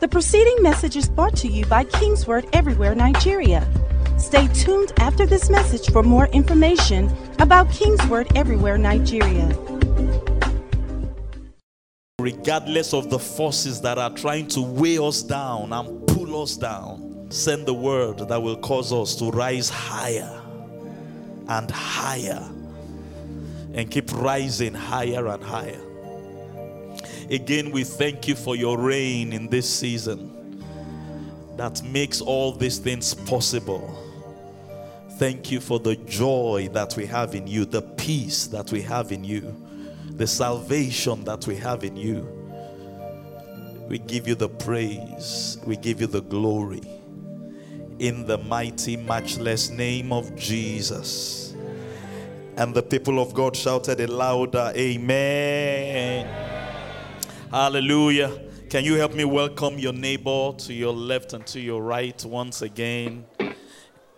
The 0.00 0.08
preceding 0.08 0.62
message 0.62 0.96
is 0.96 1.10
brought 1.10 1.36
to 1.36 1.46
you 1.46 1.66
by 1.66 1.84
Kingsword 1.84 2.48
Everywhere 2.54 2.94
Nigeria. 2.94 3.68
Stay 4.16 4.48
tuned 4.54 4.94
after 4.98 5.26
this 5.26 5.50
message 5.50 5.90
for 5.90 6.02
more 6.02 6.26
information 6.28 7.14
about 7.38 7.68
Kingsword 7.68 8.34
Everywhere 8.34 8.78
Nigeria. 8.78 9.54
Regardless 12.18 12.94
of 12.94 13.10
the 13.10 13.18
forces 13.18 13.82
that 13.82 13.98
are 13.98 14.08
trying 14.14 14.48
to 14.48 14.62
weigh 14.62 14.96
us 14.96 15.22
down 15.22 15.70
and 15.70 16.06
pull 16.08 16.42
us 16.42 16.56
down, 16.56 17.26
send 17.28 17.66
the 17.66 17.74
word 17.74 18.20
that 18.26 18.42
will 18.42 18.56
cause 18.56 18.94
us 18.94 19.14
to 19.16 19.30
rise 19.30 19.68
higher 19.68 20.40
and 21.46 21.70
higher 21.70 22.48
and 23.74 23.90
keep 23.90 24.10
rising 24.14 24.72
higher 24.72 25.26
and 25.26 25.44
higher. 25.44 25.89
Again, 27.30 27.70
we 27.70 27.84
thank 27.84 28.26
you 28.26 28.34
for 28.34 28.56
your 28.56 28.76
reign 28.76 29.32
in 29.32 29.46
this 29.46 29.70
season 29.70 30.64
that 31.56 31.80
makes 31.84 32.20
all 32.20 32.50
these 32.50 32.78
things 32.78 33.14
possible. 33.14 33.96
Thank 35.12 35.52
you 35.52 35.60
for 35.60 35.78
the 35.78 35.94
joy 35.94 36.68
that 36.72 36.96
we 36.96 37.06
have 37.06 37.36
in 37.36 37.46
you, 37.46 37.66
the 37.66 37.82
peace 37.82 38.48
that 38.48 38.72
we 38.72 38.82
have 38.82 39.12
in 39.12 39.22
you, 39.22 39.54
the 40.16 40.26
salvation 40.26 41.22
that 41.22 41.46
we 41.46 41.54
have 41.54 41.84
in 41.84 41.96
you. 41.96 42.26
We 43.88 44.00
give 44.00 44.26
you 44.26 44.34
the 44.34 44.48
praise, 44.48 45.58
we 45.64 45.76
give 45.76 46.00
you 46.00 46.08
the 46.08 46.22
glory. 46.22 46.82
In 48.00 48.26
the 48.26 48.38
mighty, 48.38 48.96
matchless 48.96 49.70
name 49.70 50.12
of 50.12 50.34
Jesus. 50.34 51.54
And 52.56 52.74
the 52.74 52.82
people 52.82 53.20
of 53.20 53.34
God 53.34 53.54
shouted 53.54 54.00
a 54.00 54.08
louder 54.08 54.72
Amen. 54.74 56.49
Hallelujah. 57.50 58.30
Can 58.68 58.84
you 58.84 58.94
help 58.94 59.12
me 59.12 59.24
welcome 59.24 59.76
your 59.76 59.92
neighbor 59.92 60.52
to 60.56 60.72
your 60.72 60.92
left 60.92 61.32
and 61.32 61.44
to 61.48 61.58
your 61.58 61.82
right 61.82 62.24
once 62.24 62.62
again? 62.62 63.24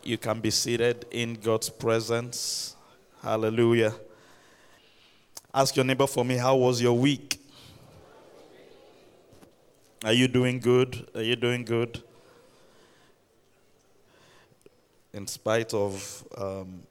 You 0.03 0.19
can 0.19 0.41
be 0.41 0.51
seated 0.51 1.07
in 1.11 1.37
God's 1.37 1.71
presence. 1.71 2.77
Hallelujah. 3.23 3.95
Ask 5.55 5.77
your 5.77 5.87
neighbor 5.87 6.07
for 6.07 6.27
me, 6.27 6.37
how 6.37 6.57
was 6.57 6.83
your 6.83 6.93
week? 6.93 7.41
Are 10.05 10.13
you 10.13 10.29
doing 10.29 10.61
good? 10.61 11.09
Are 11.15 11.23
you 11.23 11.37
doing 11.37 11.65
good? 11.65 12.03
In 15.15 15.27
spite 15.27 15.73
of 15.73 16.23
um, 16.37 16.83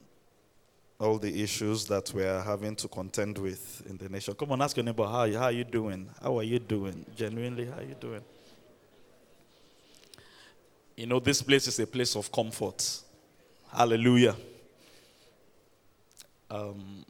all 1.01 1.17
the 1.17 1.41
issues 1.41 1.85
that 1.87 2.13
we 2.13 2.23
are 2.23 2.41
having 2.41 2.75
to 2.75 2.87
contend 2.87 3.37
with 3.37 3.83
in 3.89 3.97
the 3.97 4.07
nation. 4.07 4.35
Come 4.35 4.51
on, 4.51 4.61
ask 4.61 4.77
your 4.77 4.83
neighbor, 4.83 5.05
how, 5.05 5.23
you 5.23 5.37
how 5.37 5.45
are 5.45 5.51
you 5.51 5.63
doing? 5.63 6.07
How 6.21 6.37
are 6.37 6.43
you 6.43 6.59
doing? 6.59 7.05
Genuinely, 7.15 7.65
how 7.65 7.79
are 7.79 7.83
you 7.83 7.95
doing? 7.99 8.21
You 10.95 11.07
know, 11.07 11.19
this 11.19 11.41
place 11.41 11.67
is 11.67 11.79
a 11.79 11.87
place 11.87 12.15
of 12.15 12.31
comfort. 12.31 12.99
Hallelujah. 13.73 14.35
Um, 16.51 17.03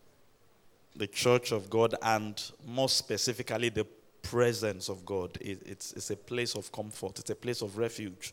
the 0.95 1.07
church 1.07 1.51
of 1.51 1.69
God, 1.69 1.95
and 2.01 2.41
more 2.65 2.87
specifically, 2.87 3.69
the 3.69 3.85
presence 4.21 4.87
of 4.87 5.05
God, 5.05 5.37
it, 5.41 5.61
it's, 5.65 5.91
it's 5.93 6.11
a 6.11 6.15
place 6.15 6.55
of 6.55 6.71
comfort, 6.71 7.19
it's 7.19 7.29
a 7.29 7.35
place 7.35 7.61
of 7.61 7.77
refuge 7.77 8.31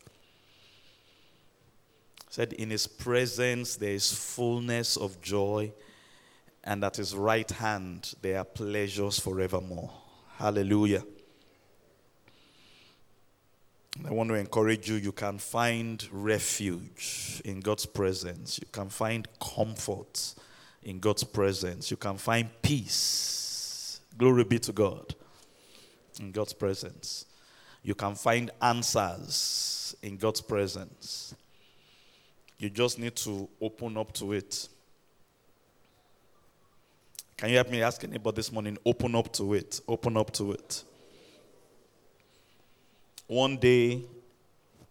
said, 2.29 2.53
In 2.53 2.69
his 2.69 2.87
presence 2.87 3.75
there 3.75 3.93
is 3.93 4.13
fullness 4.13 4.95
of 4.95 5.21
joy, 5.21 5.73
and 6.63 6.83
at 6.83 6.95
his 6.95 7.15
right 7.15 7.49
hand 7.49 8.13
there 8.21 8.37
are 8.37 8.45
pleasures 8.45 9.19
forevermore. 9.19 9.91
Hallelujah. 10.37 11.03
I 14.07 14.11
want 14.11 14.29
to 14.29 14.35
encourage 14.35 14.89
you, 14.89 14.95
you 14.95 15.11
can 15.11 15.39
find 15.39 16.07
refuge 16.11 17.41
in 17.43 17.59
God's 17.59 17.85
presence. 17.85 18.59
You 18.61 18.67
can 18.71 18.87
find 18.87 19.27
comfort 19.41 20.35
in 20.83 20.99
God's 20.99 21.23
presence. 21.23 21.91
You 21.91 21.97
can 21.97 22.17
find 22.17 22.49
peace. 22.61 23.99
Glory 24.17 24.45
be 24.45 24.59
to 24.59 24.71
God 24.71 25.15
in 26.19 26.31
God's 26.31 26.53
presence. 26.53 27.25
You 27.83 27.95
can 27.95 28.15
find 28.15 28.51
answers 28.61 29.95
in 30.01 30.17
God's 30.17 30.41
presence. 30.41 31.35
You 32.59 32.69
just 32.69 32.99
need 32.99 33.15
to 33.17 33.47
open 33.61 33.97
up 33.97 34.11
to 34.13 34.33
it. 34.33 34.67
Can 37.37 37.49
you 37.49 37.55
help 37.55 37.69
me 37.69 37.81
ask 37.81 38.03
anybody 38.03 38.35
this 38.35 38.51
morning? 38.51 38.77
Open 38.85 39.15
up 39.15 39.31
to 39.33 39.53
it. 39.53 39.79
Open 39.87 40.17
up 40.17 40.31
to 40.33 40.51
it. 40.51 40.83
One 43.27 43.55
day, 43.55 44.03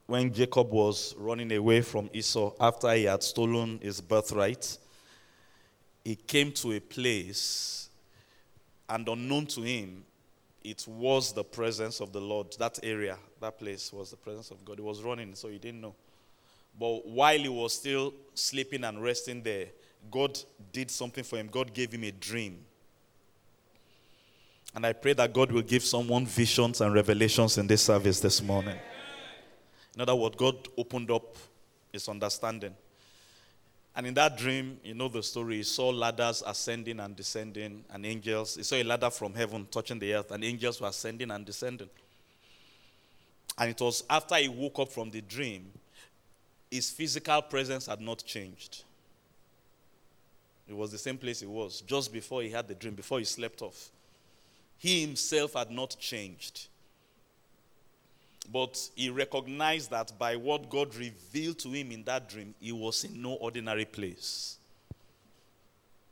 when 0.06 0.32
Jacob 0.32 0.70
was 0.70 1.14
running 1.18 1.52
away 1.52 1.82
from 1.82 2.08
Esau 2.14 2.54
after 2.58 2.90
he 2.94 3.04
had 3.04 3.22
stolen 3.22 3.78
his 3.82 4.00
birthright, 4.00 4.78
he 6.02 6.16
came 6.16 6.52
to 6.52 6.72
a 6.72 6.80
place, 6.80 7.90
and 8.88 9.06
unknown 9.06 9.44
to 9.48 9.60
him, 9.60 10.04
it 10.64 10.86
was 10.88 11.34
the 11.34 11.44
presence 11.44 12.00
of 12.00 12.14
the 12.14 12.20
Lord. 12.20 12.56
That 12.58 12.78
area, 12.82 13.18
that 13.42 13.58
place 13.58 13.92
was 13.92 14.10
the 14.10 14.16
presence 14.16 14.50
of 14.50 14.64
God. 14.64 14.76
He 14.78 14.82
was 14.82 15.02
running, 15.02 15.34
so 15.34 15.48
he 15.48 15.58
didn't 15.58 15.82
know. 15.82 15.94
But 16.78 17.06
while 17.06 17.38
he 17.38 17.48
was 17.48 17.74
still 17.74 18.14
sleeping 18.34 18.84
and 18.84 19.02
resting 19.02 19.42
there, 19.42 19.66
God 20.10 20.38
did 20.72 20.90
something 20.90 21.24
for 21.24 21.36
him. 21.36 21.48
God 21.48 21.74
gave 21.74 21.92
him 21.92 22.04
a 22.04 22.12
dream. 22.12 22.64
And 24.74 24.86
I 24.86 24.92
pray 24.92 25.12
that 25.14 25.32
God 25.32 25.50
will 25.50 25.62
give 25.62 25.82
someone 25.82 26.26
visions 26.26 26.80
and 26.80 26.94
revelations 26.94 27.58
in 27.58 27.66
this 27.66 27.82
service 27.82 28.20
this 28.20 28.40
morning. 28.42 28.78
In 29.94 30.02
other 30.02 30.14
words, 30.14 30.36
God 30.36 30.68
opened 30.76 31.10
up 31.10 31.36
his 31.92 32.08
understanding. 32.08 32.74
And 33.96 34.06
in 34.06 34.14
that 34.14 34.38
dream, 34.38 34.78
you 34.84 34.94
know 34.94 35.08
the 35.08 35.22
story, 35.24 35.56
he 35.56 35.62
saw 35.64 35.88
ladders 35.88 36.44
ascending 36.46 37.00
and 37.00 37.16
descending, 37.16 37.84
and 37.90 38.06
angels. 38.06 38.54
He 38.54 38.62
saw 38.62 38.76
a 38.76 38.84
ladder 38.84 39.10
from 39.10 39.34
heaven 39.34 39.66
touching 39.68 39.98
the 39.98 40.14
earth, 40.14 40.30
and 40.30 40.44
angels 40.44 40.80
were 40.80 40.86
ascending 40.86 41.32
and 41.32 41.44
descending. 41.44 41.90
And 43.56 43.70
it 43.70 43.80
was 43.80 44.04
after 44.08 44.36
he 44.36 44.46
woke 44.46 44.78
up 44.78 44.92
from 44.92 45.10
the 45.10 45.20
dream 45.22 45.72
his 46.70 46.90
physical 46.90 47.42
presence 47.42 47.86
had 47.86 48.00
not 48.00 48.24
changed. 48.24 48.82
It 50.68 50.76
was 50.76 50.92
the 50.92 50.98
same 50.98 51.16
place 51.16 51.40
he 51.40 51.46
was 51.46 51.80
just 51.80 52.12
before 52.12 52.42
he 52.42 52.50
had 52.50 52.68
the 52.68 52.74
dream, 52.74 52.94
before 52.94 53.18
he 53.18 53.24
slept 53.24 53.62
off. 53.62 53.90
He 54.76 55.00
himself 55.00 55.54
had 55.54 55.70
not 55.70 55.96
changed. 55.98 56.68
But 58.52 58.78
he 58.94 59.10
recognized 59.10 59.90
that 59.90 60.12
by 60.18 60.36
what 60.36 60.70
God 60.70 60.94
revealed 60.94 61.58
to 61.60 61.70
him 61.70 61.90
in 61.90 62.04
that 62.04 62.28
dream, 62.28 62.54
he 62.60 62.72
was 62.72 63.04
in 63.04 63.20
no 63.20 63.34
ordinary 63.34 63.84
place. 63.84 64.56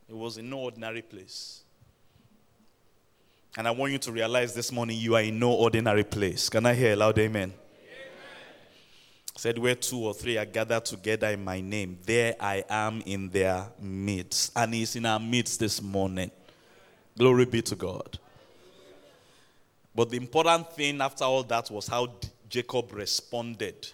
He 0.06 0.14
was 0.14 0.38
in 0.38 0.48
no 0.48 0.58
ordinary 0.58 1.02
place. 1.02 1.62
And 3.56 3.66
I 3.66 3.70
want 3.70 3.92
you 3.92 3.98
to 3.98 4.12
realize 4.12 4.54
this 4.54 4.70
morning 4.70 4.98
you 4.98 5.16
are 5.16 5.22
in 5.22 5.38
no 5.38 5.52
ordinary 5.52 6.04
place. 6.04 6.48
Can 6.48 6.66
I 6.66 6.74
hear 6.74 6.92
a 6.92 6.96
loud 6.96 7.18
amen? 7.18 7.54
Said, 9.36 9.58
Where 9.58 9.74
two 9.74 9.98
or 9.98 10.14
three 10.14 10.38
are 10.38 10.44
gathered 10.44 10.84
together 10.84 11.28
in 11.28 11.44
my 11.44 11.60
name, 11.60 11.98
there 12.04 12.34
I 12.40 12.64
am 12.68 13.02
in 13.06 13.28
their 13.28 13.66
midst. 13.80 14.52
And 14.56 14.74
he's 14.74 14.96
in 14.96 15.06
our 15.06 15.20
midst 15.20 15.60
this 15.60 15.80
morning. 15.80 16.30
Glory 17.16 17.44
be 17.44 17.62
to 17.62 17.76
God. 17.76 18.18
But 19.94 20.10
the 20.10 20.16
important 20.16 20.72
thing 20.72 21.00
after 21.00 21.24
all 21.24 21.42
that 21.44 21.70
was 21.70 21.86
how 21.86 22.12
Jacob 22.48 22.92
responded. 22.92 23.88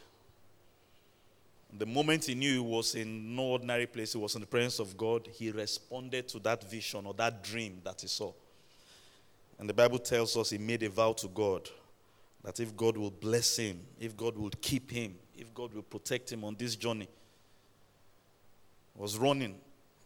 The 1.78 1.86
moment 1.86 2.24
he 2.24 2.34
knew 2.34 2.52
he 2.52 2.58
was 2.58 2.94
in 2.94 3.34
no 3.34 3.42
ordinary 3.44 3.86
place, 3.86 4.12
he 4.12 4.18
was 4.18 4.34
in 4.34 4.40
the 4.40 4.46
presence 4.46 4.78
of 4.78 4.96
God, 4.96 5.28
he 5.32 5.50
responded 5.50 6.28
to 6.28 6.38
that 6.40 6.68
vision 6.68 7.06
or 7.06 7.14
that 7.14 7.42
dream 7.42 7.80
that 7.84 8.00
he 8.00 8.08
saw. 8.08 8.32
And 9.58 9.68
the 9.68 9.74
Bible 9.74 9.98
tells 9.98 10.36
us 10.36 10.50
he 10.50 10.58
made 10.58 10.82
a 10.82 10.90
vow 10.90 11.12
to 11.14 11.28
God 11.28 11.68
that 12.42 12.58
if 12.58 12.76
God 12.76 12.96
will 12.96 13.10
bless 13.10 13.56
him, 13.56 13.80
if 14.00 14.16
God 14.16 14.36
will 14.36 14.50
keep 14.60 14.90
him, 14.90 15.14
if 15.42 15.52
God 15.54 15.74
will 15.74 15.82
protect 15.82 16.32
him 16.32 16.44
on 16.44 16.56
this 16.58 16.76
journey. 16.76 17.08
He 18.94 19.02
was 19.02 19.18
running. 19.18 19.56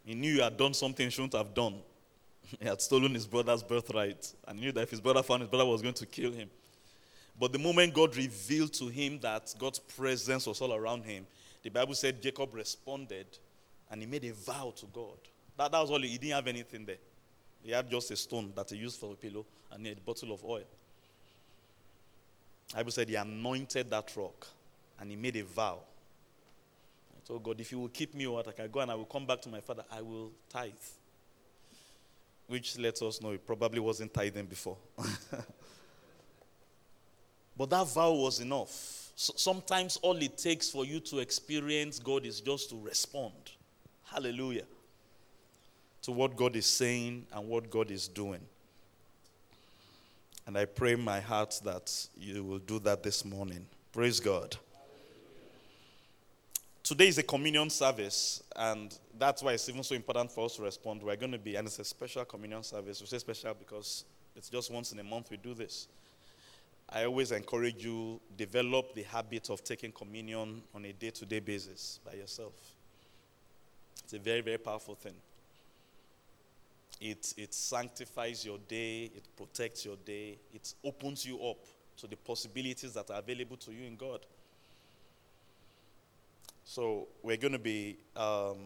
He 0.05 0.15
knew 0.15 0.35
he 0.35 0.41
had 0.41 0.57
done 0.57 0.73
something 0.73 1.05
he 1.05 1.11
shouldn't 1.11 1.33
have 1.33 1.53
done. 1.53 1.75
He 2.59 2.65
had 2.65 2.81
stolen 2.81 3.13
his 3.13 3.27
brother's 3.27 3.61
birthright 3.61 4.33
and 4.47 4.59
knew 4.59 4.71
that 4.71 4.81
if 4.81 4.91
his 4.91 5.01
brother 5.01 5.21
found 5.21 5.41
his 5.41 5.49
brother 5.49 5.65
was 5.65 5.81
going 5.81 5.93
to 5.95 6.05
kill 6.05 6.31
him. 6.31 6.49
But 7.39 7.51
the 7.51 7.59
moment 7.59 7.93
God 7.93 8.15
revealed 8.15 8.73
to 8.75 8.87
him 8.87 9.19
that 9.19 9.53
God's 9.59 9.79
presence 9.79 10.47
was 10.47 10.61
all 10.61 10.73
around 10.73 11.03
him, 11.03 11.27
the 11.61 11.69
Bible 11.69 11.93
said 11.93 12.21
Jacob 12.21 12.53
responded 12.53 13.27
and 13.91 14.01
he 14.01 14.07
made 14.07 14.23
a 14.25 14.33
vow 14.33 14.73
to 14.77 14.85
God. 14.87 15.19
That, 15.57 15.71
that 15.71 15.79
was 15.81 15.91
all. 15.91 15.99
He 15.99 16.17
didn't 16.17 16.35
have 16.35 16.47
anything 16.47 16.85
there. 16.85 16.97
He 17.61 17.71
had 17.71 17.91
just 17.91 18.09
a 18.11 18.15
stone 18.15 18.53
that 18.55 18.69
he 18.69 18.77
used 18.77 18.99
for 18.99 19.11
a 19.11 19.15
pillow 19.15 19.45
and 19.71 19.81
he 19.81 19.89
had 19.89 19.97
a 19.97 20.01
bottle 20.01 20.31
of 20.31 20.43
oil. 20.45 20.63
The 22.69 22.75
Bible 22.77 22.91
said 22.91 23.09
he 23.09 23.15
anointed 23.15 23.89
that 23.89 24.11
rock 24.15 24.47
and 24.99 25.09
he 25.09 25.15
made 25.15 25.35
a 25.35 25.43
vow. 25.43 25.79
I 27.15 27.27
told 27.27 27.43
God, 27.43 27.59
if 27.59 27.71
you 27.71 27.79
will 27.79 27.89
keep 27.89 28.13
me 28.15 28.27
what 28.27 28.47
I 28.47 28.51
can 28.51 28.69
go 28.69 28.79
and 28.79 28.91
I 28.91 28.95
will 28.95 29.05
come 29.05 29.25
back 29.25 29.41
to 29.41 29.49
my 29.49 29.59
father, 29.59 29.83
I 29.91 30.01
will 30.01 30.31
tithe. 30.49 30.71
Which 32.47 32.77
lets 32.77 33.01
us 33.01 33.21
know 33.21 33.31
it 33.31 33.45
probably 33.45 33.79
wasn't 33.79 34.13
tithing 34.13 34.45
before. 34.45 34.77
But 37.57 37.71
that 37.71 37.87
vow 37.87 38.13
was 38.13 38.39
enough. 38.39 39.11
So 39.15 39.33
sometimes 39.35 39.97
all 39.97 40.15
it 40.17 40.37
takes 40.37 40.69
for 40.69 40.85
you 40.85 40.99
to 41.01 41.19
experience 41.19 41.97
God 41.97 42.25
is 42.25 42.39
just 42.39 42.69
to 42.69 42.79
respond. 42.79 43.33
Hallelujah. 44.05 44.65
To 46.03 46.11
what 46.11 46.35
God 46.35 46.55
is 46.55 46.67
saying 46.67 47.25
and 47.33 47.49
what 47.49 47.71
God 47.71 47.89
is 47.89 48.07
doing. 48.07 48.41
And 50.45 50.55
I 50.55 50.65
pray 50.65 50.93
in 50.93 51.01
my 51.01 51.19
heart 51.19 51.59
that 51.65 51.91
you 52.15 52.43
will 52.43 52.59
do 52.59 52.79
that 52.79 53.01
this 53.01 53.25
morning. 53.25 53.65
Praise 53.91 54.19
God. 54.19 54.55
Today 56.87 57.09
is 57.09 57.17
a 57.17 57.23
communion 57.23 57.69
service, 57.69 58.41
and 58.55 58.97
that's 59.19 59.43
why 59.43 59.51
it's 59.51 59.67
even 59.67 59.83
so 59.83 59.93
important 59.93 60.31
for 60.31 60.45
us 60.45 60.55
to 60.55 60.61
respond. 60.61 61.03
We're 61.03 61.17
going 61.17 61.33
to 61.33 61.37
be, 61.37 61.57
and 61.57 61.67
it's 61.67 61.79
a 61.79 61.83
special 61.83 62.23
communion 62.23 62.63
service. 62.63 63.01
We 63.01 63.07
say 63.07 63.17
special 63.17 63.53
because 63.55 64.05
it's 64.37 64.47
just 64.47 64.71
once 64.71 64.93
in 64.93 64.99
a 64.99 65.03
month 65.03 65.29
we 65.29 65.35
do 65.35 65.53
this. 65.53 65.89
I 66.87 67.03
always 67.03 67.33
encourage 67.33 67.83
you 67.83 68.21
develop 68.37 68.95
the 68.95 69.03
habit 69.03 69.49
of 69.49 69.65
taking 69.65 69.91
communion 69.91 70.61
on 70.73 70.85
a 70.85 70.93
day-to-day 70.93 71.41
basis 71.41 71.99
by 72.05 72.13
yourself. 72.13 72.53
It's 74.05 74.13
a 74.13 74.19
very, 74.19 74.39
very 74.39 74.57
powerful 74.57 74.95
thing. 74.95 75.15
It, 77.01 77.33
it 77.35 77.53
sanctifies 77.53 78.45
your 78.45 78.59
day, 78.59 79.11
it 79.13 79.25
protects 79.35 79.83
your 79.83 79.97
day, 80.05 80.37
it 80.53 80.73
opens 80.85 81.25
you 81.25 81.37
up 81.41 81.57
to 81.97 82.07
the 82.07 82.15
possibilities 82.15 82.93
that 82.93 83.11
are 83.11 83.19
available 83.19 83.57
to 83.57 83.73
you 83.73 83.85
in 83.85 83.97
God. 83.97 84.21
So, 86.69 87.07
we're 87.23 87.37
going 87.37 87.53
to 87.53 87.59
be 87.59 87.97
um, 88.17 88.57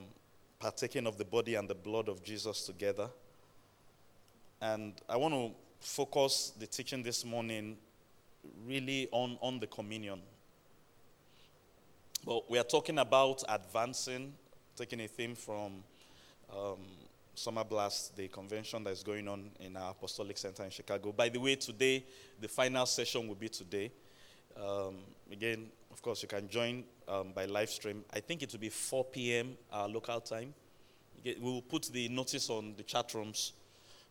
partaking 0.57 1.05
of 1.05 1.19
the 1.19 1.23
body 1.23 1.53
and 1.53 1.69
the 1.69 1.75
blood 1.75 2.09
of 2.09 2.23
Jesus 2.23 2.65
together. 2.65 3.07
And 4.59 4.93
I 5.07 5.17
want 5.17 5.35
to 5.35 5.51
focus 5.79 6.51
the 6.57 6.65
teaching 6.65 7.03
this 7.03 7.23
morning 7.23 7.77
really 8.65 9.07
on, 9.11 9.37
on 9.39 9.59
the 9.59 9.67
communion. 9.67 10.19
But 12.25 12.49
we 12.49 12.57
are 12.57 12.63
talking 12.63 12.97
about 12.97 13.43
advancing, 13.47 14.33
taking 14.75 15.01
a 15.01 15.07
theme 15.07 15.35
from 15.35 15.83
um, 16.51 16.79
Summer 17.35 17.63
Blast, 17.63 18.17
the 18.17 18.27
convention 18.29 18.83
that 18.83 18.93
is 18.93 19.03
going 19.03 19.27
on 19.27 19.51
in 19.59 19.77
our 19.77 19.91
Apostolic 19.91 20.39
Center 20.39 20.63
in 20.63 20.71
Chicago. 20.71 21.11
By 21.11 21.29
the 21.29 21.39
way, 21.39 21.55
today, 21.55 22.03
the 22.39 22.47
final 22.47 22.87
session 22.87 23.27
will 23.27 23.35
be 23.35 23.49
today. 23.49 23.91
Um, 24.59 24.95
again, 25.31 25.67
of 25.91 26.01
course, 26.01 26.21
you 26.21 26.27
can 26.27 26.47
join 26.47 26.83
um, 27.07 27.31
by 27.33 27.45
live 27.45 27.69
stream. 27.69 28.03
I 28.13 28.19
think 28.19 28.41
it 28.41 28.51
will 28.51 28.59
be 28.59 28.69
4 28.69 29.05
p.m. 29.05 29.57
our 29.71 29.87
local 29.87 30.19
time. 30.21 30.53
We 31.23 31.35
will 31.39 31.61
put 31.61 31.83
the 31.83 32.09
notice 32.09 32.49
on 32.49 32.73
the 32.75 32.83
chat 32.83 33.13
rooms 33.13 33.53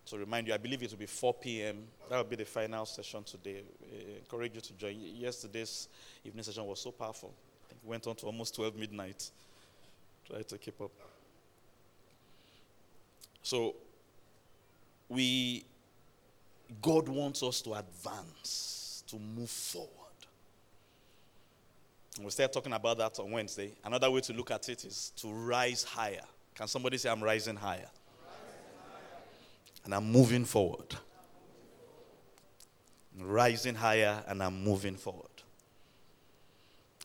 to 0.07 0.19
remind 0.19 0.47
you. 0.47 0.55
I 0.55 0.59
believe 0.59 0.83
it 0.83 0.91
will 0.91 0.99
be 0.99 1.07
4 1.07 1.35
p.m. 1.35 1.85
That 2.09 2.17
will 2.17 2.25
be 2.25 2.37
the 2.37 2.45
final 2.45 2.87
session 2.87 3.25
today. 3.25 3.63
I 3.83 4.19
encourage 4.19 4.55
you 4.55 4.61
to 4.61 4.73
join. 4.75 4.97
Yesterday's 4.99 5.89
evening 6.25 6.45
session 6.45 6.65
was 6.65 6.81
so 6.81 6.91
powerful. 6.91 7.33
I 7.65 7.69
think 7.69 7.81
went 7.85 8.07
on 8.07 8.15
to 8.17 8.27
almost 8.27 8.55
12 8.55 8.77
midnight. 8.77 9.31
Try 10.29 10.43
to 10.43 10.59
keep 10.59 10.81
up. 10.81 10.93
So, 13.43 13.75
we, 15.09 15.65
God 16.81 17.09
wants 17.09 17.43
us 17.43 17.63
to 17.63 17.75
advance, 17.75 19.03
to 19.09 19.17
move 19.19 19.51
forward. 19.51 20.00
We'll 22.19 22.31
start 22.31 22.53
talking 22.53 22.73
about 22.73 22.99
that 22.99 23.19
on 23.21 23.31
Wednesday. 23.31 23.73
Another 23.85 24.11
way 24.11 24.21
to 24.23 24.33
look 24.33 24.51
at 24.51 24.69
it 24.69 24.85
is 24.85 25.13
to 25.17 25.29
rise 25.33 25.85
higher. 25.85 26.25
Can 26.55 26.67
somebody 26.67 26.99
say, 26.99 27.09
I'm 27.09 27.23
rising 27.23 27.57
higher? 27.57 27.89
And 29.85 29.95
I'm 29.95 30.11
moving 30.11 30.45
forward. 30.45 30.95
Rising 33.19 33.75
higher 33.75 34.23
and 34.27 34.43
I'm 34.43 34.63
moving 34.63 34.97
forward. 34.97 35.29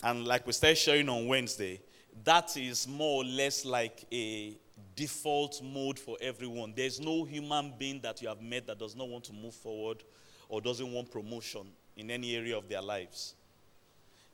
And 0.03 0.25
like 0.25 0.45
we 0.45 0.53
started 0.53 0.77
sharing 0.77 1.07
on 1.07 1.27
Wednesday, 1.27 1.81
that 2.23 2.57
is 2.57 2.87
more 2.87 3.21
or 3.21 3.25
less 3.25 3.63
like 3.63 4.05
a 4.11 4.57
default 4.95 5.61
mode 5.63 5.99
for 5.99 6.17
everyone. 6.19 6.73
There's 6.75 6.99
no 6.99 7.23
human 7.23 7.73
being 7.77 8.01
that 8.01 8.21
you 8.21 8.27
have 8.27 8.41
met 8.41 8.67
that 8.67 8.79
does 8.79 8.95
not 8.95 9.07
want 9.07 9.23
to 9.25 9.33
move 9.33 9.53
forward 9.53 10.03
or 10.49 10.61
doesn't 10.61 10.91
want 10.91 11.11
promotion 11.11 11.67
in 11.95 12.11
any 12.11 12.35
area 12.35 12.57
of 12.57 12.67
their 12.67 12.81
lives. 12.81 13.35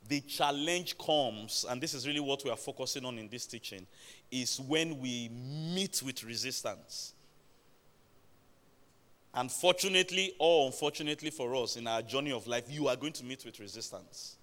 The 0.08 0.20
challenge 0.20 0.98
comes, 0.98 1.64
and 1.68 1.80
this 1.80 1.94
is 1.94 2.06
really 2.06 2.20
what 2.20 2.44
we 2.44 2.50
are 2.50 2.56
focusing 2.56 3.04
on 3.04 3.18
in 3.18 3.28
this 3.28 3.46
teaching, 3.46 3.86
is 4.30 4.60
when 4.60 4.98
we 5.00 5.28
meet 5.28 6.02
with 6.04 6.24
resistance. 6.24 7.14
Unfortunately 9.34 10.34
or 10.38 10.66
unfortunately 10.66 11.30
for 11.30 11.54
us 11.56 11.76
in 11.76 11.86
our 11.86 12.02
journey 12.02 12.32
of 12.32 12.46
life, 12.46 12.64
you 12.68 12.88
are 12.88 12.96
going 12.96 13.12
to 13.14 13.24
meet 13.24 13.44
with 13.44 13.58
resistance. 13.60 14.36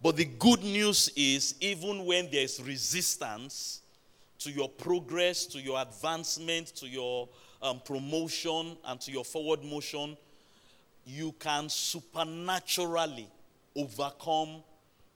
But 0.00 0.16
the 0.16 0.26
good 0.26 0.62
news 0.62 1.10
is, 1.16 1.56
even 1.60 2.04
when 2.04 2.30
there's 2.30 2.62
resistance, 2.62 3.80
to 4.40 4.50
your 4.52 4.68
progress, 4.68 5.46
to 5.46 5.60
your 5.60 5.80
advancement, 5.82 6.68
to 6.76 6.86
your 6.86 7.28
um, 7.60 7.80
promotion, 7.84 8.76
and 8.84 9.00
to 9.00 9.10
your 9.10 9.24
forward 9.24 9.64
motion, 9.64 10.16
you 11.04 11.32
can 11.40 11.68
supernaturally 11.68 13.28
overcome 13.78 14.62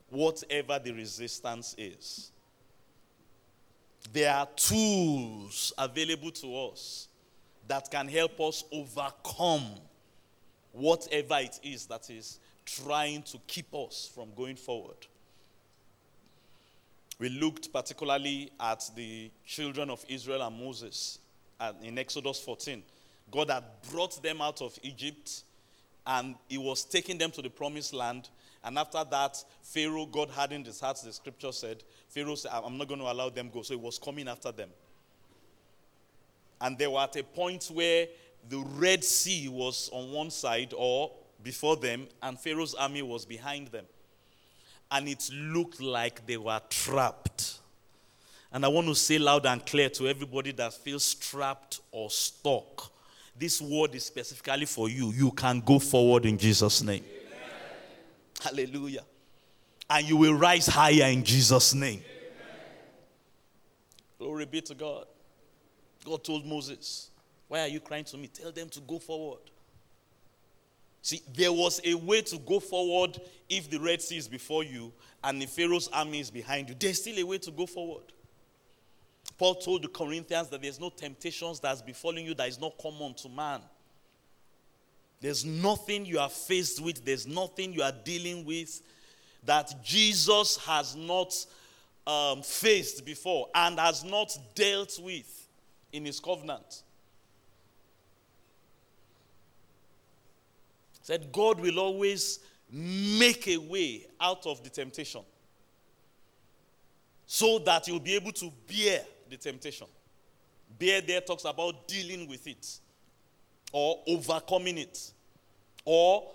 whatever 0.09 0.79
the 0.79 0.93
resistance 0.93 1.75
is. 1.77 2.31
There 4.13 4.33
are 4.33 4.47
tools 4.57 5.73
available 5.79 6.31
to 6.33 6.57
us 6.57 7.09
that 7.69 7.91
can 7.91 8.09
help 8.09 8.41
us 8.41 8.65
overcome 8.73 9.65
whatever 10.73 11.39
it 11.39 11.59
is 11.63 11.87
that 11.87 12.09
is 12.11 12.39
trying 12.65 13.23
to 13.23 13.39
keep 13.47 13.75
us 13.75 14.11
from 14.15 14.29
going 14.37 14.57
forward. 14.57 15.07
We 17.19 17.29
looked 17.29 17.73
particularly 17.73 18.51
at 18.59 18.91
the 18.97 19.31
children 19.47 19.91
of 19.91 20.05
Israel 20.09 20.43
and 20.43 20.59
Moses 20.59 21.19
in 21.83 21.99
Exodus 21.99 22.41
14. 22.41 22.83
God 23.31 23.51
had 23.51 23.65
brought 23.91 24.23
them 24.23 24.41
out 24.41 24.61
of 24.61 24.79
Egypt 24.83 25.45
and 26.07 26.35
he 26.49 26.59
was 26.59 26.85
taking 26.85 27.19
them 27.19 27.31
to 27.31 27.43
the 27.43 27.51
promised 27.51 27.95
land. 27.95 28.29
And 28.65 28.79
after 28.79 29.03
that, 29.11 29.43
Pharaoh, 29.63 30.07
God 30.07 30.31
hardened 30.31 30.67
his 30.67 30.81
heart, 30.81 30.99
the 31.05 31.13
scripture 31.13 31.53
said. 31.53 31.83
Pharaoh 32.09 32.37
said, 32.37 32.53
I'm 32.53 32.79
not 32.79 32.89
going 32.89 33.01
to 33.01 33.11
allow 33.11 33.29
them 33.29 33.51
go. 33.53 33.63
So 33.63 33.75
he 33.75 33.81
was 33.81 33.99
coming 33.99 34.29
after 34.29 34.53
them. 34.53 34.71
And 36.61 36.79
they 36.79 36.87
were 36.87 37.01
at 37.01 37.17
a 37.17 37.25
point 37.25 37.71
where 37.73 38.07
the 38.49 38.59
Red 38.59 39.03
Sea 39.03 39.49
was 39.49 39.91
on 39.93 40.13
one 40.13 40.31
side 40.31 40.73
or 40.77 41.11
before 41.43 41.77
them, 41.77 42.07
and 42.23 42.39
Pharaoh's 42.39 42.75
army 42.75 43.03
was 43.03 43.25
behind 43.25 43.69
them 43.69 43.85
and 44.93 45.09
it 45.09 45.31
looked 45.33 45.81
like 45.81 46.25
they 46.27 46.37
were 46.37 46.61
trapped. 46.69 47.59
And 48.53 48.65
I 48.65 48.69
want 48.69 48.87
to 48.89 48.95
say 48.95 49.19
loud 49.19 49.47
and 49.47 49.65
clear 49.65 49.89
to 49.89 50.07
everybody 50.07 50.53
that 50.53 50.75
feels 50.75 51.15
trapped 51.15 51.81
or 51.91 52.11
stuck. 52.11 52.93
This 53.37 53.63
word 53.63 53.95
is 53.95 54.05
specifically 54.05 54.67
for 54.67 54.91
you. 54.91 55.11
You 55.11 55.31
can 55.31 55.61
go 55.61 55.79
forward 55.79 56.27
in 56.27 56.37
Jesus' 56.37 56.83
name. 56.83 57.03
Hallelujah. 58.43 59.05
And 59.89 60.09
you 60.09 60.17
will 60.17 60.35
rise 60.35 60.67
higher 60.67 61.11
in 61.11 61.23
Jesus' 61.23 61.75
name. 61.75 62.03
Amen. 62.03 62.57
Glory 64.19 64.47
be 64.47 64.61
to 64.63 64.75
God. 64.75 65.07
God 66.05 66.25
told 66.25 66.45
Moses, 66.45 67.11
Why 67.49 67.61
are 67.61 67.69
you 67.69 67.81
crying 67.81 68.05
to 68.05 68.17
me? 68.17 68.27
Tell 68.27 68.51
them 68.51 68.69
to 68.71 68.81
go 68.81 68.99
forward. 68.99 69.41
See, 71.03 71.21
there 71.35 71.53
was 71.53 71.81
a 71.85 71.95
way 71.95 72.23
to 72.23 72.39
go 72.39 72.61
forward 72.61 73.21
if 73.49 73.69
the 73.69 73.79
Red 73.79 74.01
Sea 74.01 74.19
is 74.19 74.29
before 74.29 74.63
you 74.63 74.93
and 75.23 75.43
the 75.43 75.47
Pharaoh's 75.47 75.89
army 75.89 76.21
is 76.21 76.31
behind 76.31 76.69
you. 76.69 76.77
There's 76.79 77.01
still 77.01 77.19
a 77.19 77.25
way 77.25 77.39
to 77.39 77.51
go 77.51 77.67
forward. 77.67 78.05
Paul 79.37 79.57
told 79.57 79.83
the 79.83 79.89
Corinthians 79.89 80.49
that 80.49 80.63
there's 80.63 80.79
no 80.79 80.91
temptations 80.91 81.59
that's 81.59 81.83
befalling 81.83 82.25
you 82.25 82.35
that 82.35 82.49
is 82.49 82.61
not 82.61 82.79
common 82.79 83.15
to 83.15 83.29
man. 83.29 83.61
There's 85.23 85.45
nothing 85.45 86.05
you 86.05 86.19
are 86.19 86.29
faced 86.29 86.83
with, 86.83 87.05
there's 87.05 87.29
nothing 87.29 87.73
you 87.73 87.83
are 87.83 87.93
dealing 88.05 88.45
with 88.45 88.83
that 89.45 89.73
Jesus 89.85 90.57
has 90.59 90.97
not 90.97 91.33
um, 92.07 92.43
faced 92.43 93.07
before 93.07 93.49
and 93.55 93.79
has 93.79 94.03
not 94.03 94.37
dealt 94.57 94.99
with 95.01 95.49
in 95.93 96.05
his 96.05 96.19
covenant. 96.19 96.83
said 101.05 101.33
God 101.33 101.61
will 101.61 101.81
always 101.81 102.39
make 102.71 103.49
a 103.49 103.57
way 103.57 104.07
out 104.21 104.47
of 104.47 104.63
the 104.63 104.71
temptation 104.71 105.23
so 107.27 107.59
that 107.61 107.89
you'll 107.89 107.99
be 107.99 108.15
able 108.15 108.31
to 108.33 108.53
bear 108.69 109.01
the 109.29 109.37
temptation. 109.37 109.89
Bear 110.79 111.01
there 111.01 111.21
talks 111.21 111.45
about 111.45 111.89
dealing 111.89 112.29
with 112.29 112.47
it 112.47 112.79
or 113.73 114.01
overcoming 114.07 114.79
it 114.79 115.13
or 115.85 116.31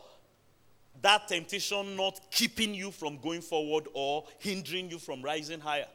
that 1.01 1.27
temptation 1.27 1.95
not 1.95 2.19
keeping 2.31 2.73
you 2.73 2.91
from 2.91 3.17
going 3.19 3.41
forward 3.41 3.87
or 3.93 4.25
hindering 4.39 4.89
you 4.89 4.97
from 4.97 5.21
rising 5.21 5.59
higher. 5.59 5.85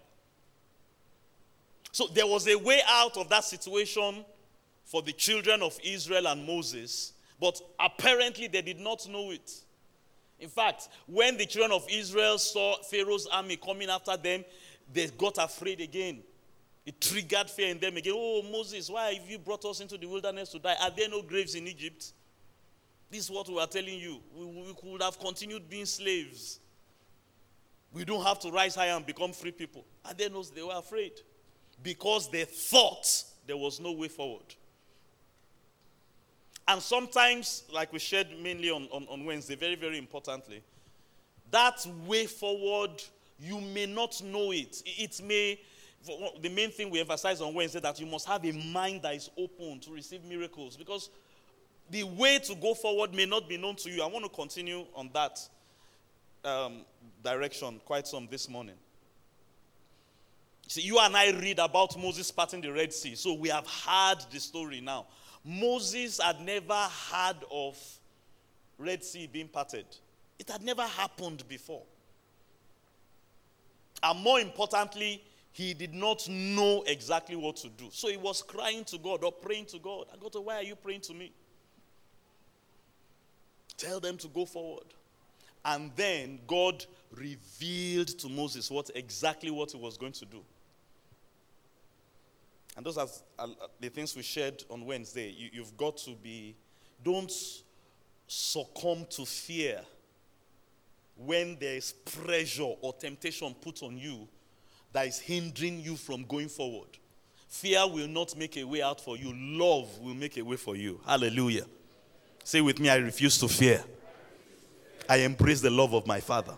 So 1.90 2.06
there 2.14 2.26
was 2.26 2.48
a 2.48 2.56
way 2.56 2.80
out 2.88 3.16
of 3.16 3.28
that 3.28 3.44
situation 3.44 4.24
for 4.84 5.02
the 5.02 5.12
children 5.12 5.62
of 5.62 5.78
Israel 5.84 6.28
and 6.28 6.46
Moses 6.46 7.12
but 7.42 7.60
apparently 7.80 8.46
they 8.46 8.62
did 8.62 8.78
not 8.78 9.08
know 9.08 9.32
it. 9.32 9.50
In 10.38 10.48
fact, 10.48 10.88
when 11.08 11.36
the 11.36 11.44
children 11.44 11.72
of 11.72 11.84
Israel 11.90 12.38
saw 12.38 12.80
Pharaoh's 12.84 13.26
army 13.26 13.56
coming 13.56 13.90
after 13.90 14.16
them, 14.16 14.44
they 14.92 15.08
got 15.08 15.38
afraid 15.38 15.80
again. 15.80 16.22
It 16.84 17.00
triggered 17.00 17.48
fear 17.48 17.68
in 17.68 17.78
them 17.78 17.96
again. 17.96 18.14
Oh, 18.16 18.42
Moses, 18.50 18.90
why 18.90 19.14
have 19.14 19.30
you 19.30 19.38
brought 19.38 19.64
us 19.64 19.80
into 19.80 19.96
the 19.96 20.06
wilderness 20.06 20.48
to 20.50 20.58
die? 20.58 20.76
Are 20.80 20.90
there 20.90 21.08
no 21.08 21.22
graves 21.22 21.54
in 21.54 21.66
Egypt? 21.68 22.12
This 23.10 23.24
is 23.24 23.30
what 23.30 23.48
we 23.48 23.58
are 23.60 23.66
telling 23.66 23.98
you. 23.98 24.18
We, 24.34 24.46
we 24.46 24.74
could 24.74 25.02
have 25.02 25.18
continued 25.18 25.68
being 25.68 25.86
slaves. 25.86 26.58
We 27.92 28.04
don't 28.04 28.24
have 28.24 28.40
to 28.40 28.50
rise 28.50 28.74
higher 28.74 28.96
and 28.96 29.04
become 29.04 29.32
free 29.32 29.52
people. 29.52 29.84
And 30.04 30.32
knows 30.32 30.50
they 30.50 30.62
were 30.62 30.74
afraid 30.74 31.12
because 31.82 32.30
they 32.30 32.44
thought 32.44 33.24
there 33.46 33.56
was 33.56 33.80
no 33.80 33.92
way 33.92 34.08
forward. 34.08 34.54
And 36.66 36.80
sometimes, 36.80 37.64
like 37.72 37.92
we 37.92 37.98
shared 37.98 38.28
mainly 38.40 38.70
on, 38.70 38.88
on, 38.92 39.06
on 39.10 39.24
Wednesday, 39.24 39.56
very, 39.56 39.74
very 39.74 39.98
importantly, 39.98 40.62
that 41.50 41.84
way 42.06 42.26
forward, 42.26 43.02
you 43.38 43.60
may 43.60 43.86
not 43.86 44.22
know 44.22 44.52
it. 44.52 44.82
It 44.86 45.20
may, 45.22 45.60
the 46.40 46.48
main 46.48 46.70
thing 46.70 46.90
we 46.90 47.00
emphasize 47.00 47.40
on 47.40 47.54
Wednesday, 47.54 47.80
that 47.80 48.00
you 48.00 48.06
must 48.06 48.26
have 48.26 48.44
a 48.44 48.52
mind 48.52 49.02
that 49.02 49.14
is 49.14 49.30
open 49.36 49.80
to 49.80 49.92
receive 49.92 50.24
miracles 50.24 50.76
because 50.76 51.10
the 51.90 52.04
way 52.04 52.38
to 52.38 52.54
go 52.54 52.74
forward 52.74 53.14
may 53.14 53.26
not 53.26 53.48
be 53.48 53.56
known 53.56 53.76
to 53.76 53.90
you. 53.90 54.02
I 54.02 54.06
want 54.06 54.24
to 54.24 54.30
continue 54.30 54.84
on 54.94 55.10
that 55.12 55.38
um, 56.44 56.84
direction 57.22 57.80
quite 57.84 58.06
some 58.06 58.26
this 58.30 58.48
morning. 58.48 58.74
See, 60.68 60.82
you 60.82 60.98
and 60.98 61.16
I 61.16 61.30
read 61.30 61.58
about 61.58 61.98
Moses 61.98 62.30
parting 62.30 62.62
the 62.62 62.72
Red 62.72 62.92
Sea, 62.92 63.14
so 63.14 63.34
we 63.34 63.48
have 63.50 63.66
heard 63.66 64.18
the 64.30 64.40
story 64.40 64.80
now. 64.80 65.06
Moses 65.44 66.20
had 66.20 66.40
never 66.40 66.88
heard 67.10 67.36
of 67.50 67.76
Red 68.78 69.04
Sea 69.04 69.28
being 69.30 69.48
parted. 69.48 69.84
It 70.38 70.48
had 70.48 70.62
never 70.62 70.82
happened 70.82 71.46
before. 71.48 71.82
And 74.02 74.20
more 74.20 74.40
importantly, 74.40 75.22
he 75.52 75.74
did 75.74 75.92
not 75.92 76.26
know 76.28 76.82
exactly 76.86 77.36
what 77.36 77.56
to 77.56 77.68
do. 77.68 77.88
So 77.90 78.08
he 78.08 78.16
was 78.16 78.42
crying 78.42 78.84
to 78.84 78.98
God 78.98 79.22
or 79.22 79.30
praying 79.30 79.66
to 79.66 79.78
God. 79.78 80.06
I 80.12 80.16
go 80.16 80.28
to, 80.30 80.40
why 80.40 80.56
are 80.56 80.62
you 80.62 80.74
praying 80.74 81.02
to 81.02 81.14
me? 81.14 81.30
Tell 83.76 84.00
them 84.00 84.16
to 84.18 84.28
go 84.28 84.46
forward. 84.46 84.86
And 85.64 85.92
then 85.94 86.40
God 86.46 86.84
revealed 87.14 88.08
to 88.18 88.28
Moses 88.28 88.70
what 88.70 88.90
exactly 88.94 89.50
what 89.50 89.72
he 89.72 89.78
was 89.78 89.98
going 89.98 90.12
to 90.12 90.24
do. 90.24 90.42
And 92.74 92.86
those 92.86 92.96
are 92.96 93.08
the 93.78 93.90
things 93.90 94.16
we 94.16 94.22
shared 94.22 94.64
on 94.70 94.86
Wednesday. 94.86 95.30
You, 95.30 95.50
you've 95.52 95.76
got 95.76 95.98
to 95.98 96.12
be, 96.22 96.56
don't 97.04 97.30
succumb 98.26 99.06
to 99.10 99.26
fear 99.26 99.82
when 101.16 101.58
there 101.60 101.76
is 101.76 101.92
pressure 101.92 102.72
or 102.80 102.94
temptation 102.94 103.54
put 103.60 103.82
on 103.82 103.98
you 103.98 104.26
that 104.92 105.06
is 105.06 105.18
hindering 105.18 105.80
you 105.80 105.96
from 105.96 106.24
going 106.24 106.48
forward. 106.48 106.88
Fear 107.48 107.88
will 107.88 108.08
not 108.08 108.36
make 108.36 108.56
a 108.56 108.64
way 108.64 108.82
out 108.82 109.00
for 109.00 109.16
you, 109.16 109.32
love 109.34 109.98
will 109.98 110.14
make 110.14 110.36
a 110.38 110.42
way 110.42 110.56
for 110.56 110.76
you. 110.76 111.00
Hallelujah. 111.06 111.66
Say 112.44 112.60
with 112.60 112.80
me, 112.80 112.88
I 112.88 112.96
refuse 112.96 113.38
to 113.38 113.48
fear. 113.48 113.82
I 115.08 115.18
embrace 115.18 115.60
the 115.60 115.70
love 115.70 115.94
of 115.94 116.06
my 116.06 116.20
Father. 116.20 116.54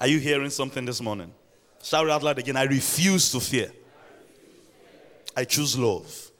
Are 0.00 0.06
you 0.06 0.18
hearing 0.18 0.50
something 0.50 0.84
this 0.84 1.00
morning? 1.00 1.32
Shout 1.82 2.06
it 2.06 2.10
out 2.10 2.22
loud 2.22 2.38
again. 2.38 2.56
I 2.56 2.64
refuse 2.64 3.30
to 3.32 3.40
fear. 3.40 3.72
I 5.36 5.44
choose 5.44 5.78
love. 5.78 6.30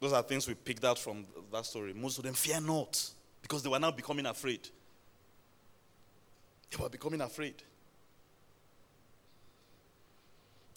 Those 0.00 0.12
are 0.12 0.22
things 0.22 0.46
we 0.46 0.54
picked 0.54 0.84
out 0.84 0.98
from 0.98 1.24
that 1.52 1.66
story. 1.66 1.92
Most 1.94 2.18
of 2.18 2.24
them 2.24 2.34
fear 2.34 2.60
not 2.60 3.10
because 3.42 3.62
they 3.62 3.68
were 3.68 3.78
now 3.78 3.90
becoming 3.90 4.26
afraid. 4.26 4.68
They 6.70 6.82
were 6.82 6.88
becoming 6.88 7.20
afraid. 7.20 7.54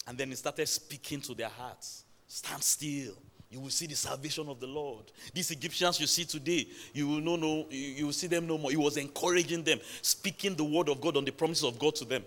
And 0.06 0.16
then 0.16 0.28
he 0.28 0.34
started 0.34 0.66
speaking 0.66 1.20
to 1.22 1.34
their 1.34 1.48
hearts 1.48 2.04
Stand 2.30 2.62
still. 2.62 3.14
You 3.50 3.58
will 3.58 3.70
see 3.70 3.88
the 3.88 3.96
salvation 3.96 4.48
of 4.48 4.60
the 4.60 4.66
Lord. 4.68 5.02
These 5.34 5.50
Egyptians 5.50 5.98
you 5.98 6.06
see 6.06 6.24
today, 6.24 6.68
you 6.94 7.08
will 7.08 7.20
know, 7.20 7.34
no, 7.34 7.66
you 7.68 8.06
will 8.06 8.12
see 8.12 8.28
them 8.28 8.46
no 8.46 8.56
more. 8.56 8.70
He 8.70 8.76
was 8.76 8.96
encouraging 8.96 9.64
them, 9.64 9.80
speaking 10.00 10.54
the 10.54 10.62
word 10.62 10.88
of 10.88 11.00
God 11.00 11.16
on 11.16 11.24
the 11.24 11.32
promises 11.32 11.64
of 11.64 11.76
God 11.76 11.96
to 11.96 12.04
them. 12.04 12.22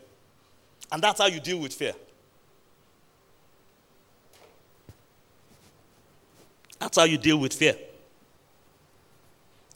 And 0.91 1.01
that's 1.01 1.22
how 1.22 1.27
you 1.27 1.39
deal 1.39 1.58
with 1.58 1.74
fear. 1.74 1.93
That's 6.79 6.98
how 6.98 7.05
you 7.05 7.17
deal 7.17 7.38
with 7.38 7.53
fear. 7.53 7.77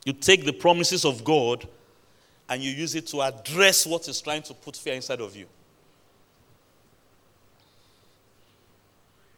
You 0.04 0.12
take 0.12 0.44
the 0.44 0.52
promises 0.52 1.06
of 1.06 1.24
God 1.24 1.66
and 2.50 2.62
you 2.62 2.72
use 2.72 2.96
it 2.96 3.08
to 3.08 3.22
address 3.22 3.86
what 3.86 4.08
is 4.08 4.22
trying 4.22 4.42
to 4.44 4.54
put 4.54 4.76
fear 4.76 4.94
inside 4.94 5.22
of 5.22 5.36
you. 5.36 5.46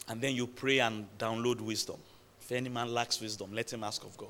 And 0.08 0.22
then 0.22 0.36
you 0.36 0.48
pray 0.48 0.80
and 0.80 1.06
download 1.18 1.62
wisdom. 1.62 1.98
If 2.42 2.51
any 2.51 2.70
man 2.70 2.94
lacks 2.94 3.22
wisdom, 3.22 3.54
let 3.54 3.72
him 3.72 3.84
ask 3.84 4.04
of 4.04 4.18
God. 4.18 4.30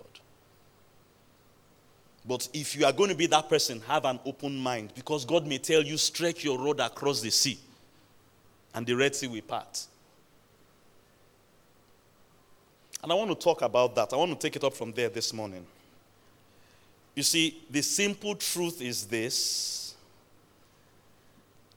But 2.25 2.49
if 2.53 2.75
you 2.75 2.85
are 2.85 2.91
going 2.91 3.09
to 3.09 3.15
be 3.15 3.27
that 3.27 3.47
person, 3.47 3.81
have 3.87 4.05
an 4.05 4.19
open 4.25 4.57
mind 4.57 4.91
because 4.93 5.23
God 5.23 5.47
may 5.47 5.57
tell 5.57 5.81
you, 5.81 5.97
stretch 5.97 6.43
your 6.43 6.59
rod 6.59 6.79
across 6.79 7.21
the 7.21 7.31
sea 7.31 7.57
and 8.73 8.85
the 8.85 8.93
Red 8.93 9.15
Sea 9.15 9.27
will 9.27 9.41
part. 9.41 9.85
And 13.01 13.11
I 13.11 13.15
want 13.15 13.29
to 13.29 13.35
talk 13.35 13.61
about 13.61 13.95
that. 13.95 14.11
I 14.11 14.17
want 14.17 14.31
to 14.31 14.37
take 14.37 14.57
it 14.57 14.63
up 14.63 14.73
from 14.73 14.91
there 14.91 15.07
this 15.09 15.33
morning. 15.33 15.65
You 17.19 17.23
see, 17.23 17.57
the 17.69 17.81
simple 17.81 18.33
truth 18.33 18.81
is 18.81 19.05
this 19.05 19.93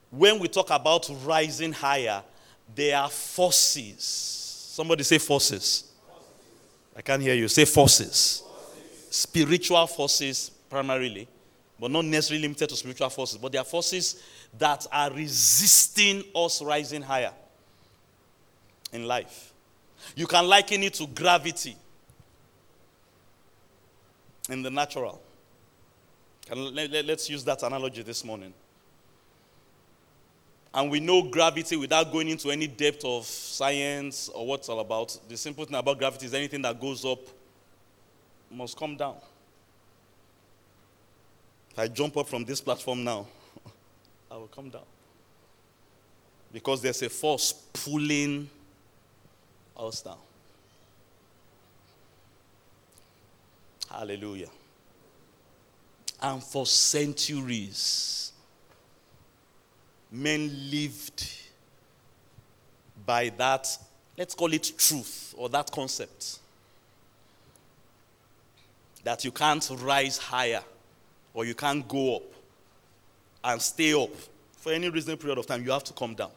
when 0.09 0.39
we 0.39 0.47
talk 0.47 0.69
about 0.69 1.09
rising 1.25 1.73
higher, 1.73 2.23
there 2.73 2.97
are 2.97 3.09
forces. 3.09 4.01
Somebody 4.71 5.03
say 5.03 5.17
forces. 5.17 5.91
I 6.95 7.01
can't 7.01 7.21
hear 7.21 7.33
you. 7.33 7.49
Say 7.49 7.65
forces. 7.65 8.41
Spiritual 9.09 9.85
forces, 9.87 10.49
primarily, 10.69 11.27
but 11.77 11.91
not 11.91 12.05
necessarily 12.05 12.43
limited 12.43 12.69
to 12.69 12.77
spiritual 12.77 13.09
forces, 13.09 13.37
but 13.37 13.51
there 13.51 13.59
are 13.59 13.65
forces 13.65 14.23
that 14.57 14.87
are 14.93 15.11
resisting 15.11 16.23
us 16.33 16.61
rising 16.61 17.01
higher 17.01 17.33
in 18.93 19.05
life. 19.05 19.51
You 20.15 20.25
can 20.25 20.47
liken 20.47 20.83
it 20.83 20.93
to 20.93 21.07
gravity 21.07 21.75
in 24.49 24.61
the 24.61 24.71
natural. 24.71 25.19
Let's 26.51 27.29
use 27.29 27.43
that 27.45 27.63
analogy 27.63 28.03
this 28.03 28.23
morning. 28.23 28.53
And 30.73 30.89
we 30.89 30.99
know 30.99 31.21
gravity 31.21 31.75
without 31.75 32.11
going 32.11 32.29
into 32.29 32.49
any 32.49 32.67
depth 32.67 33.05
of 33.05 33.25
science 33.25 34.29
or 34.29 34.45
what's 34.47 34.67
all 34.69 34.79
about. 34.79 35.17
The 35.29 35.37
simple 35.37 35.65
thing 35.65 35.75
about 35.75 35.99
gravity 35.99 36.25
is 36.25 36.33
anything 36.33 36.63
that 36.63 36.81
goes 36.81 37.05
up 37.05 37.19
must 38.49 38.77
come 38.77 38.97
down. 38.97 39.15
If 41.71 41.79
I 41.79 41.87
jump 41.87 42.17
up 42.17 42.27
from 42.27 42.43
this 42.43 42.59
platform 42.59 43.03
now, 43.03 43.27
I 44.31 44.37
will 44.37 44.47
come 44.47 44.69
down. 44.69 44.85
Because 46.51 46.81
there's 46.81 47.01
a 47.03 47.09
force 47.09 47.53
pulling 47.73 48.49
us 49.77 50.01
down. 50.01 50.17
Hallelujah. 53.89 54.49
And 56.23 56.41
for 56.41 56.65
centuries, 56.65 58.31
men 60.09 60.49
lived 60.71 61.29
by 63.05 63.27
that, 63.37 63.67
let's 64.17 64.33
call 64.33 64.53
it 64.53 64.71
truth 64.77 65.35
or 65.37 65.49
that 65.49 65.69
concept. 65.69 66.39
That 69.03 69.25
you 69.25 69.31
can't 69.31 69.69
rise 69.81 70.17
higher 70.17 70.61
or 71.33 71.43
you 71.43 71.55
can't 71.55 71.85
go 71.85 72.15
up 72.15 72.23
and 73.43 73.61
stay 73.61 73.93
up 73.93 74.11
for 74.53 74.71
any 74.71 74.87
reasonable 74.89 75.21
period 75.21 75.39
of 75.39 75.45
time. 75.45 75.65
You 75.65 75.71
have 75.71 75.83
to 75.83 75.93
come 75.93 76.15
down. 76.15 76.31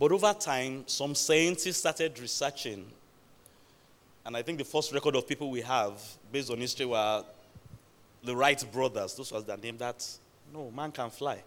But 0.00 0.10
over 0.10 0.34
time, 0.34 0.82
some 0.86 1.14
scientists 1.14 1.78
started 1.78 2.18
researching, 2.18 2.84
and 4.26 4.36
I 4.36 4.42
think 4.42 4.58
the 4.58 4.64
first 4.64 4.92
record 4.92 5.14
of 5.14 5.26
people 5.28 5.50
we 5.50 5.60
have 5.60 6.02
based 6.32 6.50
on 6.50 6.58
history 6.58 6.84
were 6.84 7.24
the 8.24 8.34
Wright 8.34 8.62
brothers. 8.72 9.14
Those 9.14 9.30
was 9.30 9.44
the 9.44 9.56
name 9.56 9.78
that 9.78 10.04
no 10.52 10.68
man 10.72 10.90
can 10.90 11.10
fly. 11.10 11.40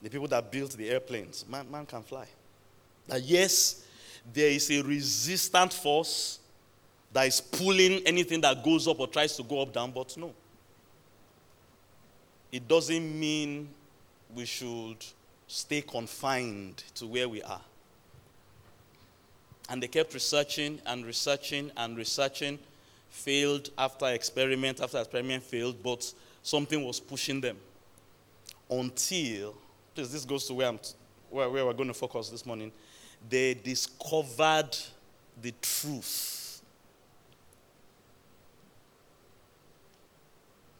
The 0.00 0.08
people 0.08 0.28
that 0.28 0.52
built 0.52 0.70
the 0.76 0.88
airplanes, 0.88 1.44
man, 1.48 1.68
man 1.68 1.84
can 1.84 2.04
fly. 2.04 2.28
That 3.08 3.22
yes, 3.22 3.84
there 4.32 4.50
is 4.50 4.70
a 4.70 4.82
resistant 4.82 5.72
force 5.72 6.38
that 7.12 7.26
is 7.26 7.40
pulling 7.40 8.06
anything 8.06 8.40
that 8.42 8.62
goes 8.62 8.86
up 8.86 9.00
or 9.00 9.08
tries 9.08 9.36
to 9.36 9.42
go 9.42 9.62
up 9.62 9.72
down, 9.72 9.90
but 9.90 10.16
no. 10.16 10.32
It 12.52 12.68
doesn't 12.68 13.18
mean 13.18 13.68
we 14.32 14.44
should 14.44 15.04
stay 15.48 15.80
confined 15.80 16.84
to 16.94 17.06
where 17.08 17.28
we 17.28 17.42
are. 17.42 17.60
And 19.68 19.82
they 19.82 19.88
kept 19.88 20.14
researching 20.14 20.80
and 20.86 21.04
researching 21.04 21.70
and 21.76 21.96
researching. 21.96 22.58
Failed 23.10 23.70
after 23.78 24.06
experiment 24.08 24.80
after 24.80 24.98
experiment 24.98 25.42
failed, 25.42 25.82
but 25.82 26.12
something 26.42 26.84
was 26.84 27.00
pushing 27.00 27.40
them. 27.40 27.56
Until, 28.70 29.54
please, 29.94 30.12
this 30.12 30.24
goes 30.24 30.46
to 30.48 30.54
where, 30.54 30.68
I'm, 30.68 30.78
where, 31.30 31.48
where 31.48 31.64
we're 31.64 31.72
going 31.72 31.88
to 31.88 31.94
focus 31.94 32.28
this 32.28 32.44
morning. 32.44 32.70
They 33.28 33.54
discovered 33.54 34.76
the 35.40 35.52
truth. 35.62 36.60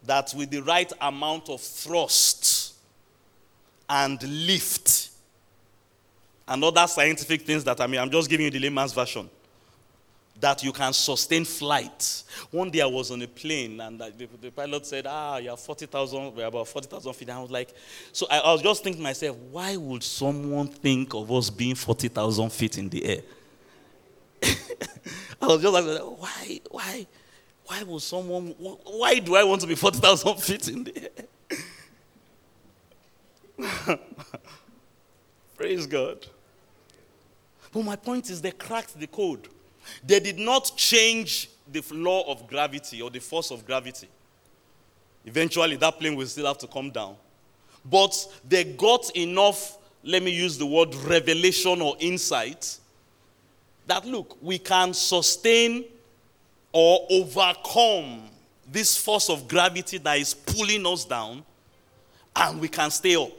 That 0.04 0.32
with 0.36 0.50
the 0.50 0.62
right 0.62 0.92
amount 1.00 1.48
of 1.48 1.60
thrust 1.60 2.74
and 3.88 4.22
lift, 4.46 5.10
and 6.48 6.62
other 6.62 6.86
scientific 6.86 7.42
things 7.42 7.64
that 7.64 7.80
I 7.80 7.86
mean, 7.86 8.00
I'm 8.00 8.10
just 8.10 8.28
giving 8.30 8.44
you 8.44 8.50
the 8.50 8.60
layman's 8.60 8.92
version. 8.92 9.28
That 10.38 10.62
you 10.62 10.70
can 10.70 10.92
sustain 10.92 11.46
flight. 11.46 12.22
One 12.50 12.68
day 12.68 12.82
I 12.82 12.86
was 12.86 13.10
on 13.10 13.22
a 13.22 13.26
plane 13.26 13.80
and 13.80 13.98
the, 13.98 14.28
the 14.38 14.50
pilot 14.50 14.84
said, 14.84 15.06
Ah, 15.08 15.38
you're 15.38 15.56
40,000, 15.56 16.36
we're 16.36 16.44
about 16.44 16.68
40,000 16.68 17.12
feet. 17.14 17.28
And 17.30 17.38
I 17.38 17.40
was 17.40 17.50
like, 17.50 17.74
So 18.12 18.26
I, 18.30 18.40
I 18.40 18.52
was 18.52 18.60
just 18.60 18.84
thinking 18.84 19.00
to 19.00 19.02
myself, 19.02 19.34
why 19.50 19.76
would 19.76 20.02
someone 20.02 20.68
think 20.68 21.14
of 21.14 21.32
us 21.32 21.48
being 21.48 21.74
40,000 21.74 22.52
feet 22.52 22.76
in 22.76 22.90
the 22.90 23.04
air? 23.06 23.22
I 25.40 25.46
was 25.46 25.62
just 25.62 25.72
like, 25.72 25.84
why, 26.20 26.60
why, 26.70 27.06
why 27.64 27.82
would 27.82 28.02
someone, 28.02 28.48
why 28.58 29.18
do 29.18 29.36
I 29.36 29.44
want 29.44 29.62
to 29.62 29.66
be 29.66 29.74
40,000 29.74 30.36
feet 30.36 30.68
in 30.68 30.84
the 30.84 31.10
air? 33.58 33.98
Praise 35.56 35.86
God. 35.86 36.26
But 37.76 37.84
my 37.84 37.96
point 37.96 38.30
is, 38.30 38.40
they 38.40 38.52
cracked 38.52 38.98
the 38.98 39.06
code. 39.06 39.48
They 40.02 40.18
did 40.18 40.38
not 40.38 40.72
change 40.78 41.50
the 41.70 41.84
law 41.92 42.22
of 42.26 42.46
gravity 42.46 43.02
or 43.02 43.10
the 43.10 43.18
force 43.18 43.50
of 43.50 43.66
gravity. 43.66 44.08
Eventually, 45.26 45.76
that 45.76 45.98
plane 45.98 46.16
will 46.16 46.26
still 46.26 46.46
have 46.46 46.56
to 46.56 46.66
come 46.66 46.90
down. 46.90 47.16
But 47.84 48.14
they 48.48 48.64
got 48.64 49.14
enough, 49.14 49.76
let 50.02 50.22
me 50.22 50.30
use 50.30 50.56
the 50.56 50.64
word 50.64 50.94
revelation 50.94 51.82
or 51.82 51.96
insight, 52.00 52.78
that 53.86 54.06
look, 54.06 54.38
we 54.40 54.58
can 54.58 54.94
sustain 54.94 55.84
or 56.72 57.06
overcome 57.10 58.22
this 58.72 58.96
force 58.96 59.28
of 59.28 59.46
gravity 59.46 59.98
that 59.98 60.16
is 60.16 60.32
pulling 60.32 60.86
us 60.86 61.04
down, 61.04 61.44
and 62.36 62.58
we 62.58 62.68
can 62.68 62.90
stay 62.90 63.16
up. 63.16 63.32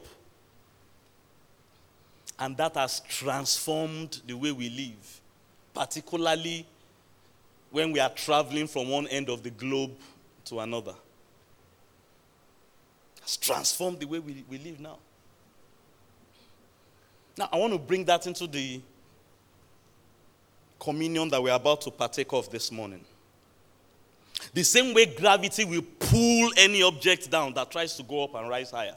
And 2.39 2.55
that 2.57 2.75
has 2.75 2.99
transformed 3.01 4.21
the 4.27 4.35
way 4.35 4.51
we 4.51 4.69
live, 4.69 5.21
particularly 5.73 6.65
when 7.71 7.91
we 7.91 7.99
are 7.99 8.09
traveling 8.09 8.67
from 8.67 8.89
one 8.89 9.07
end 9.07 9.29
of 9.29 9.43
the 9.43 9.49
globe 9.49 9.91
to 10.45 10.59
another. 10.59 10.93
It's 13.23 13.37
transformed 13.37 13.99
the 13.99 14.05
way 14.05 14.19
we, 14.19 14.45
we 14.49 14.57
live 14.59 14.79
now. 14.79 14.99
Now, 17.37 17.49
I 17.51 17.57
want 17.57 17.73
to 17.73 17.79
bring 17.79 18.05
that 18.05 18.25
into 18.25 18.47
the 18.47 18.81
communion 20.79 21.29
that 21.29 21.41
we're 21.41 21.53
about 21.53 21.81
to 21.81 21.91
partake 21.91 22.31
of 22.33 22.49
this 22.49 22.71
morning. 22.71 23.03
The 24.53 24.63
same 24.63 24.93
way 24.93 25.05
gravity 25.07 25.65
will 25.65 25.83
pull 25.99 26.51
any 26.57 26.81
object 26.83 27.29
down 27.29 27.53
that 27.53 27.71
tries 27.71 27.95
to 27.97 28.03
go 28.03 28.23
up 28.23 28.35
and 28.35 28.47
rise 28.47 28.71
higher. 28.71 28.95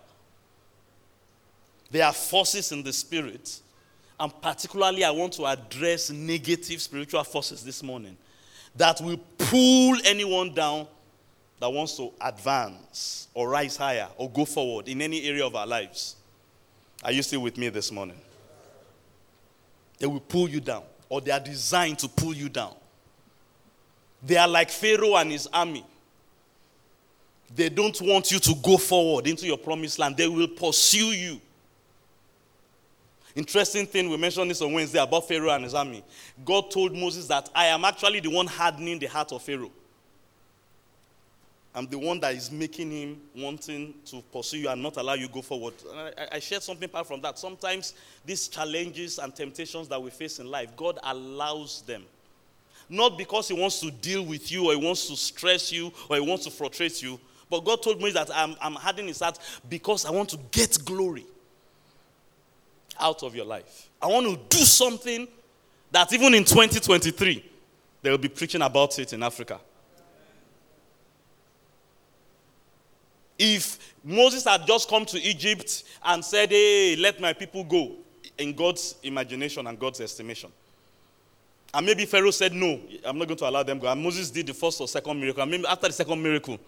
There 1.91 2.05
are 2.05 2.13
forces 2.13 2.73
in 2.73 2.83
the 2.83 2.93
spirit. 2.93 3.61
And 4.19 4.33
particularly, 4.41 5.03
I 5.03 5.11
want 5.11 5.33
to 5.35 5.47
address 5.47 6.11
negative 6.11 6.81
spiritual 6.81 7.25
forces 7.25 7.65
this 7.65 7.83
morning 7.83 8.17
that 8.77 9.01
will 9.01 9.19
pull 9.39 9.97
anyone 10.05 10.55
down 10.55 10.87
that 11.59 11.71
wants 11.71 11.97
to 11.97 12.11
advance 12.21 13.29
or 13.35 13.49
rise 13.49 13.77
higher 13.77 14.09
or 14.17 14.31
go 14.31 14.45
forward 14.45 14.89
in 14.89 15.03
any 15.03 15.25
area 15.25 15.45
of 15.45 15.55
our 15.55 15.67
lives. 15.67 16.17
Are 17.03 17.13
you 17.13 17.23
still 17.23 17.41
with 17.41 17.57
me 17.57 17.69
this 17.69 17.91
morning? 17.91 18.17
They 19.99 20.07
will 20.07 20.21
pull 20.21 20.49
you 20.49 20.61
down, 20.61 20.83
or 21.09 21.21
they 21.21 21.31
are 21.31 21.41
designed 21.41 21.99
to 22.01 22.09
pull 22.09 22.35
you 22.35 22.49
down. 22.49 22.75
They 24.23 24.37
are 24.37 24.49
like 24.49 24.71
Pharaoh 24.71 25.17
and 25.17 25.31
his 25.31 25.47
army. 25.53 25.85
They 27.55 27.69
don't 27.69 28.01
want 28.01 28.31
you 28.31 28.39
to 28.39 28.55
go 28.63 28.77
forward 28.77 29.27
into 29.27 29.47
your 29.47 29.59
promised 29.59 29.99
land, 29.99 30.17
they 30.17 30.29
will 30.29 30.49
pursue 30.49 31.13
you. 31.13 31.41
Interesting 33.35 33.87
thing, 33.87 34.11
we 34.11 34.17
mentioned 34.17 34.51
this 34.51 34.61
on 34.61 34.73
Wednesday 34.73 35.01
about 35.01 35.29
Pharaoh 35.29 35.51
and 35.51 35.65
his 35.65 35.75
army. 35.75 36.03
God 36.45 36.71
told 36.71 36.97
Moses 36.97 37.27
that 37.29 37.49
I 37.55 37.67
am 37.67 37.85
actually 37.85 38.21
the 38.21 38.31
one 38.31 38.47
hardening 38.47 38.99
the 38.99 39.07
heart 39.07 39.33
of 39.33 39.43
Pharaoh. 39.43 39.71
I'm 41.73 41.87
the 41.87 41.99
one 41.99 42.19
that 42.21 42.35
is 42.35 42.51
making 42.51 42.91
him 42.91 43.21
wanting 43.37 43.95
to 44.07 44.23
pursue 44.33 44.59
you 44.59 44.69
and 44.69 44.83
not 44.83 44.97
allow 44.97 45.15
you 45.15 45.29
go 45.29 45.41
forward. 45.41 45.75
I, 45.95 46.27
I 46.33 46.39
shared 46.41 46.65
something 46.65 46.87
apart 46.87 47.07
from 47.07 47.21
that. 47.21 47.39
Sometimes 47.39 47.95
these 48.27 48.49
challenges 48.49 49.21
and 49.21 49.35
temptations 49.35 49.87
that 49.89 50.03
we 50.03 50.11
face 50.11 50.41
in 50.41 50.51
life, 50.51 50.77
God 50.77 50.99
allows 51.05 51.83
them. 51.83 52.03
Not 52.89 53.17
because 53.17 53.47
he 53.47 53.55
wants 53.55 53.79
to 53.81 53.93
deal 53.93 54.25
with 54.25 54.51
you 54.51 54.67
or 54.67 54.75
he 54.75 54.85
wants 54.85 55.07
to 55.07 55.17
stress 55.17 55.71
you 55.71 55.93
or 56.09 56.17
he 56.17 56.23
wants 56.23 56.43
to 56.45 56.51
frustrate 56.51 57.01
you. 57.05 57.21
But 57.49 57.65
God 57.65 57.83
told 57.85 58.03
me 58.03 58.11
that 58.11 58.31
I'm, 58.35 58.57
I'm 58.61 58.75
hardening 58.75 59.09
his 59.09 59.21
heart 59.21 59.39
because 59.69 60.05
I 60.05 60.11
want 60.11 60.31
to 60.31 60.39
get 60.51 60.85
glory 60.85 61.25
out 63.01 63.23
of 63.23 63.35
your 63.35 63.45
life. 63.45 63.89
I 64.01 64.07
want 64.07 64.27
to 64.27 64.57
do 64.57 64.65
something 64.65 65.27
that 65.91 66.13
even 66.13 66.35
in 66.35 66.45
2023, 66.45 67.45
they 68.03 68.11
will 68.11 68.19
be 68.19 68.29
preaching 68.29 68.63
about 68.63 68.99
it 68.99 69.13
in 69.13 69.23
Africa. 69.23 69.61
If 73.39 73.95
Moses 74.05 74.45
had 74.45 74.67
just 74.67 74.89
come 74.89 75.05
to 75.07 75.21
Egypt 75.21 75.85
and 76.05 76.25
said, 76.25 76.51
Hey, 76.51 76.97
let 76.97 77.21
my 77.21 77.33
people 77.33 77.65
go, 77.65 77.97
in 78.41 78.55
God's 78.55 78.97
imagination 79.03 79.67
and 79.67 79.79
God's 79.79 80.01
estimation. 80.01 80.51
And 81.73 81.87
maybe 81.87 82.05
Pharaoh 82.07 82.31
said, 82.33 82.53
No, 82.53 82.81
I'm 83.05 83.19
not 83.19 83.29
going 83.29 83.39
to 83.39 83.49
allow 83.49 83.63
them 83.63 83.79
go. 83.79 83.87
And 83.87 84.03
Moses 84.03 84.31
did 84.31 84.47
the 84.47 84.55
first 84.55 84.81
or 84.81 84.89
second 84.89 85.21
miracle. 85.21 85.43
And 85.43 85.51
maybe 85.51 85.67
after 85.67 85.87
the 85.87 85.93
second 85.93 86.21
miracle, 86.23 86.59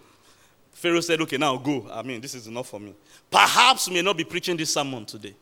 Pharaoh 0.71 1.01
said, 1.01 1.19
Okay, 1.21 1.37
now 1.37 1.57
go. 1.57 1.87
I 1.91 2.01
mean, 2.03 2.21
this 2.21 2.35
is 2.35 2.47
enough 2.47 2.69
for 2.69 2.79
me. 2.79 2.93
Perhaps 3.29 3.87
we 3.87 3.95
may 3.95 4.01
not 4.01 4.15
be 4.15 4.23
preaching 4.23 4.55
this 4.55 4.73
sermon 4.73 5.05
today. 5.05 5.35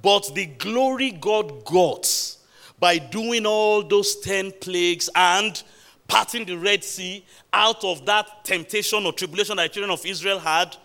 But 0.00 0.34
the 0.34 0.46
glory 0.46 1.10
God 1.10 1.64
got 1.64 2.36
by 2.78 2.98
doing 2.98 3.46
all 3.46 3.82
those 3.82 4.16
10 4.20 4.52
plagues 4.60 5.10
and 5.14 5.60
parting 6.06 6.44
the 6.44 6.56
Red 6.56 6.84
Sea 6.84 7.24
out 7.52 7.84
of 7.84 8.06
that 8.06 8.44
temptation 8.44 9.04
or 9.04 9.12
tribulation 9.12 9.56
that 9.56 9.64
the 9.64 9.68
children 9.68 9.90
of 9.90 10.04
Israel 10.06 10.38
had 10.38 10.76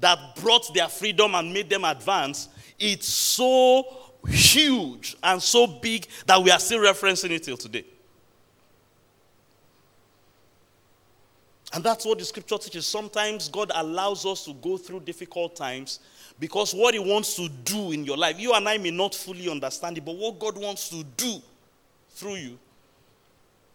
that 0.00 0.36
brought 0.36 0.72
their 0.74 0.88
freedom 0.88 1.34
and 1.34 1.52
made 1.52 1.70
them 1.70 1.84
advance, 1.84 2.48
it's 2.78 3.06
so 3.06 3.86
huge 4.26 5.16
and 5.22 5.40
so 5.40 5.66
big 5.66 6.06
that 6.26 6.42
we 6.42 6.50
are 6.50 6.58
still 6.58 6.80
referencing 6.80 7.30
it 7.30 7.44
till 7.44 7.56
today. 7.56 7.84
And 11.72 11.82
that's 11.82 12.04
what 12.04 12.18
the 12.18 12.24
scripture 12.24 12.56
teaches. 12.56 12.86
Sometimes 12.86 13.48
God 13.48 13.72
allows 13.74 14.24
us 14.24 14.44
to 14.44 14.54
go 14.54 14.76
through 14.76 15.00
difficult 15.00 15.56
times 15.56 15.98
because 16.38 16.74
what 16.74 16.94
He 16.94 17.00
wants 17.00 17.36
to 17.36 17.48
do 17.48 17.92
in 17.92 18.04
your 18.04 18.16
life, 18.16 18.38
you 18.38 18.52
and 18.52 18.68
I 18.68 18.78
may 18.78 18.90
not 18.90 19.14
fully 19.14 19.48
understand 19.48 19.98
it, 19.98 20.04
but 20.04 20.16
what 20.16 20.38
God 20.38 20.58
wants 20.58 20.88
to 20.90 21.04
do 21.16 21.36
through 22.10 22.36
you, 22.36 22.58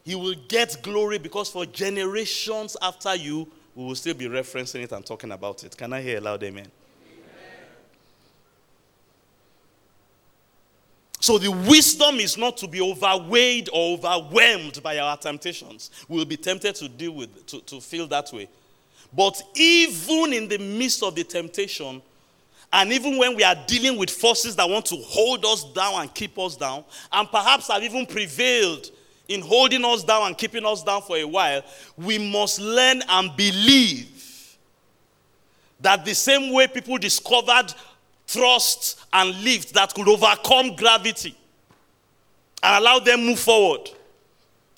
He 0.04 0.16
will 0.16 0.36
get 0.48 0.82
glory 0.82 1.18
because 1.18 1.50
for 1.50 1.66
generations 1.66 2.76
after 2.82 3.16
you, 3.16 3.48
we 3.76 3.86
will 3.86 3.96
still 3.96 4.14
be 4.14 4.26
referencing 4.26 4.84
it 4.84 4.92
and 4.92 5.06
talking 5.06 5.32
about 5.32 5.64
it. 5.64 5.78
Can 5.78 5.94
I 5.94 6.02
hear 6.02 6.18
a 6.18 6.22
loud 6.22 6.44
amen? 6.44 6.68
So 11.22 11.38
the 11.38 11.52
wisdom 11.52 12.16
is 12.16 12.38
not 12.38 12.58
to 12.58 12.68
be 12.68 12.80
overweighed 12.82 13.70
or 13.74 13.98
overwhelmed 13.98 14.82
by 14.82 15.00
our 15.00 15.18
temptations. 15.18 15.92
We'll 16.08 16.26
be 16.26 16.38
tempted 16.38 16.76
to 16.76 16.88
deal 16.88 17.12
with, 17.12 17.46
to, 17.48 17.60
to 17.62 17.82
feel 17.82 18.08
that 18.08 18.32
way. 18.32 18.48
But 19.12 19.42
even 19.56 20.34
in 20.34 20.48
the 20.48 20.58
midst 20.58 21.04
of 21.04 21.16
the 21.16 21.24
temptation, 21.24 22.02
and 22.72 22.92
even 22.92 23.18
when 23.18 23.36
we 23.36 23.44
are 23.44 23.56
dealing 23.68 23.98
with 23.98 24.10
forces 24.10 24.56
that 24.56 24.70
want 24.70 24.86
to 24.88 24.96
hold 24.98 25.44
us 25.46 25.64
down 25.74 26.02
and 26.02 26.14
keep 26.14 26.38
us 26.38 26.56
down, 26.56 26.84
and 27.12 27.30
perhaps 27.30 27.68
have 27.68 27.84
even 27.84 28.06
prevailed 28.06 28.92
in 29.28 29.42
holding 29.42 29.84
us 29.86 30.04
down 30.04 30.28
and 30.28 30.38
keeping 30.38 30.66
us 30.66 30.84
down 30.84 31.02
for 31.02 31.18
a 31.18 31.24
while, 31.24 31.62
we 31.98 32.18
must 32.32 32.60
learn 32.60 33.02
and 33.10 33.36
believe 33.36 34.58
that 35.80 36.04
the 36.06 36.14
same 36.14 36.52
way 36.54 36.68
people 36.68 36.98
discovered 36.98 37.74
thrust 38.28 39.00
and 39.14 39.44
lift 39.44 39.74
that 39.74 39.94
could 39.94 40.08
overcome 40.08 40.76
gravity 40.76 41.36
and 42.62 42.84
allow 42.84 43.00
them 43.00 43.26
move 43.26 43.40
forward 43.40 43.90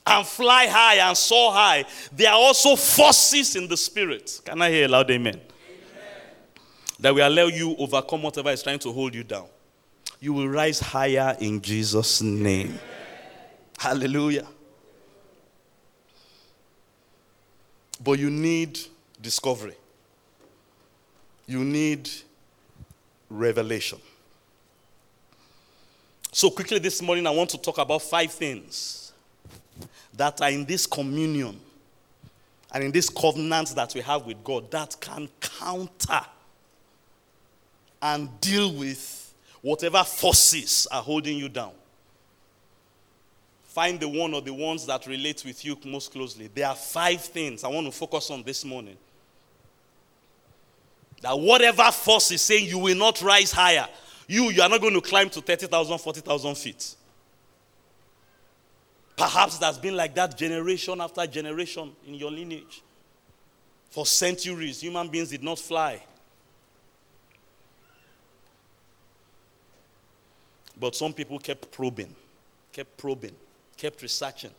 and 0.05 0.25
fly 0.25 0.67
high 0.67 0.95
and 0.95 1.17
soar 1.17 1.51
high, 1.51 1.85
there 2.11 2.29
are 2.29 2.37
also 2.37 2.75
forces 2.75 3.55
in 3.55 3.67
the 3.67 3.77
spirit. 3.77 4.41
Can 4.45 4.61
I 4.61 4.69
hear 4.69 4.85
a 4.85 4.87
loud 4.87 5.11
amen? 5.11 5.39
That 7.01 7.13
will 7.13 7.27
allow 7.27 7.47
you 7.47 7.75
overcome 7.77 8.21
whatever 8.21 8.51
is 8.51 8.61
trying 8.61 8.79
to 8.79 8.91
hold 8.91 9.13
you 9.15 9.23
down. 9.23 9.47
You 10.19 10.33
will 10.33 10.47
rise 10.47 10.79
higher 10.79 11.35
in 11.39 11.59
Jesus' 11.59 12.21
name. 12.21 12.79
Hallelujah. 13.77 14.47
But 18.03 18.19
you 18.19 18.29
need 18.29 18.79
discovery. 19.19 19.75
You 21.47 21.63
need 21.63 22.07
revelation. 23.29 23.99
So, 26.31 26.51
quickly 26.51 26.79
this 26.79 27.01
morning, 27.01 27.25
I 27.25 27.31
want 27.31 27.49
to 27.49 27.57
talk 27.57 27.79
about 27.79 28.03
five 28.03 28.31
things 28.31 29.11
that 30.13 30.39
are 30.41 30.49
in 30.51 30.65
this 30.65 30.85
communion 30.85 31.59
and 32.71 32.83
in 32.83 32.91
this 32.91 33.09
covenant 33.09 33.69
that 33.69 33.93
we 33.95 34.01
have 34.01 34.25
with 34.25 34.43
God 34.43 34.69
that 34.71 34.95
can 35.01 35.27
counter 35.39 36.21
and 38.01 38.39
deal 38.41 38.73
with 38.73 39.33
whatever 39.61 40.03
forces 40.03 40.87
are 40.91 41.01
holding 41.01 41.37
you 41.37 41.49
down. 41.49 41.71
Find 43.63 43.99
the 43.99 44.09
one 44.09 44.33
or 44.33 44.41
the 44.41 44.53
ones 44.53 44.85
that 44.87 45.07
relate 45.07 45.43
with 45.45 45.63
you 45.63 45.77
most 45.85 46.11
closely. 46.11 46.49
There 46.53 46.67
are 46.67 46.75
five 46.75 47.21
things 47.21 47.63
I 47.63 47.69
want 47.69 47.85
to 47.85 47.91
focus 47.91 48.29
on 48.29 48.43
this 48.43 48.65
morning. 48.65 48.97
That 51.21 51.39
whatever 51.39 51.89
force 51.91 52.31
is 52.31 52.41
saying 52.41 52.65
you 52.65 52.79
will 52.79 52.97
not 52.97 53.21
rise 53.21 53.51
higher, 53.51 53.87
you, 54.27 54.49
you 54.49 54.61
are 54.61 54.69
not 54.69 54.81
going 54.81 54.93
to 54.93 55.01
climb 55.01 55.29
to 55.29 55.41
30,000, 55.41 55.97
40,000 55.99 56.55
feet. 56.55 56.95
Perhaps 59.15 59.59
that's 59.59 59.77
been 59.77 59.95
like 59.95 60.15
that 60.15 60.37
generation 60.37 60.99
after 60.99 61.25
generation 61.27 61.91
in 62.07 62.15
your 62.15 62.31
lineage. 62.31 62.81
For 63.89 64.05
centuries, 64.05 64.81
human 64.81 65.09
beings 65.09 65.29
did 65.29 65.43
not 65.43 65.59
fly. 65.59 66.01
But 70.81 70.95
some 70.95 71.13
people 71.13 71.37
kept 71.37 71.71
probing, 71.71 72.13
kept 72.73 72.97
probing, 72.97 73.35
kept 73.77 74.01
researching 74.01 74.49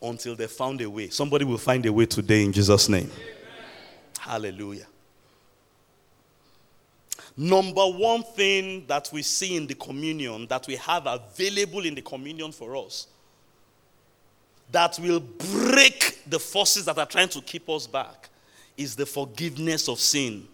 until 0.00 0.36
they 0.36 0.46
found 0.46 0.80
a 0.82 0.88
way. 0.88 1.08
Somebody 1.08 1.44
will 1.44 1.58
find 1.58 1.84
a 1.84 1.92
way 1.92 2.06
today 2.06 2.44
in 2.44 2.52
Jesus' 2.52 2.88
name. 2.88 3.10
Amen. 3.12 3.32
Hallelujah. 4.20 4.86
Number 7.36 7.84
one 7.86 8.22
thing 8.22 8.84
that 8.86 9.10
we 9.12 9.22
see 9.22 9.56
in 9.56 9.66
the 9.66 9.74
communion, 9.74 10.46
that 10.46 10.64
we 10.68 10.76
have 10.76 11.08
available 11.08 11.84
in 11.84 11.96
the 11.96 12.02
communion 12.02 12.52
for 12.52 12.76
us, 12.76 13.08
that 14.70 14.96
will 15.02 15.18
break 15.18 16.20
the 16.28 16.38
forces 16.38 16.84
that 16.84 16.96
are 16.98 17.06
trying 17.06 17.30
to 17.30 17.40
keep 17.40 17.68
us 17.68 17.88
back, 17.88 18.28
is 18.76 18.94
the 18.94 19.06
forgiveness 19.06 19.88
of 19.88 19.98
sin. 19.98 20.46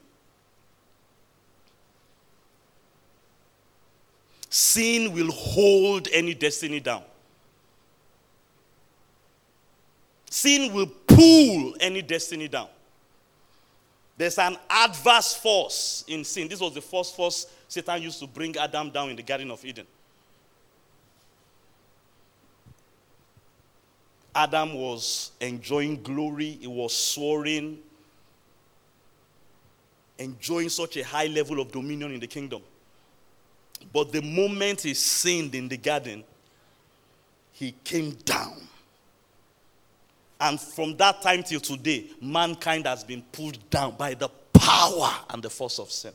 Sin 4.50 5.12
will 5.12 5.30
hold 5.30 6.08
any 6.12 6.34
destiny 6.34 6.80
down. 6.80 7.04
Sin 10.28 10.72
will 10.74 10.88
pull 11.06 11.76
any 11.80 12.02
destiny 12.02 12.48
down. 12.48 12.68
There's 14.16 14.38
an 14.38 14.56
adverse 14.68 15.34
force 15.34 16.04
in 16.08 16.24
sin. 16.24 16.48
This 16.48 16.60
was 16.60 16.74
the 16.74 16.80
first 16.80 17.16
force 17.16 17.46
Satan 17.68 18.02
used 18.02 18.18
to 18.18 18.26
bring 18.26 18.56
Adam 18.56 18.90
down 18.90 19.10
in 19.10 19.16
the 19.16 19.22
Garden 19.22 19.50
of 19.50 19.64
Eden. 19.64 19.86
Adam 24.34 24.74
was 24.74 25.32
enjoying 25.40 26.02
glory, 26.02 26.58
he 26.60 26.66
was 26.66 26.94
soaring, 26.94 27.78
enjoying 30.18 30.68
such 30.68 30.96
a 30.96 31.04
high 31.04 31.26
level 31.26 31.60
of 31.60 31.72
dominion 31.72 32.12
in 32.12 32.20
the 32.20 32.26
kingdom. 32.26 32.62
But 33.92 34.12
the 34.12 34.22
moment 34.22 34.82
he 34.82 34.94
sinned 34.94 35.54
in 35.54 35.68
the 35.68 35.76
garden, 35.76 36.24
he 37.52 37.74
came 37.84 38.12
down. 38.24 38.56
And 40.40 40.58
from 40.58 40.96
that 40.96 41.20
time 41.20 41.42
till 41.42 41.60
today, 41.60 42.06
mankind 42.20 42.86
has 42.86 43.04
been 43.04 43.22
pulled 43.32 43.58
down 43.68 43.96
by 43.96 44.14
the 44.14 44.28
power 44.54 45.12
and 45.28 45.42
the 45.42 45.50
force 45.50 45.78
of 45.78 45.90
sin. 45.90 46.12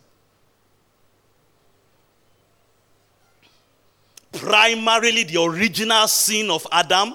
Primarily, 4.32 5.23
the 5.23 5.41
original 5.41 6.08
sin 6.08 6.49
of 6.49 6.65
Adam. 6.71 7.13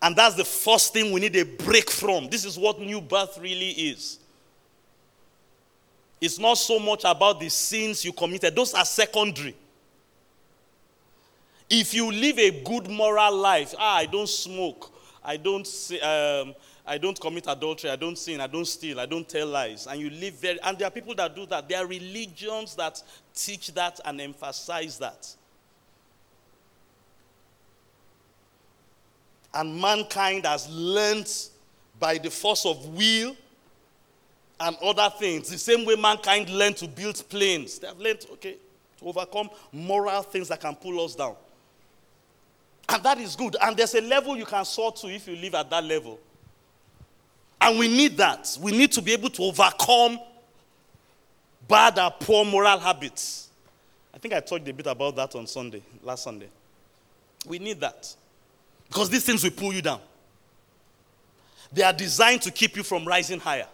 And 0.00 0.16
that's 0.16 0.34
the 0.34 0.44
first 0.44 0.92
thing 0.92 1.12
we 1.12 1.20
need 1.20 1.36
a 1.36 1.44
break 1.44 1.90
from. 1.90 2.28
This 2.28 2.44
is 2.44 2.58
what 2.58 2.80
new 2.80 3.00
birth 3.00 3.38
really 3.40 3.70
is. 3.70 4.18
It's 6.20 6.38
not 6.38 6.54
so 6.58 6.78
much 6.78 7.02
about 7.04 7.38
the 7.38 7.48
sins 7.48 8.04
you 8.04 8.12
committed, 8.12 8.54
those 8.54 8.74
are 8.74 8.84
secondary. 8.84 9.54
If 11.70 11.92
you 11.92 12.10
live 12.10 12.38
a 12.38 12.62
good 12.62 12.88
moral 12.88 13.36
life, 13.36 13.74
ah, 13.78 13.96
I 13.96 14.06
don't 14.06 14.28
smoke, 14.28 14.90
I 15.22 15.36
don't, 15.36 15.66
um, 16.02 16.54
I 16.86 16.96
don't 16.96 17.20
commit 17.20 17.44
adultery, 17.46 17.90
I 17.90 17.96
don't 17.96 18.16
sin, 18.16 18.40
I 18.40 18.46
don't 18.46 18.64
steal, 18.64 18.98
I 18.98 19.06
don't 19.06 19.28
tell 19.28 19.46
lies. 19.46 19.86
And 19.86 20.00
you 20.00 20.08
live 20.08 20.34
very, 20.34 20.58
and 20.62 20.78
there 20.78 20.88
are 20.88 20.90
people 20.90 21.14
that 21.16 21.36
do 21.36 21.44
that. 21.46 21.68
There 21.68 21.78
are 21.78 21.86
religions 21.86 22.74
that 22.76 23.02
teach 23.34 23.72
that 23.74 24.00
and 24.04 24.20
emphasize 24.20 24.98
that. 24.98 25.34
And 29.52 29.78
mankind 29.78 30.46
has 30.46 30.68
learned 30.70 31.30
by 32.00 32.16
the 32.16 32.30
force 32.30 32.64
of 32.64 32.86
will 32.94 33.36
and 34.60 34.76
other 34.82 35.10
things. 35.18 35.50
The 35.50 35.58
same 35.58 35.84
way 35.84 35.96
mankind 35.96 36.50
learned 36.50 36.76
to 36.78 36.88
build 36.88 37.22
planes. 37.28 37.78
They 37.78 37.86
have 37.86 37.98
learned, 37.98 38.26
okay, 38.32 38.56
to 38.98 39.04
overcome 39.04 39.50
moral 39.72 40.22
things 40.22 40.48
that 40.48 40.60
can 40.60 40.74
pull 40.74 41.04
us 41.04 41.14
down. 41.14 41.36
And 42.88 43.02
that 43.02 43.18
is 43.18 43.36
good. 43.36 43.56
And 43.60 43.76
there's 43.76 43.94
a 43.94 44.00
level 44.00 44.36
you 44.36 44.46
can 44.46 44.64
soar 44.64 44.92
to 44.92 45.08
if 45.08 45.28
you 45.28 45.36
live 45.36 45.54
at 45.54 45.70
that 45.70 45.84
level. 45.84 46.18
And 47.60 47.78
we 47.78 47.88
need 47.88 48.16
that. 48.16 48.56
We 48.60 48.72
need 48.72 48.92
to 48.92 49.02
be 49.02 49.12
able 49.12 49.30
to 49.30 49.42
overcome 49.42 50.18
bad 51.66 51.98
or 51.98 52.10
poor 52.18 52.44
moral 52.44 52.78
habits. 52.78 53.50
I 54.14 54.18
think 54.18 54.34
I 54.34 54.40
talked 54.40 54.66
a 54.68 54.72
bit 54.72 54.86
about 54.86 55.14
that 55.16 55.34
on 55.34 55.46
Sunday, 55.46 55.82
last 56.02 56.24
Sunday. 56.24 56.48
We 57.46 57.58
need 57.58 57.80
that. 57.80 58.14
Because 58.88 59.10
these 59.10 59.24
things 59.24 59.44
will 59.44 59.50
pull 59.50 59.72
you 59.72 59.82
down. 59.82 60.00
They 61.70 61.82
are 61.82 61.92
designed 61.92 62.42
to 62.42 62.50
keep 62.50 62.76
you 62.76 62.82
from 62.82 63.04
rising 63.04 63.38
higher 63.38 63.66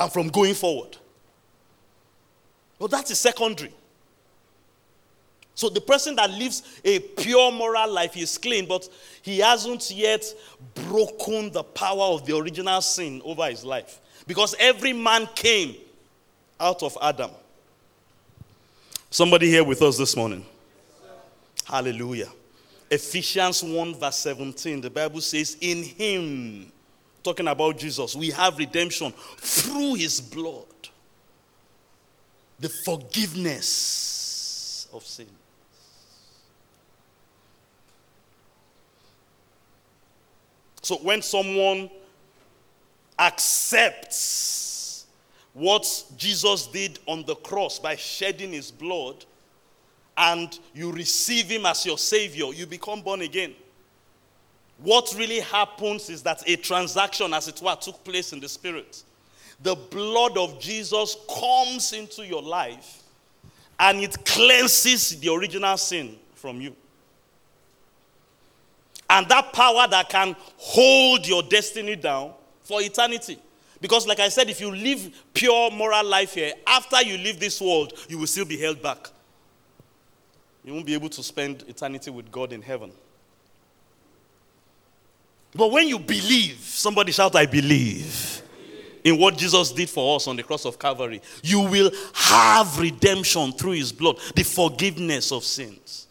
and 0.00 0.10
from 0.10 0.28
going 0.28 0.54
forward. 0.54 0.96
But 2.78 2.90
that 2.92 3.10
is 3.10 3.20
secondary. 3.20 3.72
So 5.54 5.68
the 5.68 5.82
person 5.82 6.16
that 6.16 6.30
lives 6.30 6.62
a 6.82 7.00
pure 7.00 7.52
moral 7.52 7.92
life 7.92 8.16
is 8.16 8.38
clean, 8.38 8.66
but 8.66 8.88
he 9.20 9.40
hasn't 9.40 9.90
yet 9.90 10.24
broken 10.74 11.52
the 11.52 11.62
power 11.62 12.14
of 12.14 12.24
the 12.24 12.34
original 12.34 12.80
sin 12.80 13.20
over 13.26 13.44
his 13.44 13.62
life. 13.62 14.00
Because 14.26 14.54
every 14.58 14.94
man 14.94 15.28
came 15.34 15.76
out 16.58 16.82
of 16.82 16.96
Adam. 17.02 17.30
Somebody 19.10 19.48
here 19.48 19.64
with 19.64 19.82
us 19.82 19.98
this 19.98 20.16
morning. 20.16 20.46
Hallelujah. 21.66 22.28
Ephesians 22.90 23.62
1, 23.62 23.96
verse 23.96 24.16
17, 24.16 24.80
the 24.80 24.90
Bible 24.90 25.20
says, 25.20 25.58
In 25.60 25.82
him, 25.82 26.72
talking 27.22 27.48
about 27.48 27.78
Jesus, 27.78 28.16
we 28.16 28.30
have 28.30 28.58
redemption 28.58 29.12
through 29.38 29.94
his 29.94 30.20
blood, 30.20 30.64
the 32.58 32.68
forgiveness 32.68 33.68
of 34.92 35.04
sin. 35.04 35.26
So 40.82 40.96
when 40.96 41.22
someone 41.22 41.90
accepts 43.18 45.06
what 45.52 46.04
Jesus 46.16 46.66
did 46.66 46.98
on 47.06 47.24
the 47.24 47.36
cross 47.36 47.78
by 47.78 47.96
shedding 47.96 48.52
his 48.52 48.70
blood, 48.70 49.24
and 50.16 50.58
you 50.74 50.92
receive 50.92 51.46
him 51.46 51.66
as 51.66 51.86
your 51.86 51.96
savior, 51.96 52.46
you 52.52 52.66
become 52.66 53.00
born 53.00 53.22
again. 53.22 53.54
What 54.82 55.14
really 55.16 55.40
happens 55.40 56.08
is 56.08 56.22
that 56.22 56.42
a 56.48 56.56
transaction, 56.56 57.34
as 57.34 57.48
it 57.48 57.60
were, 57.60 57.76
took 57.76 58.02
place 58.02 58.32
in 58.32 58.40
the 58.40 58.48
spirit. 58.48 59.02
The 59.62 59.74
blood 59.74 60.38
of 60.38 60.58
Jesus 60.58 61.16
comes 61.38 61.92
into 61.92 62.26
your 62.26 62.42
life 62.42 63.02
and 63.78 64.00
it 64.00 64.24
cleanses 64.24 65.20
the 65.20 65.32
original 65.32 65.76
sin 65.76 66.16
from 66.34 66.60
you. 66.60 66.74
And 69.10 69.28
that 69.28 69.52
power 69.52 69.86
that 69.88 70.08
can 70.08 70.34
hold 70.56 71.26
your 71.26 71.42
destiny 71.42 71.96
down 71.96 72.32
for 72.62 72.80
eternity. 72.80 73.38
Because, 73.80 74.06
like 74.06 74.20
I 74.20 74.28
said, 74.28 74.48
if 74.48 74.60
you 74.60 74.74
live 74.74 75.10
pure 75.34 75.70
moral 75.70 76.06
life 76.06 76.34
here, 76.34 76.52
after 76.66 77.02
you 77.02 77.18
leave 77.18 77.40
this 77.40 77.60
world, 77.60 77.92
you 78.08 78.18
will 78.18 78.26
still 78.26 78.44
be 78.44 78.56
held 78.56 78.80
back. 78.80 79.08
You 80.64 80.74
won't 80.74 80.86
be 80.86 80.94
able 80.94 81.08
to 81.08 81.22
spend 81.22 81.64
eternity 81.66 82.10
with 82.10 82.30
God 82.30 82.52
in 82.52 82.62
heaven. 82.62 82.92
But 85.54 85.70
when 85.72 85.88
you 85.88 85.98
believe, 85.98 86.58
somebody 86.60 87.12
shout, 87.12 87.34
I 87.34 87.46
believe 87.46 88.42
in 89.02 89.18
what 89.18 89.36
Jesus 89.36 89.72
did 89.72 89.88
for 89.88 90.16
us 90.16 90.28
on 90.28 90.36
the 90.36 90.42
cross 90.42 90.64
of 90.64 90.78
Calvary, 90.78 91.20
you 91.42 91.60
will 91.60 91.90
have 92.14 92.78
redemption 92.78 93.52
through 93.52 93.72
his 93.72 93.92
blood, 93.92 94.18
the 94.34 94.42
forgiveness 94.42 95.32
of 95.32 95.44
sins. 95.44 96.06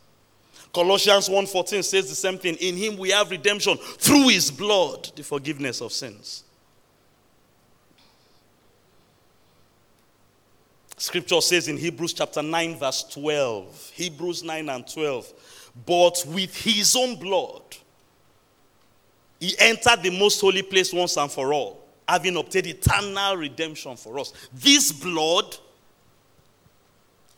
Colossians 0.74 1.30
1:14 1.30 1.84
says 1.84 2.10
the 2.10 2.16
same 2.16 2.38
thing. 2.38 2.56
In 2.56 2.78
him 2.78 2.98
we 2.98 3.10
have 3.10 3.32
redemption 3.32 3.78
through 3.78 4.28
his 4.28 4.52
blood, 4.52 5.12
the 5.16 5.24
forgiveness 5.24 5.82
of 5.82 5.92
sins. 5.92 6.44
Scripture 10.98 11.42
says 11.42 11.70
in 11.70 11.78
Hebrews 11.78 12.14
chapter 12.14 12.44
9 12.44 12.78
verse 12.78 13.04
12. 13.04 13.92
Hebrews 13.94 14.44
9 14.44 14.70
and 14.70 14.86
12. 14.86 15.34
But 15.86 16.24
with 16.28 16.56
his 16.58 16.96
own 16.96 17.16
blood 17.16 17.64
he 19.40 19.56
entered 19.58 20.04
the 20.04 20.10
most 20.10 20.42
holy 20.42 20.62
place 20.62 20.92
once 20.92 21.18
and 21.18 21.32
for 21.32 21.54
all, 21.54 21.86
having 22.08 22.36
obtained 22.36 22.68
eternal 22.68 23.38
redemption 23.38 23.96
for 23.96 24.20
us. 24.20 24.34
This 24.54 24.92
blood 24.92 25.56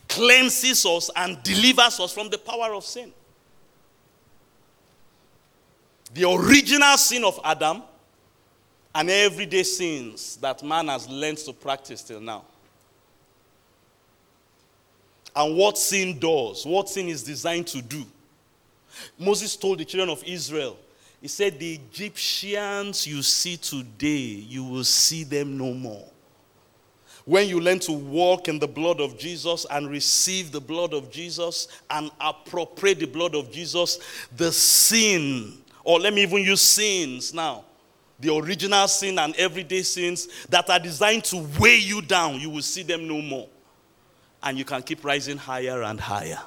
cleanses 0.07 0.85
us 0.85 1.09
and 1.15 1.41
delivers 1.43 1.99
us 1.99 2.13
from 2.13 2.29
the 2.29 2.37
power 2.37 2.73
of 2.73 2.83
sin. 2.83 3.11
The 6.13 6.29
original 6.29 6.97
sin 6.97 7.23
of 7.23 7.39
Adam 7.43 7.83
and 8.93 9.09
everyday 9.09 9.63
sins 9.63 10.35
that 10.37 10.61
man 10.63 10.87
has 10.87 11.07
learned 11.07 11.37
to 11.37 11.53
practice 11.53 12.01
till 12.01 12.19
now. 12.19 12.43
And 15.33 15.55
what 15.55 15.77
sin 15.77 16.19
does, 16.19 16.65
what 16.65 16.89
sin 16.89 17.07
is 17.07 17.23
designed 17.23 17.67
to 17.67 17.81
do. 17.81 18.03
Moses 19.17 19.55
told 19.55 19.77
the 19.79 19.85
children 19.85 20.09
of 20.09 20.21
Israel, 20.25 20.77
he 21.21 21.27
said, 21.27 21.59
The 21.59 21.75
Egyptians 21.75 23.05
you 23.05 23.21
see 23.21 23.55
today, 23.57 24.15
you 24.47 24.63
will 24.63 24.83
see 24.83 25.23
them 25.23 25.57
no 25.57 25.73
more. 25.73 26.07
When 27.25 27.47
you 27.47 27.61
learn 27.61 27.79
to 27.81 27.91
walk 27.91 28.47
in 28.47 28.57
the 28.57 28.67
blood 28.67 28.99
of 28.99 29.19
Jesus 29.19 29.67
and 29.69 29.89
receive 29.89 30.51
the 30.51 30.59
blood 30.59 30.93
of 30.93 31.11
Jesus 31.11 31.67
and 31.91 32.09
appropriate 32.19 32.99
the 32.99 33.05
blood 33.05 33.35
of 33.35 33.51
Jesus, 33.51 33.99
the 34.35 34.51
sin, 34.51 35.59
or 35.83 35.99
let 35.99 36.13
me 36.13 36.23
even 36.23 36.39
use 36.39 36.61
sins 36.61 37.31
now, 37.31 37.63
the 38.19 38.35
original 38.35 38.87
sin 38.87 39.19
and 39.19 39.35
everyday 39.35 39.83
sins 39.83 40.27
that 40.49 40.69
are 40.69 40.79
designed 40.79 41.23
to 41.25 41.47
weigh 41.59 41.77
you 41.77 42.01
down, 42.01 42.39
you 42.39 42.49
will 42.49 42.61
see 42.61 42.83
them 42.83 43.07
no 43.07 43.21
more. 43.21 43.47
And 44.41 44.57
you 44.57 44.65
can 44.65 44.81
keep 44.81 45.05
rising 45.05 45.37
higher 45.37 45.83
and 45.83 45.99
higher. 45.99 46.39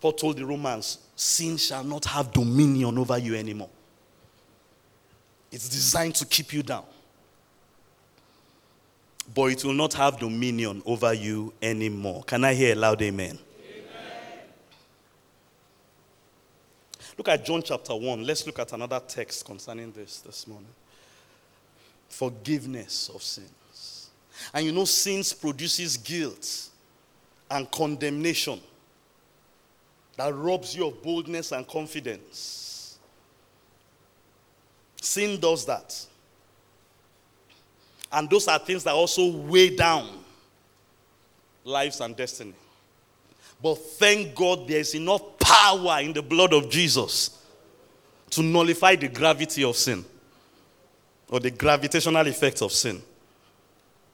Paul 0.00 0.12
told 0.12 0.36
the 0.36 0.46
Romans, 0.46 0.98
sin 1.16 1.56
shall 1.56 1.82
not 1.82 2.04
have 2.04 2.32
dominion 2.32 2.98
over 2.98 3.16
you 3.16 3.34
anymore. 3.34 3.70
It's 5.50 5.68
designed 5.68 6.14
to 6.16 6.26
keep 6.26 6.52
you 6.52 6.62
down. 6.62 6.84
But 9.34 9.46
it 9.46 9.64
will 9.64 9.72
not 9.72 9.94
have 9.94 10.20
dominion 10.20 10.82
over 10.84 11.12
you 11.12 11.52
anymore. 11.60 12.22
Can 12.24 12.44
I 12.44 12.54
hear 12.54 12.74
a 12.74 12.76
loud 12.76 13.02
amen? 13.02 13.38
amen? 13.38 13.38
Look 17.16 17.28
at 17.28 17.44
John 17.44 17.62
chapter 17.62 17.94
1. 17.94 18.24
Let's 18.24 18.46
look 18.46 18.58
at 18.58 18.72
another 18.72 19.00
text 19.00 19.44
concerning 19.44 19.90
this 19.92 20.20
this 20.20 20.46
morning. 20.46 20.68
Forgiveness 22.08 23.10
of 23.12 23.22
sins. 23.22 24.10
And 24.52 24.66
you 24.66 24.72
know, 24.72 24.84
sins 24.84 25.32
produces 25.32 25.96
guilt 25.96 26.68
and 27.50 27.68
condemnation 27.70 28.60
that 30.16 30.34
robs 30.34 30.74
you 30.74 30.86
of 30.86 31.02
boldness 31.02 31.52
and 31.52 31.66
confidence. 31.66 32.98
Sin 35.00 35.38
does 35.38 35.66
that. 35.66 36.06
And 38.10 38.28
those 38.30 38.48
are 38.48 38.58
things 38.58 38.84
that 38.84 38.94
also 38.94 39.30
weigh 39.30 39.76
down 39.76 40.08
lives 41.64 42.00
and 42.00 42.16
destiny. 42.16 42.54
But 43.62 43.74
thank 43.74 44.34
God 44.34 44.68
there 44.68 44.80
is 44.80 44.94
enough 44.94 45.38
power 45.38 46.00
in 46.00 46.12
the 46.12 46.22
blood 46.22 46.52
of 46.52 46.70
Jesus 46.70 47.42
to 48.30 48.42
nullify 48.42 48.96
the 48.96 49.08
gravity 49.08 49.64
of 49.64 49.76
sin 49.76 50.04
or 51.28 51.40
the 51.40 51.50
gravitational 51.50 52.26
effect 52.26 52.62
of 52.62 52.72
sin. 52.72 53.02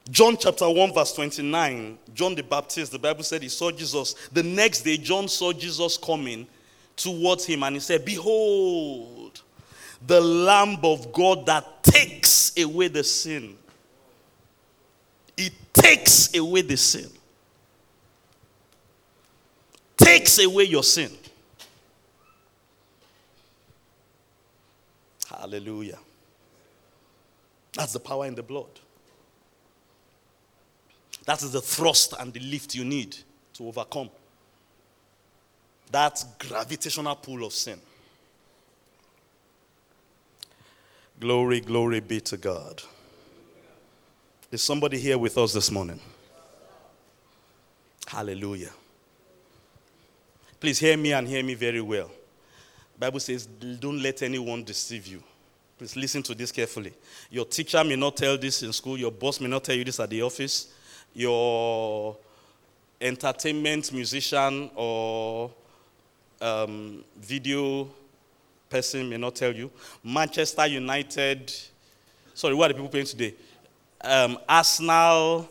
John 0.09 0.35
chapter 0.37 0.69
1, 0.69 0.93
verse 0.93 1.13
29, 1.13 1.97
John 2.13 2.35
the 2.35 2.43
Baptist, 2.43 2.91
the 2.91 2.99
Bible 2.99 3.23
said 3.23 3.41
he 3.41 3.49
saw 3.49 3.71
Jesus. 3.71 4.13
The 4.31 4.43
next 4.43 4.81
day, 4.81 4.97
John 4.97 5.27
saw 5.27 5.53
Jesus 5.53 5.97
coming 5.97 6.45
towards 6.95 7.45
him 7.45 7.63
and 7.63 7.75
he 7.75 7.79
said, 7.79 8.03
Behold, 8.03 9.41
the 10.05 10.19
Lamb 10.19 10.77
of 10.83 11.13
God 11.13 11.45
that 11.45 11.83
takes 11.83 12.51
away 12.57 12.89
the 12.89 13.03
sin. 13.03 13.55
It 15.37 15.53
takes 15.71 16.35
away 16.35 16.61
the 16.61 16.75
sin. 16.75 17.09
Takes 19.95 20.43
away 20.43 20.65
your 20.65 20.83
sin. 20.83 21.11
Hallelujah. 25.29 25.97
That's 27.73 27.93
the 27.93 27.99
power 27.99 28.25
in 28.25 28.35
the 28.35 28.43
blood. 28.43 28.67
That 31.25 31.41
is 31.41 31.51
the 31.51 31.61
thrust 31.61 32.13
and 32.19 32.33
the 32.33 32.39
lift 32.39 32.75
you 32.75 32.83
need 32.83 33.15
to 33.53 33.67
overcome 33.67 34.09
that 35.93 36.25
gravitational 36.39 37.15
pull 37.15 37.45
of 37.45 37.53
sin. 37.53 37.79
Glory, 41.19 41.61
glory 41.61 41.99
be 41.99 42.19
to 42.19 42.35
God. 42.35 42.81
Is 44.51 44.63
somebody 44.63 44.99
here 44.99 45.19
with 45.19 45.37
us 45.37 45.53
this 45.53 45.69
morning? 45.69 45.99
Hallelujah. 48.07 48.71
Please 50.59 50.79
hear 50.79 50.97
me 50.97 51.13
and 51.13 51.27
hear 51.27 51.43
me 51.43 51.53
very 51.53 51.81
well. 51.81 52.09
Bible 52.97 53.19
says, 53.19 53.45
don't 53.45 54.01
let 54.01 54.23
anyone 54.23 54.63
deceive 54.63 55.05
you. 55.05 55.23
Please 55.77 55.95
listen 55.95 56.23
to 56.23 56.33
this 56.33 56.51
carefully. 56.51 56.93
Your 57.29 57.45
teacher 57.45 57.83
may 57.83 57.95
not 57.95 58.17
tell 58.17 58.35
this 58.35 58.63
in 58.63 58.73
school, 58.73 58.97
your 58.97 59.11
boss 59.11 59.39
may 59.39 59.47
not 59.47 59.63
tell 59.63 59.75
you 59.75 59.83
this 59.83 59.99
at 59.99 60.09
the 60.09 60.23
office, 60.23 60.73
your 61.13 62.17
entertainment 62.99 63.91
musician 63.91 64.69
or 64.75 65.51
um, 66.41 67.03
video 67.17 67.89
person 68.69 69.09
may 69.09 69.17
not 69.17 69.35
tell 69.35 69.53
you. 69.53 69.69
Manchester 70.03 70.65
United, 70.67 71.53
sorry, 72.33 72.55
what 72.55 72.65
are 72.65 72.73
the 72.73 72.75
people 72.75 72.89
playing 72.89 73.05
today? 73.05 73.33
Um, 74.01 74.37
Arsenal 74.49 75.49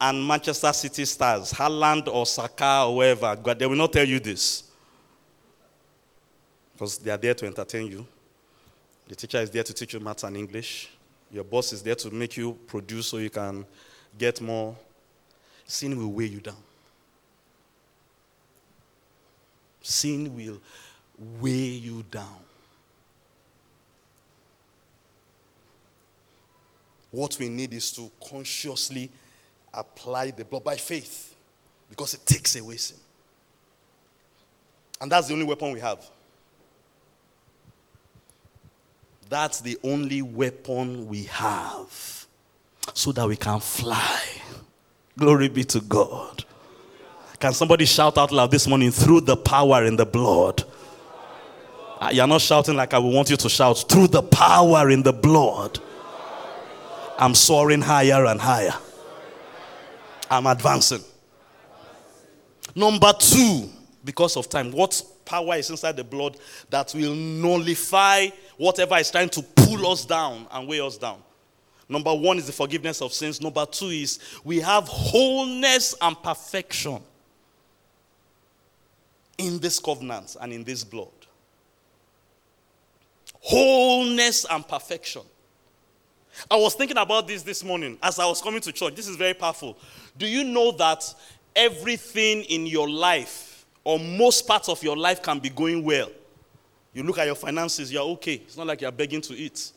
and 0.00 0.26
Manchester 0.26 0.72
City 0.72 1.04
stars, 1.04 1.52
Haaland 1.52 2.08
or 2.08 2.26
Saka 2.26 2.84
or 2.86 2.94
whoever, 2.94 3.36
but 3.36 3.58
they 3.58 3.66
will 3.66 3.76
not 3.76 3.92
tell 3.92 4.06
you 4.06 4.20
this. 4.20 4.64
Because 6.72 6.98
they 6.98 7.10
are 7.10 7.16
there 7.16 7.34
to 7.34 7.46
entertain 7.46 7.86
you. 7.86 8.06
The 9.08 9.14
teacher 9.14 9.38
is 9.38 9.50
there 9.50 9.62
to 9.62 9.72
teach 9.72 9.94
you 9.94 10.00
maths 10.00 10.24
and 10.24 10.36
English. 10.36 10.90
Your 11.30 11.44
boss 11.44 11.72
is 11.72 11.82
there 11.82 11.94
to 11.94 12.10
make 12.10 12.36
you 12.36 12.58
produce 12.66 13.06
so 13.06 13.18
you 13.18 13.30
can 13.30 13.64
get 14.18 14.40
more 14.40 14.76
sin 15.66 15.96
will 15.96 16.12
weigh 16.12 16.26
you 16.26 16.40
down. 16.40 16.56
Sin 19.80 20.34
will 20.34 20.60
weigh 21.40 21.52
you 21.52 22.04
down. 22.10 22.40
What 27.10 27.36
we 27.38 27.48
need 27.48 27.72
is 27.72 27.92
to 27.92 28.10
consciously 28.28 29.10
apply 29.72 30.32
the 30.32 30.44
blood 30.44 30.64
by 30.64 30.76
faith 30.76 31.34
because 31.88 32.14
it 32.14 32.26
takes 32.26 32.56
away 32.56 32.76
sin. 32.76 32.96
And 35.00 35.12
that's 35.12 35.28
the 35.28 35.34
only 35.34 35.44
weapon 35.44 35.72
we 35.72 35.80
have. 35.80 36.04
That's 39.28 39.60
the 39.60 39.78
only 39.84 40.22
weapon 40.22 41.06
we 41.06 41.24
have 41.24 42.26
so 42.92 43.12
that 43.12 43.26
we 43.26 43.36
can 43.36 43.60
fly. 43.60 44.20
Glory 45.18 45.48
be 45.48 45.64
to 45.64 45.80
God. 45.80 46.44
Can 47.38 47.52
somebody 47.52 47.84
shout 47.84 48.18
out 48.18 48.32
loud 48.32 48.50
this 48.50 48.66
morning 48.66 48.90
through 48.90 49.20
the 49.20 49.36
power 49.36 49.84
in 49.84 49.96
the 49.96 50.06
blood? 50.06 50.64
Uh, 52.00 52.10
you're 52.12 52.26
not 52.26 52.40
shouting 52.40 52.76
like 52.76 52.92
I 52.94 52.98
would 52.98 53.14
want 53.14 53.30
you 53.30 53.36
to 53.36 53.48
shout. 53.48 53.84
Through 53.88 54.08
the 54.08 54.22
power 54.22 54.90
in 54.90 55.02
the 55.02 55.12
blood, 55.12 55.78
I'm 57.18 57.34
soaring 57.34 57.80
higher 57.80 58.26
and 58.26 58.40
higher. 58.40 58.74
I'm 60.30 60.46
advancing. 60.46 61.02
Number 62.74 63.12
two, 63.18 63.68
because 64.04 64.36
of 64.36 64.48
time, 64.48 64.72
what 64.72 65.00
power 65.24 65.54
is 65.54 65.70
inside 65.70 65.96
the 65.96 66.04
blood 66.04 66.36
that 66.70 66.92
will 66.94 67.14
nullify 67.14 68.28
whatever 68.56 68.96
is 68.96 69.10
trying 69.10 69.28
to 69.30 69.42
pull 69.42 69.86
us 69.86 70.04
down 70.04 70.46
and 70.50 70.66
weigh 70.66 70.80
us 70.80 70.98
down? 70.98 71.22
Number 71.88 72.14
one 72.14 72.38
is 72.38 72.46
the 72.46 72.52
forgiveness 72.52 73.02
of 73.02 73.12
sins. 73.12 73.40
Number 73.40 73.66
two 73.66 73.88
is 73.88 74.18
we 74.42 74.60
have 74.60 74.88
wholeness 74.88 75.94
and 76.00 76.20
perfection 76.22 77.00
in 79.38 79.58
this 79.58 79.78
covenant 79.78 80.36
and 80.40 80.52
in 80.52 80.64
this 80.64 80.84
blood. 80.84 81.08
Wholeness 83.40 84.46
and 84.50 84.66
perfection. 84.66 85.22
I 86.50 86.56
was 86.56 86.74
thinking 86.74 86.96
about 86.96 87.28
this 87.28 87.42
this 87.42 87.62
morning 87.62 87.98
as 88.02 88.18
I 88.18 88.26
was 88.26 88.40
coming 88.40 88.60
to 88.62 88.72
church. 88.72 88.94
This 88.94 89.06
is 89.06 89.16
very 89.16 89.34
powerful. 89.34 89.76
Do 90.16 90.26
you 90.26 90.44
know 90.44 90.72
that 90.72 91.14
everything 91.54 92.42
in 92.44 92.66
your 92.66 92.88
life 92.88 93.54
or 93.84 93.98
most 93.98 94.46
parts 94.46 94.68
of 94.68 94.82
your 94.82 94.96
life 94.96 95.22
can 95.22 95.38
be 95.38 95.50
going 95.50 95.84
well. 95.84 96.10
You 96.92 97.02
look 97.02 97.18
at 97.18 97.26
your 97.26 97.34
finances, 97.34 97.92
you're 97.92 98.02
okay. 98.02 98.34
It's 98.34 98.56
not 98.56 98.66
like 98.66 98.80
you're 98.80 98.92
begging 98.92 99.20
to 99.22 99.34
eat. 99.34 99.72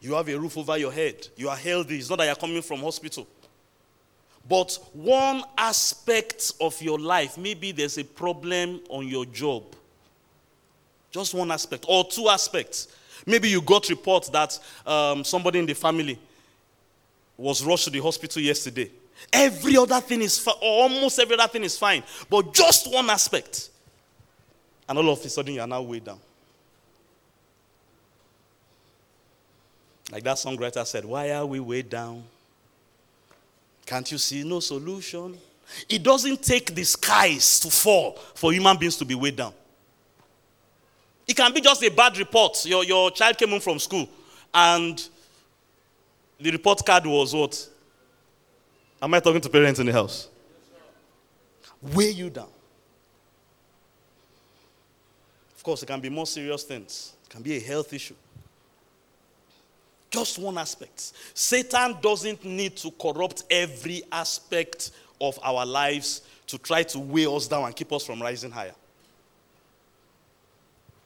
You 0.00 0.14
have 0.14 0.28
a 0.28 0.38
roof 0.38 0.56
over 0.56 0.78
your 0.78 0.92
head. 0.92 1.28
You 1.36 1.48
are 1.48 1.56
healthy. 1.56 1.98
It's 1.98 2.08
not 2.08 2.18
that 2.18 2.26
you're 2.26 2.34
coming 2.34 2.62
from 2.62 2.80
hospital. 2.80 3.26
But 4.48 4.78
one 4.92 5.42
aspect 5.58 6.52
of 6.60 6.80
your 6.80 6.98
life, 6.98 7.36
maybe 7.36 7.72
there's 7.72 7.98
a 7.98 8.04
problem 8.04 8.80
on 8.88 9.06
your 9.06 9.26
job. 9.26 9.64
Just 11.10 11.34
one 11.34 11.50
aspect, 11.50 11.84
or 11.88 12.04
two 12.04 12.28
aspects. 12.28 12.88
Maybe 13.26 13.48
you 13.50 13.60
got 13.60 13.88
reports 13.88 14.28
that 14.30 14.58
um, 14.86 15.24
somebody 15.24 15.58
in 15.58 15.66
the 15.66 15.74
family 15.74 16.18
was 17.36 17.64
rushed 17.64 17.84
to 17.84 17.90
the 17.90 18.00
hospital 18.00 18.40
yesterday. 18.40 18.90
Every 19.32 19.76
other 19.76 20.00
thing 20.00 20.22
is 20.22 20.38
fine, 20.38 20.54
almost 20.62 21.18
every 21.18 21.38
other 21.38 21.48
thing 21.48 21.64
is 21.64 21.76
fine, 21.76 22.02
but 22.28 22.54
just 22.54 22.90
one 22.90 23.10
aspect. 23.10 23.68
And 24.88 24.98
all 24.98 25.10
of 25.10 25.24
a 25.24 25.28
sudden, 25.28 25.54
you 25.54 25.60
are 25.60 25.66
now 25.66 25.82
way 25.82 26.00
down. 26.00 26.18
Like 30.10 30.24
that 30.24 30.36
songwriter 30.36 30.84
said, 30.86 31.04
Why 31.04 31.30
are 31.32 31.46
we 31.46 31.60
way 31.60 31.82
down? 31.82 32.24
Can't 33.86 34.10
you 34.10 34.18
see 34.18 34.42
no 34.42 34.60
solution? 34.60 35.36
It 35.88 36.02
doesn't 36.02 36.42
take 36.42 36.74
the 36.74 36.84
skies 36.84 37.60
to 37.60 37.70
fall 37.70 38.12
for 38.34 38.52
human 38.52 38.76
beings 38.76 38.96
to 38.96 39.04
be 39.04 39.14
weighed 39.14 39.36
down. 39.36 39.52
It 41.26 41.36
can 41.36 41.52
be 41.54 41.60
just 41.60 41.82
a 41.84 41.90
bad 41.90 42.18
report. 42.18 42.64
Your, 42.66 42.84
your 42.84 43.10
child 43.12 43.38
came 43.38 43.50
home 43.50 43.60
from 43.60 43.78
school 43.78 44.08
and 44.52 45.00
the 46.40 46.50
report 46.50 46.84
card 46.84 47.06
was 47.06 47.34
what? 47.34 47.68
Am 49.00 49.14
I 49.14 49.20
talking 49.20 49.40
to 49.40 49.48
parents 49.48 49.78
in 49.78 49.86
the 49.86 49.92
house? 49.92 50.28
Weigh 51.80 52.10
you 52.10 52.30
down. 52.30 52.48
Of 55.54 55.62
course, 55.62 55.82
it 55.82 55.86
can 55.86 56.00
be 56.00 56.08
more 56.08 56.26
serious 56.26 56.64
things. 56.64 57.12
It 57.24 57.30
can 57.30 57.42
be 57.42 57.56
a 57.56 57.60
health 57.60 57.92
issue. 57.92 58.14
Just 60.10 60.38
one 60.38 60.58
aspect. 60.58 61.12
Satan 61.34 61.96
doesn't 62.02 62.44
need 62.44 62.76
to 62.78 62.90
corrupt 62.90 63.44
every 63.48 64.02
aspect 64.10 64.90
of 65.20 65.38
our 65.42 65.64
lives 65.64 66.22
to 66.48 66.58
try 66.58 66.82
to 66.82 66.98
weigh 66.98 67.26
us 67.26 67.46
down 67.46 67.64
and 67.64 67.76
keep 67.76 67.92
us 67.92 68.04
from 68.04 68.20
rising 68.20 68.50
higher. 68.50 68.74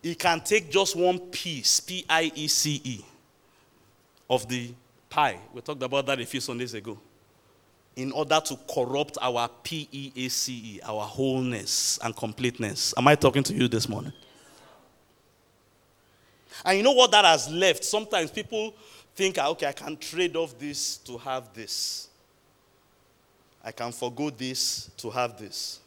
He 0.02 0.14
can 0.14 0.40
take 0.40 0.70
just 0.70 0.96
one 0.96 1.18
piece, 1.18 1.80
P 1.80 2.04
I 2.08 2.32
E 2.34 2.46
C 2.48 2.80
E, 2.84 3.04
of 4.28 4.48
the 4.48 4.72
pie. 5.10 5.38
We 5.52 5.60
talked 5.60 5.82
about 5.82 6.06
that 6.06 6.20
a 6.20 6.26
few 6.26 6.40
Sundays 6.40 6.74
ago. 6.74 6.98
In 7.96 8.10
order 8.10 8.40
to 8.44 8.58
corrupt 8.74 9.18
our 9.20 9.48
P 9.62 9.88
E 9.92 10.12
A 10.16 10.28
C 10.28 10.52
E, 10.52 10.80
our 10.82 11.02
wholeness 11.04 11.98
and 12.02 12.16
completeness. 12.16 12.94
Am 12.96 13.06
I 13.06 13.14
talking 13.14 13.42
to 13.42 13.54
you 13.54 13.68
this 13.68 13.88
morning? 13.88 14.12
And 16.64 16.78
you 16.78 16.84
know 16.84 16.92
what 16.92 17.10
that 17.10 17.24
has 17.24 17.50
left? 17.50 17.84
Sometimes 17.84 18.30
people 18.30 18.74
think, 19.14 19.38
ah, 19.38 19.48
okay, 19.50 19.66
I 19.66 19.72
can 19.72 19.96
trade 19.96 20.36
off 20.36 20.58
this 20.58 20.96
to 20.98 21.18
have 21.18 21.52
this. 21.54 22.08
I 23.64 23.72
can 23.72 23.92
forego 23.92 24.30
this 24.30 24.90
to 24.98 25.10
have 25.10 25.38
this. 25.38 25.80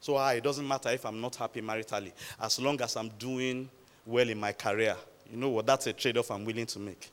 So 0.00 0.16
ah, 0.16 0.30
it 0.30 0.42
doesn't 0.42 0.66
matter 0.66 0.90
if 0.90 1.04
I'm 1.06 1.20
not 1.20 1.36
happy 1.36 1.62
maritally, 1.62 2.12
as 2.40 2.60
long 2.60 2.80
as 2.80 2.96
I'm 2.96 3.08
doing 3.18 3.68
well 4.04 4.28
in 4.28 4.38
my 4.38 4.52
career. 4.52 4.96
You 5.30 5.36
know 5.36 5.48
what? 5.48 5.66
That's 5.66 5.86
a 5.86 5.92
trade 5.92 6.16
off 6.18 6.30
I'm 6.30 6.44
willing 6.44 6.66
to 6.66 6.78
make. 6.78 7.10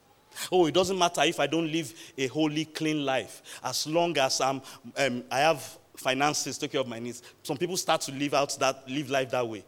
Oh, 0.51 0.65
it 0.65 0.73
doesn't 0.73 0.97
matter 0.97 1.21
if 1.23 1.39
I 1.39 1.47
don't 1.47 1.71
live 1.71 1.93
a 2.17 2.27
holy, 2.27 2.65
clean 2.65 3.05
life, 3.05 3.41
as 3.63 3.87
long 3.87 4.17
as 4.17 4.41
I'm, 4.41 4.61
um, 4.97 5.23
I 5.31 5.39
have 5.39 5.77
finances, 5.95 6.57
take 6.57 6.71
care 6.71 6.81
of 6.81 6.87
my 6.87 6.99
needs. 6.99 7.21
Some 7.43 7.57
people 7.57 7.77
start 7.77 8.01
to 8.01 8.11
live 8.11 8.33
out 8.33 8.57
that, 8.59 8.87
live 8.89 9.09
life 9.09 9.29
that 9.31 9.47
way. 9.47 9.63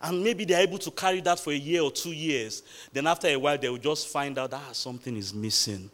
And 0.00 0.22
maybe 0.22 0.44
they're 0.44 0.60
able 0.60 0.78
to 0.78 0.90
carry 0.90 1.20
that 1.22 1.40
for 1.40 1.52
a 1.52 1.56
year 1.56 1.82
or 1.82 1.90
two 1.90 2.12
years. 2.12 2.62
Then 2.92 3.06
after 3.06 3.26
a 3.28 3.36
while, 3.36 3.58
they 3.58 3.68
will 3.68 3.78
just 3.78 4.08
find 4.08 4.38
out 4.38 4.50
that 4.50 4.62
ah, 4.68 4.72
something 4.72 5.16
is 5.16 5.34
missing. 5.34 5.90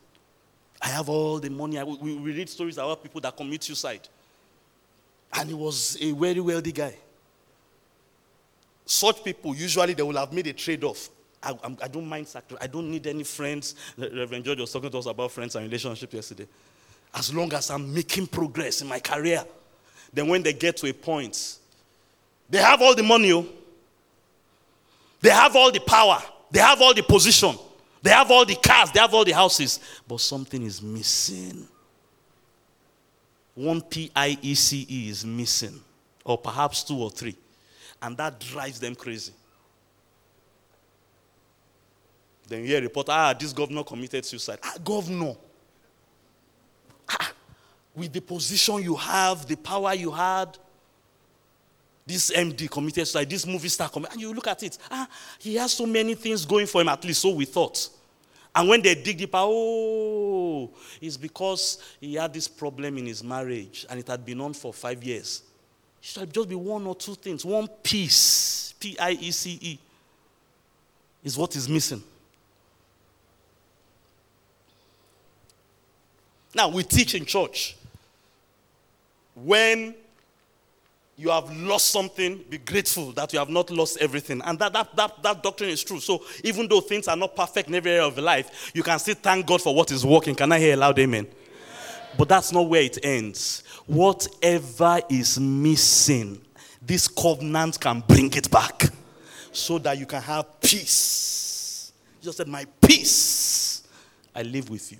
I 0.82 0.88
have 0.88 1.08
all 1.08 1.38
the 1.38 1.48
money. 1.48 1.78
I, 1.78 1.84
we, 1.84 2.14
read 2.14 2.48
stories 2.48 2.76
about 2.76 3.02
people 3.02 3.20
that 3.22 3.34
commit 3.34 3.64
suicide. 3.64 4.06
And 5.32 5.48
he 5.48 5.54
was 5.54 5.96
a 6.00 6.12
very 6.12 6.40
wealthy 6.40 6.72
guy. 6.72 6.94
Such 8.84 9.24
people, 9.24 9.54
usually 9.54 9.94
they 9.94 10.02
will 10.02 10.16
have 10.16 10.32
made 10.32 10.46
a 10.46 10.52
trade 10.52 10.84
off. 10.84 11.08
I, 11.42 11.54
I, 11.82 11.88
don't 11.88 12.06
mind 12.06 12.28
sacrifice. 12.28 12.62
I 12.62 12.66
don't 12.66 12.90
need 12.90 13.06
any 13.06 13.24
friends. 13.24 13.74
Reverend 13.96 14.44
George 14.44 14.60
was 14.60 14.72
talking 14.72 14.90
to 14.90 14.98
us 14.98 15.06
about 15.06 15.30
friends 15.30 15.56
and 15.56 15.64
relationships 15.64 16.12
yesterday. 16.12 16.46
As 17.14 17.32
long 17.32 17.52
as 17.54 17.70
I'm 17.70 17.92
making 17.92 18.26
progress 18.26 18.82
in 18.82 18.88
my 18.88 19.00
career, 19.00 19.44
then 20.12 20.28
when 20.28 20.42
they 20.42 20.52
get 20.52 20.76
to 20.78 20.86
a 20.86 20.92
point, 20.92 21.56
they 22.48 22.58
have 22.58 22.82
all 22.82 22.94
the 22.94 23.02
money, 23.02 23.32
oh. 23.32 23.46
They 25.24 25.30
have 25.30 25.56
all 25.56 25.72
the 25.72 25.80
power, 25.80 26.22
they 26.50 26.60
have 26.60 26.82
all 26.82 26.92
the 26.92 27.02
position, 27.02 27.56
they 28.02 28.10
have 28.10 28.30
all 28.30 28.44
the 28.44 28.56
cars, 28.56 28.90
they 28.90 29.00
have 29.00 29.14
all 29.14 29.24
the 29.24 29.32
houses, 29.32 29.80
but 30.06 30.20
something 30.20 30.62
is 30.62 30.82
missing 30.82 31.66
one 33.54 33.80
P 33.80 34.10
I 34.14 34.36
E 34.42 34.54
C 34.54 34.86
E 34.90 35.08
is 35.08 35.24
missing, 35.24 35.80
or 36.24 36.36
perhaps 36.36 36.82
two 36.82 36.96
or 36.96 37.10
three. 37.10 37.36
And 38.02 38.16
that 38.16 38.38
drives 38.40 38.80
them 38.80 38.94
crazy. 38.94 39.32
Then 42.48 42.60
you 42.60 42.66
hear 42.66 42.78
a 42.78 42.82
report, 42.82 43.08
ah, 43.08 43.32
this 43.32 43.52
governor 43.52 43.84
committed 43.84 44.24
suicide. 44.24 44.58
Ah, 44.62 44.74
governor. 44.84 45.36
Ah, 47.08 47.32
with 47.94 48.12
the 48.12 48.20
position 48.20 48.82
you 48.82 48.96
have, 48.96 49.46
the 49.46 49.56
power 49.56 49.94
you 49.94 50.10
had, 50.10 50.58
this 52.06 52.30
MD 52.30 52.70
committed 52.70 53.06
suicide, 53.06 53.30
this 53.30 53.46
movie 53.46 53.68
star 53.68 53.88
committed, 53.88 54.12
and 54.14 54.20
you 54.20 54.32
look 54.34 54.46
at 54.46 54.62
it, 54.62 54.76
ah, 54.90 55.08
he 55.38 55.54
has 55.56 55.72
so 55.72 55.86
many 55.86 56.14
things 56.14 56.44
going 56.44 56.66
for 56.66 56.80
him, 56.80 56.88
at 56.88 57.02
least 57.04 57.22
so 57.22 57.30
we 57.30 57.44
thought. 57.44 57.88
And 58.54 58.68
when 58.68 58.82
they 58.82 58.94
dig 58.94 59.18
deeper, 59.18 59.38
oh, 59.40 60.70
it's 61.00 61.16
because 61.16 61.78
he 62.00 62.14
had 62.14 62.32
this 62.32 62.46
problem 62.46 62.98
in 62.98 63.06
his 63.06 63.24
marriage 63.24 63.84
and 63.90 63.98
it 63.98 64.06
had 64.06 64.24
been 64.24 64.40
on 64.40 64.54
for 64.54 64.72
five 64.72 65.02
years. 65.02 65.42
It 66.00 66.06
should 66.06 66.32
just 66.32 66.48
be 66.48 66.54
one 66.54 66.86
or 66.86 66.94
two 66.94 67.16
things. 67.16 67.44
One 67.44 67.66
piece, 67.66 68.74
P 68.78 68.96
I 68.98 69.12
E 69.12 69.30
C 69.32 69.58
E, 69.60 69.78
is 71.24 71.36
what 71.36 71.56
is 71.56 71.68
missing. 71.68 72.02
Now, 76.54 76.68
we 76.68 76.84
teach 76.84 77.16
in 77.16 77.24
church. 77.24 77.76
When 79.34 79.96
you 81.16 81.30
have 81.30 81.54
lost 81.56 81.88
something, 81.88 82.44
be 82.50 82.58
grateful 82.58 83.12
that 83.12 83.32
you 83.32 83.38
have 83.38 83.48
not 83.48 83.70
lost 83.70 83.98
everything. 84.00 84.42
And 84.44 84.58
that, 84.58 84.72
that, 84.72 84.96
that, 84.96 85.22
that 85.22 85.42
doctrine 85.42 85.70
is 85.70 85.84
true. 85.84 86.00
So 86.00 86.24
even 86.42 86.66
though 86.68 86.80
things 86.80 87.06
are 87.06 87.16
not 87.16 87.36
perfect 87.36 87.68
in 87.68 87.74
every 87.74 87.92
area 87.92 88.04
of 88.04 88.18
life, 88.18 88.72
you 88.74 88.82
can 88.82 88.98
still 88.98 89.14
thank 89.14 89.46
God 89.46 89.62
for 89.62 89.74
what 89.74 89.92
is 89.92 90.04
working. 90.04 90.34
Can 90.34 90.50
I 90.50 90.58
hear 90.58 90.74
a 90.74 90.76
loud 90.76 90.98
amen? 90.98 91.26
amen? 91.26 91.34
But 92.18 92.28
that's 92.28 92.52
not 92.52 92.68
where 92.68 92.82
it 92.82 92.98
ends. 93.04 93.62
Whatever 93.86 95.00
is 95.08 95.38
missing, 95.38 96.40
this 96.82 97.06
covenant 97.06 97.78
can 97.80 98.00
bring 98.00 98.32
it 98.34 98.50
back 98.50 98.84
so 99.52 99.78
that 99.78 99.96
you 99.96 100.06
can 100.06 100.20
have 100.20 100.60
peace. 100.60 101.92
Jesus 102.20 102.36
said, 102.36 102.48
My 102.48 102.66
peace, 102.80 103.84
I 104.34 104.42
live 104.42 104.68
with 104.68 104.90
you. 104.90 104.98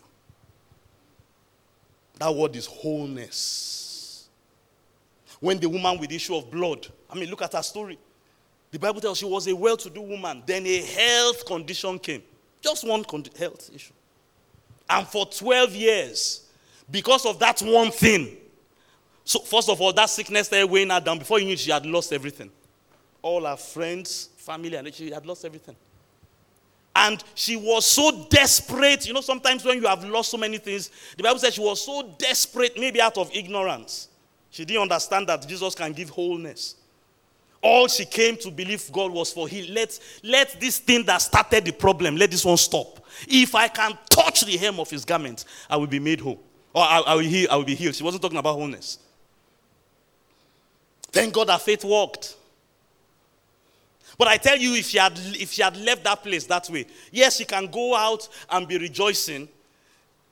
That 2.21 2.33
word 2.33 2.55
is 2.55 2.67
wholeness 2.67 3.74
when 5.41 5.59
the 5.59 5.69
woman 5.69 5.99
with 5.99 6.11
the 6.11 6.17
issue 6.17 6.37
of 6.37 6.51
blood, 6.51 6.87
I 7.11 7.17
mean, 7.17 7.31
look 7.31 7.43
at 7.43 7.53
her 7.53 7.63
story. 7.63 7.99
The 8.71 8.79
Bible 8.79 9.01
tells 9.01 9.19
she 9.19 9.25
was 9.25 9.47
a 9.47 9.55
well 9.55 9.77
to 9.77 9.91
do 9.91 10.01
woman. 10.01 10.43
Then 10.45 10.67
a 10.67 10.83
health 10.83 11.47
condition 11.47 11.99
came. 11.99 12.23
Just 12.61 12.87
one 12.87 13.05
con- 13.05 13.25
health 13.39 13.71
issue. 13.73 13.93
And 14.89 15.07
for 15.07 15.27
12 15.27 15.75
years, 15.75 16.49
because 16.91 17.25
of 17.25 17.39
that 17.39 17.61
one 17.61 17.91
thing, 17.91 18.37
so 19.25 19.41
first 19.41 19.69
of 19.69 19.81
all, 19.81 19.93
that 19.93 20.11
sickness 20.11 20.49
started 20.49 20.67
weighing 20.67 20.91
her 20.91 21.01
down. 21.01 21.19
Before 21.19 21.39
you 21.39 21.47
knew, 21.47 21.57
she 21.57 21.71
had 21.71 21.87
lost 21.87 22.13
everything. 22.13 22.51
All 23.23 23.45
her 23.47 23.57
friends, 23.57 24.29
family, 24.37 24.77
and 24.77 24.93
she 24.93 25.11
had 25.11 25.25
lost 25.25 25.45
everything. 25.45 25.77
And 26.95 27.23
she 27.35 27.57
was 27.57 27.87
so 27.87 28.27
desperate. 28.29 29.07
You 29.07 29.15
know, 29.15 29.21
sometimes 29.23 29.65
when 29.65 29.81
you 29.81 29.89
have 29.89 30.05
lost 30.05 30.31
so 30.31 30.37
many 30.37 30.59
things, 30.59 30.91
the 31.17 31.23
Bible 31.23 31.39
says 31.39 31.55
she 31.55 31.61
was 31.61 31.85
so 31.85 32.15
desperate, 32.19 32.79
maybe 32.79 33.01
out 33.01 33.17
of 33.19 33.31
ignorance, 33.35 34.09
she 34.55 34.65
didn't 34.65 34.83
understand 34.83 35.27
that 35.27 35.45
Jesus 35.49 35.75
can 35.75 35.93
give 35.93 36.11
wholeness. 36.11 36.77
All 37.61 37.89
she 37.89 38.05
came 38.05 38.37
to 38.37 38.53
believe 38.53 38.89
God 38.93 39.11
was 39.11 39.33
for 39.33 39.49
healing. 39.49 39.75
Let, 39.75 39.99
let 40.23 40.61
this 40.61 40.79
thing 40.79 41.05
that 41.07 41.23
started 41.23 41.65
the 41.65 41.73
problem, 41.73 42.17
let 42.17 42.31
this 42.31 42.45
one 42.45 42.57
stop. 42.57 43.05
If 43.27 43.57
I 43.57 43.67
can 43.67 43.99
touch 44.09 44.45
the 44.45 44.57
hem 44.57 44.79
of 44.79 44.89
his 44.89 45.05
garment, 45.05 45.45
I 45.69 45.77
will 45.77 45.89
be 45.89 45.99
made 45.99 46.21
whole. 46.21 46.41
Or 46.73 46.83
I, 46.83 47.01
I, 47.01 47.15
will, 47.17 47.23
heal, 47.23 47.49
I 47.51 47.57
will 47.57 47.65
be 47.65 47.75
healed. 47.75 47.97
She 47.97 48.05
wasn't 48.05 48.23
talking 48.23 48.39
about 48.39 48.55
wholeness. 48.55 49.01
Thank 51.11 51.35
God 51.35 51.49
her 51.49 51.59
faith 51.59 51.85
worked. 51.85 52.37
But 54.17 54.29
I 54.29 54.37
tell 54.37 54.57
you, 54.57 54.75
if 54.75 54.87
she 54.87 54.99
had 54.99 55.15
if 55.19 55.51
she 55.51 55.63
had 55.63 55.77
left 55.79 56.05
that 56.05 56.23
place 56.23 56.47
that 56.47 56.71
way, 56.71 56.87
yes, 57.11 57.39
she 57.39 57.45
can 57.45 57.67
go 57.67 57.97
out 57.97 58.29
and 58.51 58.69
be 58.69 58.79
rejoicing, 58.79 59.49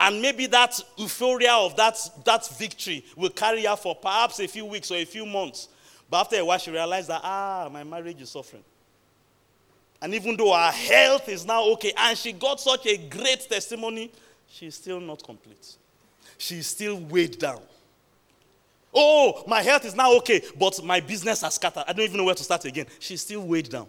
and 0.03 0.21
maybe 0.21 0.47
that 0.47 0.81
euphoria 0.97 1.53
of 1.53 1.77
that, 1.77 1.97
that 2.25 2.49
victory 2.59 3.05
will 3.15 3.31
carry 3.31 3.63
her 3.63 3.77
for 3.77 3.95
perhaps 3.95 4.41
a 4.41 4.49
few 4.49 4.65
weeks 4.65 4.91
or 4.91 4.97
a 4.97 5.05
few 5.05 5.25
months. 5.25 5.69
But 6.11 6.23
after 6.23 6.37
a 6.41 6.45
while, 6.45 6.59
she 6.59 6.73
realized 6.73 7.09
that, 7.09 7.21
ah, 7.23 7.69
my 7.73 7.85
marriage 7.85 8.21
is 8.21 8.29
suffering. 8.29 8.65
And 10.01 10.13
even 10.13 10.37
though 10.37 10.53
her 10.53 10.73
health 10.73 11.29
is 11.29 11.47
now 11.47 11.65
okay, 11.75 11.93
and 11.97 12.19
she 12.19 12.33
got 12.33 12.59
such 12.59 12.85
a 12.87 12.97
great 12.97 13.49
testimony, 13.49 14.11
she's 14.51 14.75
still 14.75 14.99
not 14.99 15.23
complete. 15.23 15.77
She's 16.37 16.67
still 16.67 16.97
weighed 16.97 17.39
down. 17.39 17.63
Oh, 18.93 19.45
my 19.47 19.63
health 19.63 19.85
is 19.85 19.95
now 19.95 20.17
okay, 20.17 20.43
but 20.59 20.83
my 20.83 20.99
business 20.99 21.43
has 21.43 21.55
scattered. 21.55 21.85
I 21.87 21.93
don't 21.93 22.05
even 22.05 22.17
know 22.17 22.25
where 22.25 22.35
to 22.35 22.43
start 22.43 22.65
again. 22.65 22.87
She's 22.99 23.21
still 23.21 23.43
weighed 23.43 23.71
down. 23.71 23.87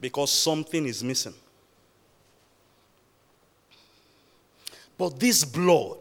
Because 0.00 0.30
something 0.30 0.86
is 0.86 1.02
missing. 1.02 1.34
But 4.96 5.18
this 5.18 5.44
blood, 5.44 5.98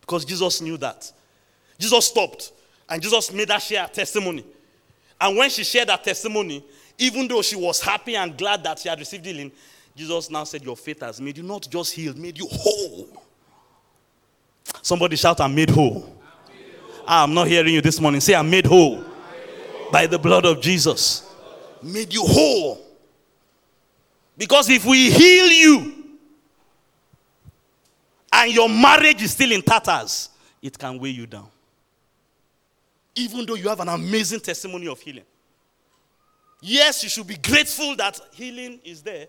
because 0.00 0.24
Jesus 0.24 0.60
knew 0.60 0.76
that, 0.78 1.10
Jesus 1.78 2.06
stopped 2.06 2.52
and 2.88 3.02
Jesus 3.02 3.32
made 3.32 3.50
her 3.50 3.60
share 3.60 3.86
testimony. 3.88 4.44
And 5.20 5.36
when 5.36 5.50
she 5.50 5.64
shared 5.64 5.90
her 5.90 5.96
testimony, 5.96 6.64
even 6.98 7.26
though 7.28 7.42
she 7.42 7.56
was 7.56 7.80
happy 7.80 8.16
and 8.16 8.36
glad 8.36 8.62
that 8.64 8.78
she 8.78 8.88
had 8.88 8.98
received 8.98 9.24
healing, 9.24 9.50
Jesus 9.94 10.30
now 10.30 10.44
said, 10.44 10.62
Your 10.62 10.76
faith 10.76 11.00
has 11.00 11.20
made 11.20 11.36
you 11.36 11.42
not 11.42 11.66
just 11.70 11.94
healed, 11.94 12.18
made 12.18 12.38
you 12.38 12.46
whole. 12.50 13.08
Somebody 14.82 15.16
shout, 15.16 15.40
I'm 15.40 15.54
made 15.54 15.70
whole. 15.70 15.96
I'm, 15.96 16.52
whole. 16.82 17.04
I'm 17.06 17.34
not 17.34 17.46
hearing 17.48 17.74
you 17.74 17.80
this 17.80 18.00
morning. 18.00 18.20
Say, 18.20 18.34
I'm 18.34 18.48
made 18.48 18.66
whole, 18.66 18.96
made 18.96 19.04
whole. 19.04 19.90
by 19.90 20.06
the 20.06 20.18
blood 20.18 20.44
of 20.44 20.60
Jesus. 20.60 21.32
Made 21.82 22.12
you 22.12 22.22
whole. 22.22 22.80
Because 24.36 24.68
if 24.68 24.84
we 24.84 25.10
heal 25.10 25.46
you 25.46 25.95
and 28.36 28.52
your 28.52 28.68
marriage 28.68 29.22
is 29.22 29.32
still 29.32 29.52
in 29.52 29.62
tatters, 29.62 30.28
it 30.62 30.78
can 30.78 30.98
weigh 30.98 31.10
you 31.10 31.26
down 31.26 31.48
even 33.16 33.46
though 33.46 33.54
you 33.54 33.68
have 33.68 33.80
an 33.80 33.88
amazing 33.88 34.40
testimony 34.40 34.86
of 34.86 35.00
healing. 35.00 35.24
Yes, 36.60 37.02
you 37.02 37.08
should 37.08 37.26
be 37.26 37.36
grateful 37.36 37.96
that 37.96 38.20
healing 38.32 38.78
is 38.84 39.02
there, 39.02 39.26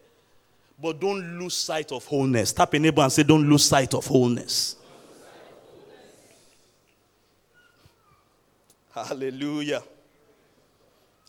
but 0.80 0.99
don't 0.99 1.39
lose 1.39 1.55
sight 1.55 1.91
of 1.91 2.05
wholeness. 2.05 2.51
Tap 2.51 2.74
a 2.74 2.80
neighbor 2.80 3.01
and 3.01 3.12
say, 3.12 3.24
Don't 3.24 3.49
lose 3.49 3.66
sight 3.66 3.93
of 3.93 4.05
wholeness. 4.05 4.76
Hallelujah. 8.93 9.84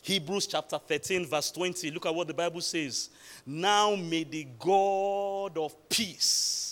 Hebrews 0.02 0.46
chapter 0.46 0.78
13, 0.78 1.26
verse 1.26 1.50
20. 1.50 1.90
Look 1.90 2.06
at 2.06 2.14
what 2.14 2.26
the 2.26 2.34
Bible 2.34 2.62
says. 2.62 3.10
Now 3.44 3.94
may 3.94 4.24
the 4.24 4.46
God 4.58 5.58
of 5.58 5.88
peace. 5.88 6.67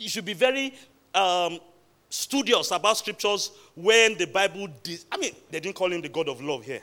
You 0.00 0.08
should 0.08 0.24
be 0.24 0.32
very 0.32 0.72
um, 1.14 1.60
studious 2.08 2.70
about 2.70 2.96
scriptures 2.96 3.50
when 3.74 4.16
the 4.16 4.24
Bible 4.24 4.66
did. 4.82 5.04
I 5.12 5.18
mean, 5.18 5.34
they 5.50 5.60
didn't 5.60 5.76
call 5.76 5.92
him 5.92 6.00
the 6.00 6.08
God 6.08 6.26
of 6.30 6.40
love 6.40 6.64
here. 6.64 6.80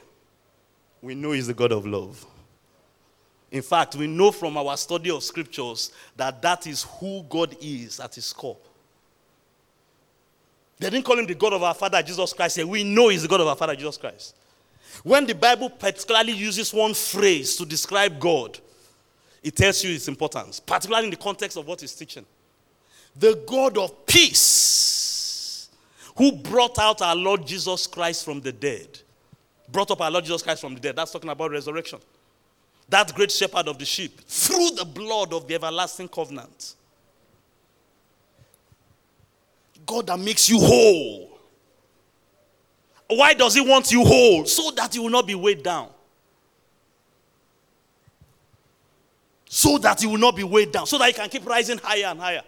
We 1.01 1.15
know 1.15 1.31
he's 1.31 1.47
the 1.47 1.55
God 1.55 1.71
of 1.71 1.87
love. 1.87 2.23
In 3.51 3.63
fact, 3.63 3.95
we 3.95 4.05
know 4.05 4.31
from 4.31 4.55
our 4.55 4.77
study 4.77 5.09
of 5.09 5.23
scriptures 5.23 5.91
that 6.15 6.43
that 6.43 6.67
is 6.67 6.83
who 6.83 7.23
God 7.27 7.55
is 7.59 7.99
at 7.99 8.13
his 8.13 8.31
core. 8.31 8.57
They 10.77 10.91
didn't 10.91 11.05
call 11.05 11.17
him 11.17 11.25
the 11.25 11.33
God 11.33 11.53
of 11.53 11.63
our 11.63 11.73
Father 11.73 12.03
Jesus 12.03 12.33
Christ. 12.33 12.63
We 12.65 12.83
know 12.83 13.09
he's 13.09 13.23
the 13.23 13.27
God 13.27 13.41
of 13.41 13.47
our 13.47 13.55
Father 13.55 13.75
Jesus 13.75 13.97
Christ. 13.97 14.35
When 15.01 15.25
the 15.25 15.33
Bible 15.33 15.71
particularly 15.71 16.33
uses 16.33 16.71
one 16.71 16.93
phrase 16.93 17.55
to 17.55 17.65
describe 17.65 18.19
God, 18.19 18.59
it 19.41 19.55
tells 19.55 19.83
you 19.83 19.95
its 19.95 20.07
importance, 20.07 20.59
particularly 20.59 21.05
in 21.05 21.11
the 21.11 21.17
context 21.17 21.57
of 21.57 21.65
what 21.65 21.81
he's 21.81 21.95
teaching. 21.95 22.25
The 23.19 23.43
God 23.47 23.77
of 23.77 24.05
peace 24.05 25.69
who 26.15 26.31
brought 26.31 26.79
out 26.79 27.01
our 27.01 27.15
Lord 27.15 27.45
Jesus 27.45 27.87
Christ 27.87 28.25
from 28.25 28.41
the 28.41 28.51
dead. 28.51 28.99
Brought 29.69 29.91
up 29.91 30.01
our 30.01 30.09
Lord 30.09 30.25
Jesus 30.25 30.41
Christ 30.41 30.61
from 30.61 30.73
the 30.73 30.79
dead. 30.79 30.95
That's 30.95 31.11
talking 31.11 31.29
about 31.29 31.51
resurrection. 31.51 31.99
That 32.89 33.13
great 33.13 33.31
shepherd 33.31 33.67
of 33.67 33.77
the 33.77 33.85
sheep, 33.85 34.21
through 34.21 34.71
the 34.71 34.85
blood 34.85 35.33
of 35.33 35.47
the 35.47 35.55
everlasting 35.55 36.07
covenant. 36.07 36.75
God 39.85 40.07
that 40.07 40.19
makes 40.19 40.49
you 40.49 40.59
whole. 40.59 41.39
Why 43.07 43.33
does 43.33 43.55
He 43.55 43.61
want 43.61 43.91
you 43.91 44.03
whole? 44.03 44.45
So 44.45 44.71
that 44.71 44.95
you 44.95 45.03
will 45.03 45.09
not 45.09 45.27
be 45.27 45.35
weighed 45.35 45.63
down. 45.63 45.89
So 49.49 49.77
that 49.77 50.01
you 50.01 50.09
will 50.09 50.17
not 50.17 50.35
be 50.35 50.43
weighed 50.43 50.71
down. 50.71 50.87
So 50.87 50.97
that 50.97 51.07
you 51.07 51.13
can 51.13 51.29
keep 51.29 51.45
rising 51.45 51.77
higher 51.77 52.05
and 52.05 52.19
higher. 52.19 52.41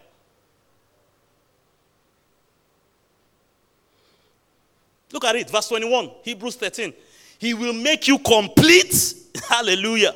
Look 5.12 5.26
at 5.26 5.36
it, 5.36 5.50
verse 5.50 5.68
21, 5.70 6.12
Hebrews 6.24 6.56
13. 6.56 6.94
He 7.40 7.54
will 7.54 7.74
make 7.74 8.08
you 8.08 8.20
complete. 8.20 9.14
Hallelujah. 9.48 10.14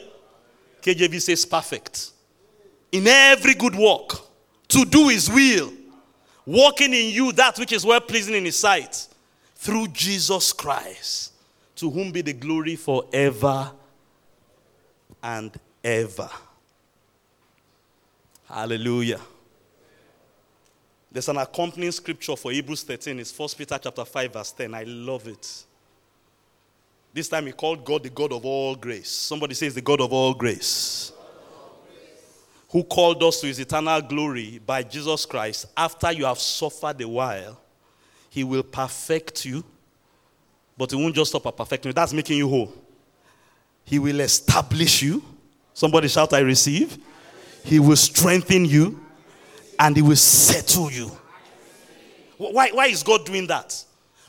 KJV 0.82 1.22
says 1.22 1.46
perfect. 1.46 2.12
In 2.91 3.08
every 3.08 3.56
good 3.56 3.76
work, 3.76 4.20
to 4.68 4.86
do 4.86 5.08
his 5.08 5.30
will, 5.30 5.72
working 6.46 6.94
in 6.94 7.10
you 7.10 7.32
that 7.32 7.58
which 7.58 7.72
is 7.72 7.86
well 7.86 8.02
pleasing 8.02 8.36
in 8.36 8.46
his 8.46 8.60
sight, 8.60 9.08
through 9.56 9.88
Jesus 9.88 10.52
Christ, 10.52 11.32
to 11.78 11.89
whom 11.89 12.12
be 12.12 12.22
the 12.22 12.34
glory 12.34 12.76
forever 12.76 13.72
and 15.22 15.58
ever. 15.84 16.30
Hallelujah. 18.48 19.22
There's 21.14 21.30
an 21.30 21.38
accompanying 21.38 21.91
scripture 21.91 22.36
for 22.36 22.51
Hebrews 22.51 22.82
13. 22.82 23.20
It's 23.20 23.38
1 23.38 23.49
Peter 23.55 23.78
chapter 23.78 24.03
5, 24.03 24.34
verse 24.34 24.51
10. 24.51 24.74
I 24.74 24.84
love 24.84 25.28
it. 25.28 25.64
This 27.14 27.30
time 27.30 27.45
he 27.45 27.51
called 27.51 27.86
God 27.86 28.01
the 28.01 28.09
God 28.09 28.34
of 28.34 28.43
all 28.43 28.76
grace. 28.76 29.09
Somebody 29.09 29.53
says 29.53 29.76
the 29.76 29.82
God 29.82 30.01
of 30.01 30.11
all 30.11 30.34
grace. 30.34 31.14
Who 32.72 32.84
called 32.84 33.22
us 33.22 33.41
to 33.41 33.47
his 33.47 33.59
eternal 33.59 34.01
glory 34.01 34.59
by 34.66 34.82
Jesus 34.82 35.28
Christ 35.28 35.68
after 35.78 36.11
you 36.11 36.26
have 36.26 36.39
suffered 36.39 36.99
a 37.01 37.07
while. 37.07 37.61
He 38.32 38.43
will 38.43 38.64
perfect 38.64 39.45
you, 39.45 39.64
but 40.76 40.89
he 40.89 40.97
won't 40.97 41.14
just 41.14 41.30
stop 41.30 41.45
at 41.45 41.55
perfecting 41.55 41.89
you. 41.89 41.93
That's 41.93 42.14
making 42.14 42.39
you 42.39 42.49
whole. 42.49 42.74
He 43.84 43.99
will 43.99 44.20
establish 44.22 45.03
you. 45.03 45.24
Somebody 45.76 46.07
shout, 46.07 46.34
I 46.34 46.39
receive. 46.39 46.97
He 47.64 47.78
will 47.80 47.95
strengthen 47.95 48.66
you 48.66 49.03
and 49.84 49.98
He 49.98 50.02
will 50.02 50.16
settle 50.16 50.90
you. 50.90 51.12
Why, 52.38 52.70
why 52.72 52.88
is 52.88 53.04
God 53.04 53.26
doing 53.26 53.48
that? 53.48 53.84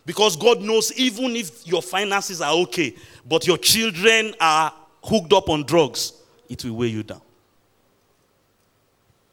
Because 0.04 0.36
God 0.36 0.60
knows 0.60 0.92
even 0.94 1.36
if 1.36 1.64
your 1.66 1.80
finances 1.80 2.40
are 2.40 2.52
okay, 2.54 2.94
but 3.24 3.46
your 3.46 3.56
children 3.56 4.34
are 4.40 4.74
hooked 5.02 5.32
up 5.32 5.48
on 5.48 5.62
drugs, 5.62 6.12
it 6.48 6.64
will 6.64 6.74
weigh 6.74 6.88
you 6.88 7.04
down. 7.04 7.20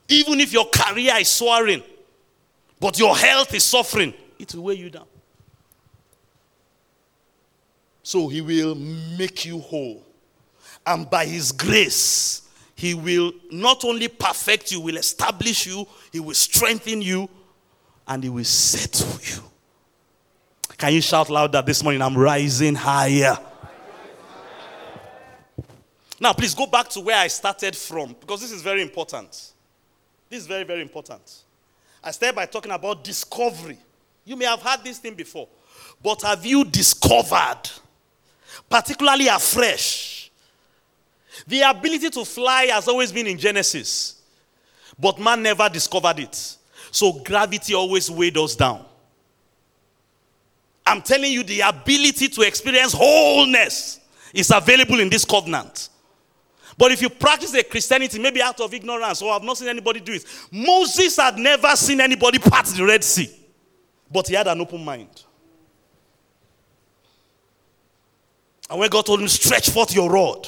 Even 0.10 0.40
if 0.40 0.54
your 0.54 0.66
career 0.66 1.16
is 1.18 1.28
soaring, 1.28 1.82
but 2.80 3.00
your 3.00 3.18
health 3.18 3.54
is 3.56 3.64
suffering, 3.64 4.14
it 4.38 4.54
will 4.54 4.64
weigh 4.64 4.76
you 4.76 4.92
down. 4.92 5.08
So 8.04 8.28
he 8.28 8.42
will 8.42 8.76
make 8.76 9.44
you 9.46 9.60
whole. 9.60 10.04
And 10.86 11.10
by 11.10 11.26
his 11.26 11.52
grace, 11.52 12.44
he 12.82 12.96
will 12.96 13.32
not 13.52 13.86
only 13.86 14.08
perfect 14.08 14.72
you, 14.72 14.82
will 14.82 14.98
establish 14.98 15.68
you, 15.68 15.86
He 16.12 16.20
will 16.20 16.34
strengthen 16.34 17.00
you, 17.00 17.30
and 18.08 18.24
He 18.24 18.30
will 18.32 18.44
settle 18.44 19.20
you. 19.22 19.44
Can 20.80 20.92
you 20.94 21.02
shout 21.02 21.30
louder 21.30 21.62
this 21.62 21.84
morning? 21.84 22.02
I'm 22.02 22.18
rising 22.18 22.74
higher. 22.74 23.38
Now, 26.20 26.34
please 26.34 26.56
go 26.56 26.66
back 26.66 26.90
to 26.90 27.02
where 27.02 27.18
I 27.18 27.28
started 27.28 27.76
from 27.76 28.16
because 28.20 28.42
this 28.42 28.52
is 28.52 28.64
very 28.64 28.82
important. 28.82 29.30
This 30.28 30.42
is 30.42 30.48
very, 30.48 30.64
very 30.64 30.82
important. 30.82 31.22
I 32.04 32.10
started 32.10 32.36
by 32.36 32.48
talking 32.48 32.72
about 32.72 33.04
discovery. 33.04 33.78
You 34.26 34.36
may 34.36 34.46
have 34.46 34.60
heard 34.64 34.84
this 34.84 34.98
thing 34.98 35.14
before, 35.14 35.48
but 36.02 36.24
have 36.24 36.44
you 36.44 36.66
discovered, 36.66 37.62
particularly 38.68 39.28
afresh, 39.28 40.11
the 41.48 41.62
ability 41.62 42.10
to 42.12 42.26
fly 42.26 42.66
has 42.66 42.88
always 42.88 43.12
been 43.12 43.28
in 43.28 43.38
Genesis, 43.38 44.22
but 45.00 45.20
man 45.20 45.42
never 45.42 45.70
discovered 45.70 46.20
it. 46.20 46.58
So 46.92 47.14
gravity 47.14 47.74
always 47.74 48.12
weighed 48.12 48.38
us 48.38 48.56
down. 48.56 48.86
I'm 50.86 51.02
telling 51.02 51.32
you, 51.32 51.44
the 51.44 51.62
ability 51.62 52.28
to 52.30 52.42
experience 52.42 52.94
wholeness 52.94 54.00
is 54.34 54.52
available 54.54 55.00
in 55.00 55.10
this 55.10 55.24
covenant. 55.24 55.90
But 56.78 56.92
if 56.92 57.02
you 57.02 57.10
practice 57.10 57.54
a 57.54 57.64
Christianity, 57.64 58.20
maybe 58.20 58.42
out 58.42 58.60
of 58.60 58.74
ignorance, 58.74 59.22
or 59.22 59.34
I've 59.34 59.44
not 59.44 59.58
seen 59.58 59.68
anybody 59.68 60.00
do 60.00 60.14
it, 60.14 60.26
Moses 60.52 61.16
had 61.18 61.38
never 61.38 61.76
seen 61.76 62.02
anybody 62.02 62.40
part 62.40 62.66
the 62.66 62.84
Red 62.84 63.04
Sea, 63.04 63.30
but 64.12 64.28
he 64.28 64.36
had 64.36 64.48
an 64.48 64.60
open 64.60 64.84
mind. 64.84 65.24
And 68.70 68.80
when 68.80 68.90
God 68.90 69.06
told 69.06 69.22
him, 69.22 69.28
Stretch 69.28 69.70
forth 69.70 69.94
your 69.94 70.10
rod, 70.10 70.48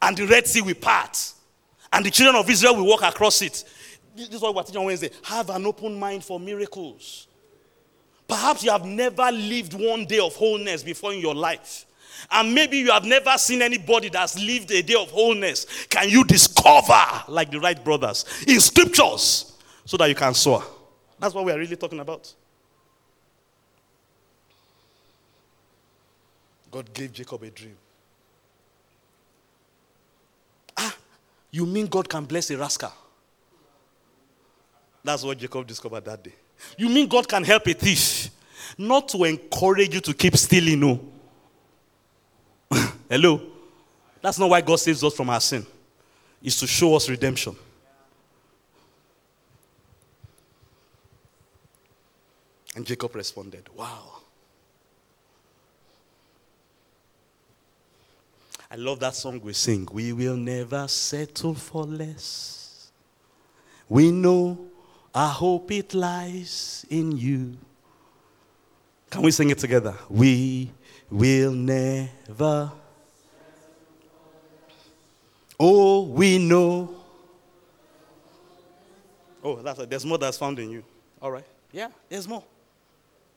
and 0.00 0.16
the 0.16 0.26
Red 0.26 0.46
Sea 0.46 0.62
will 0.62 0.74
part, 0.74 1.32
and 1.92 2.04
the 2.04 2.10
children 2.10 2.36
of 2.36 2.48
Israel 2.48 2.76
will 2.76 2.86
walk 2.86 3.02
across 3.02 3.42
it. 3.42 3.64
This 4.16 4.28
is 4.28 4.40
what 4.40 4.54
we're 4.54 4.62
teaching 4.62 4.80
on 4.80 4.86
Wednesday. 4.86 5.10
Have 5.24 5.50
an 5.50 5.64
open 5.66 5.98
mind 5.98 6.24
for 6.24 6.40
miracles. 6.40 7.28
Perhaps 8.26 8.62
you 8.64 8.70
have 8.70 8.84
never 8.84 9.30
lived 9.30 9.74
one 9.74 10.04
day 10.04 10.18
of 10.18 10.34
wholeness 10.34 10.82
before 10.82 11.12
in 11.12 11.20
your 11.20 11.34
life. 11.34 11.86
And 12.30 12.52
maybe 12.52 12.78
you 12.78 12.90
have 12.90 13.04
never 13.04 13.38
seen 13.38 13.62
anybody 13.62 14.08
that's 14.08 14.38
lived 14.38 14.70
a 14.72 14.82
day 14.82 14.94
of 14.94 15.10
wholeness. 15.10 15.86
Can 15.88 16.08
you 16.08 16.24
discover, 16.24 17.00
like 17.28 17.50
the 17.50 17.60
Wright 17.60 17.82
brothers, 17.82 18.24
in 18.46 18.60
scriptures 18.60 19.56
so 19.84 19.96
that 19.96 20.08
you 20.08 20.14
can 20.14 20.34
soar? 20.34 20.64
That's 21.18 21.34
what 21.34 21.44
we 21.44 21.52
are 21.52 21.58
really 21.58 21.76
talking 21.76 22.00
about. 22.00 22.32
God 26.70 26.92
gave 26.92 27.12
Jacob 27.12 27.42
a 27.42 27.50
dream. 27.50 27.76
Ah, 30.76 30.94
you 31.50 31.66
mean 31.66 31.86
God 31.86 32.08
can 32.08 32.24
bless 32.24 32.50
a 32.50 32.58
rascal? 32.58 32.92
That's 35.02 35.22
what 35.22 35.38
Jacob 35.38 35.66
discovered 35.66 36.04
that 36.04 36.22
day. 36.22 36.34
You 36.76 36.88
mean 36.88 37.08
God 37.08 37.28
can 37.28 37.44
help 37.44 37.66
a 37.66 37.72
thief? 37.72 38.30
Not 38.76 39.08
to 39.10 39.24
encourage 39.24 39.94
you 39.94 40.00
to 40.00 40.12
keep 40.12 40.36
stealing, 40.36 40.80
no. 40.80 41.00
Hello? 43.08 43.40
That's 44.20 44.38
not 44.38 44.50
why 44.50 44.60
God 44.60 44.76
saves 44.76 45.02
us 45.02 45.14
from 45.14 45.30
our 45.30 45.40
sin. 45.40 45.64
It's 46.42 46.60
to 46.60 46.66
show 46.66 46.94
us 46.94 47.08
redemption. 47.08 47.56
And 52.76 52.86
Jacob 52.86 53.14
responded, 53.14 53.68
Wow. 53.74 54.17
I 58.70 58.76
love 58.76 59.00
that 59.00 59.14
song 59.14 59.40
we 59.42 59.54
sing. 59.54 59.88
We 59.92 60.12
will 60.12 60.36
never 60.36 60.86
settle 60.88 61.54
for 61.54 61.84
less. 61.84 62.90
We 63.88 64.10
know 64.10 64.66
our 65.14 65.30
hope 65.30 65.72
it 65.72 65.94
lies 65.94 66.84
in 66.90 67.16
you. 67.16 67.56
Can 69.10 69.22
we 69.22 69.30
sing 69.30 69.48
it 69.48 69.58
together? 69.58 69.94
We 70.10 70.70
will 71.10 71.52
never. 71.52 72.70
Oh, 75.58 76.02
we 76.02 76.38
know. 76.38 76.94
Oh, 79.42 79.56
that's 79.62 79.86
there's 79.86 80.04
more 80.04 80.18
that's 80.18 80.36
found 80.36 80.58
in 80.58 80.70
you. 80.70 80.84
All 81.22 81.32
right. 81.32 81.44
Yeah, 81.72 81.88
there's 82.08 82.28
more. 82.28 82.44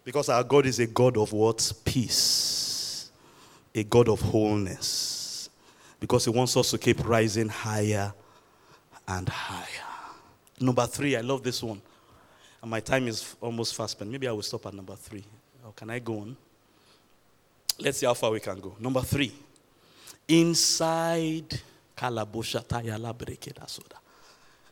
Because 0.03 0.27
our 0.27 0.43
God 0.43 0.65
is 0.65 0.79
a 0.79 0.88
God 0.88 1.15
of 1.17 1.32
what? 1.32 1.71
Peace. 1.86 3.09
A 3.73 3.84
God 3.84 4.09
of 4.09 4.19
wholeness. 4.19 5.11
Because 6.01 6.25
He 6.25 6.31
wants 6.31 6.57
us 6.57 6.71
to 6.71 6.77
keep 6.77 7.07
rising 7.07 7.47
higher 7.47 8.13
and 9.07 9.29
higher. 9.29 9.87
Number 10.59 10.85
three, 10.85 11.15
I 11.15 11.21
love 11.21 11.43
this 11.43 11.63
one. 11.63 11.81
And 12.61 12.69
my 12.69 12.81
time 12.81 13.07
is 13.07 13.37
almost 13.39 13.73
fast 13.73 13.93
spent. 13.93 14.11
Maybe 14.11 14.27
I 14.27 14.33
will 14.33 14.41
stop 14.41 14.65
at 14.65 14.73
number 14.73 14.95
three. 14.95 15.23
Or 15.65 15.71
can 15.71 15.89
I 15.89 15.99
go 15.99 16.19
on? 16.19 16.35
Let's 17.79 17.99
see 17.99 18.05
how 18.05 18.13
far 18.13 18.31
we 18.31 18.41
can 18.41 18.59
go. 18.59 18.75
Number 18.79 19.01
three. 19.01 19.31
Inside 20.27 21.59
Breakerasoda. 21.97 23.97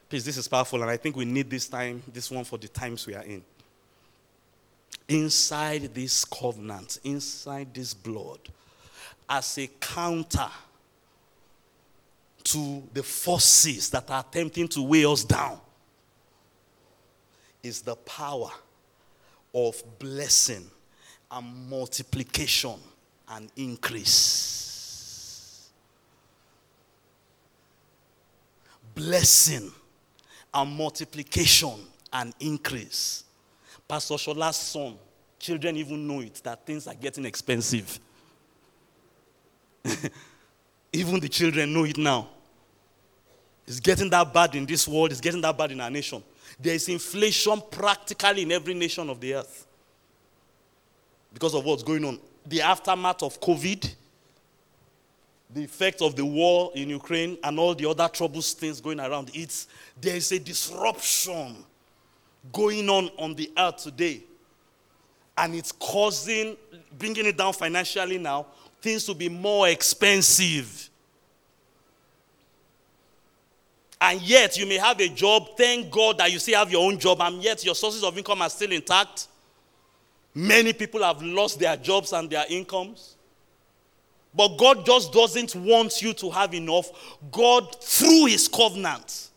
Please, 0.09 0.25
this 0.25 0.37
is 0.37 0.47
powerful, 0.47 0.81
and 0.81 0.89
I 0.89 0.97
think 0.97 1.15
we 1.15 1.25
need 1.25 1.49
this 1.49 1.67
time, 1.67 2.01
this 2.11 2.31
one 2.31 2.43
for 2.43 2.57
the 2.57 2.67
times 2.67 3.05
we 3.05 3.13
are 3.13 3.23
in. 3.23 3.43
Inside 5.07 5.93
this 5.93 6.25
covenant, 6.25 6.99
inside 7.03 7.73
this 7.73 7.93
blood, 7.93 8.39
as 9.29 9.57
a 9.59 9.67
counter 9.79 10.49
to 12.43 12.83
the 12.93 13.03
forces 13.03 13.89
that 13.89 14.09
are 14.09 14.25
attempting 14.27 14.67
to 14.69 14.81
weigh 14.81 15.05
us 15.05 15.23
down 15.23 15.59
is 17.61 17.81
the 17.81 17.95
power 17.95 18.49
of 19.53 19.81
blessing 19.99 20.65
and 21.31 21.69
multiplication 21.69 22.75
and 23.29 23.51
increase. 23.55 25.69
Blessing 28.95 29.71
and 30.53 30.71
multiplication 30.71 31.75
and 32.11 32.33
increase. 32.39 33.23
Pastor 33.87 34.15
Shola's 34.15 34.57
son, 34.57 34.95
children 35.37 35.77
even 35.77 36.07
know 36.07 36.21
it 36.21 36.41
that 36.43 36.65
things 36.65 36.87
are 36.87 36.95
getting 36.95 37.25
expensive. 37.25 37.99
even 40.91 41.19
the 41.19 41.29
children 41.29 41.73
know 41.73 41.83
it 41.83 41.97
now. 41.97 42.27
It's 43.67 43.79
getting 43.79 44.09
that 44.09 44.33
bad 44.33 44.55
in 44.55 44.65
this 44.65 44.87
world, 44.87 45.11
it's 45.11 45.21
getting 45.21 45.41
that 45.41 45.57
bad 45.57 45.71
in 45.71 45.79
our 45.79 45.91
nation. 45.91 46.23
There 46.59 46.73
is 46.73 46.89
inflation 46.89 47.61
practically 47.69 48.41
in 48.41 48.51
every 48.51 48.73
nation 48.73 49.09
of 49.09 49.19
the 49.19 49.35
earth 49.35 49.67
because 51.33 51.53
of 51.53 51.63
what's 51.63 51.83
going 51.83 52.03
on. 52.03 52.19
The 52.45 52.61
aftermath 52.61 53.21
of 53.21 53.39
COVID, 53.39 53.93
the 55.53 55.63
effect 55.63 56.01
of 56.01 56.15
the 56.15 56.25
war 56.25 56.71
in 56.73 56.89
Ukraine, 56.89 57.37
and 57.43 57.59
all 57.59 57.75
the 57.75 57.87
other 57.87 58.07
troubles 58.07 58.53
things 58.53 58.81
going 58.81 58.99
around. 58.99 59.29
It's, 59.33 59.67
there 59.99 60.15
is 60.15 60.31
a 60.31 60.39
disruption 60.39 61.63
going 62.51 62.89
on 62.89 63.09
on 63.17 63.35
the 63.35 63.51
earth 63.57 63.77
today. 63.77 64.23
And 65.37 65.55
it's 65.55 65.71
causing, 65.71 66.57
bringing 66.97 67.25
it 67.25 67.37
down 67.37 67.53
financially 67.53 68.17
now, 68.17 68.47
things 68.81 69.05
to 69.05 69.13
be 69.13 69.29
more 69.29 69.67
expensive. 69.67 70.89
And 74.01 74.21
yet, 74.21 74.57
you 74.57 74.65
may 74.65 74.77
have 74.77 74.99
a 75.01 75.09
job. 75.09 75.57
Thank 75.57 75.91
God 75.91 76.19
that 76.19 76.31
you 76.31 76.39
still 76.39 76.57
have 76.59 76.71
your 76.71 76.85
own 76.85 76.97
job, 76.97 77.21
and 77.21 77.43
yet 77.43 77.65
your 77.65 77.75
sources 77.75 78.03
of 78.03 78.17
income 78.17 78.41
are 78.41 78.49
still 78.49 78.71
intact. 78.71 79.27
Many 80.33 80.71
people 80.71 81.03
have 81.03 81.21
lost 81.21 81.59
their 81.59 81.75
jobs 81.75 82.13
and 82.13 82.29
their 82.29 82.45
incomes. 82.49 83.17
But 84.33 84.57
God 84.57 84.85
just 84.85 85.11
doesn't 85.11 85.55
want 85.55 86.01
you 86.01 86.13
to 86.13 86.29
have 86.29 86.53
enough. 86.53 87.17
God, 87.31 87.83
through 87.83 88.27
His 88.27 88.47
covenant, 88.47 89.29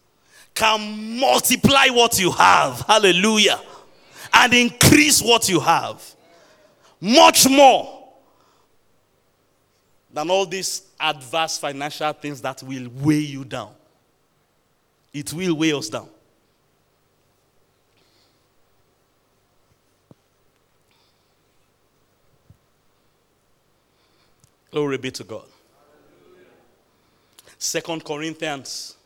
can 0.54 1.18
multiply 1.18 1.86
what 1.88 2.20
you 2.20 2.30
have. 2.30 2.80
Hallelujah. 2.86 3.58
And 4.34 4.52
increase 4.54 5.22
what 5.22 5.48
you 5.48 5.60
have. 5.60 6.02
Much 7.00 7.48
more 7.48 8.01
than 10.12 10.30
all 10.30 10.44
these 10.44 10.82
adverse 11.00 11.58
financial 11.58 12.12
things 12.12 12.40
that 12.42 12.62
will 12.62 12.88
weigh 13.00 13.18
you 13.18 13.44
down. 13.44 13.72
It 15.12 15.32
will 15.32 15.54
weigh 15.54 15.72
us 15.72 15.88
down. 15.88 16.08
Glory 24.70 24.96
be 24.96 25.10
to 25.10 25.24
God. 25.24 25.44
Second 27.58 28.04
Corinthians, 28.04 28.96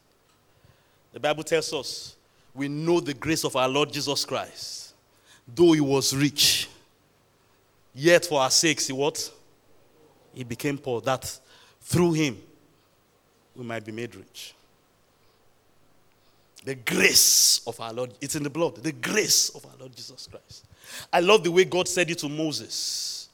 the 1.12 1.18
Bible 1.18 1.42
tells 1.42 1.72
us 1.72 2.14
we 2.54 2.68
know 2.68 3.00
the 3.00 3.12
grace 3.12 3.44
of 3.44 3.56
our 3.56 3.68
Lord 3.68 3.92
Jesus 3.92 4.24
Christ. 4.24 4.94
Though 5.46 5.72
he 5.72 5.80
was 5.80 6.14
rich, 6.14 6.68
yet 7.94 8.26
for 8.26 8.40
our 8.40 8.50
sakes 8.50 8.86
he 8.86 8.92
what? 8.92 9.30
He 10.36 10.44
became 10.44 10.76
poor, 10.76 11.00
that 11.00 11.40
through 11.80 12.12
him 12.12 12.38
we 13.56 13.64
might 13.64 13.84
be 13.84 13.90
made 13.90 14.14
rich. 14.14 14.54
The 16.62 16.74
grace 16.74 17.62
of 17.66 17.80
our 17.80 17.92
Lord, 17.92 18.12
it's 18.20 18.36
in 18.36 18.42
the 18.42 18.50
blood. 18.50 18.76
The 18.76 18.92
grace 18.92 19.48
of 19.48 19.64
our 19.64 19.72
Lord 19.80 19.96
Jesus 19.96 20.28
Christ. 20.30 20.66
I 21.10 21.20
love 21.20 21.42
the 21.42 21.50
way 21.50 21.64
God 21.64 21.88
said 21.88 22.10
it 22.10 22.18
to 22.18 22.28
Moses. 22.28 23.28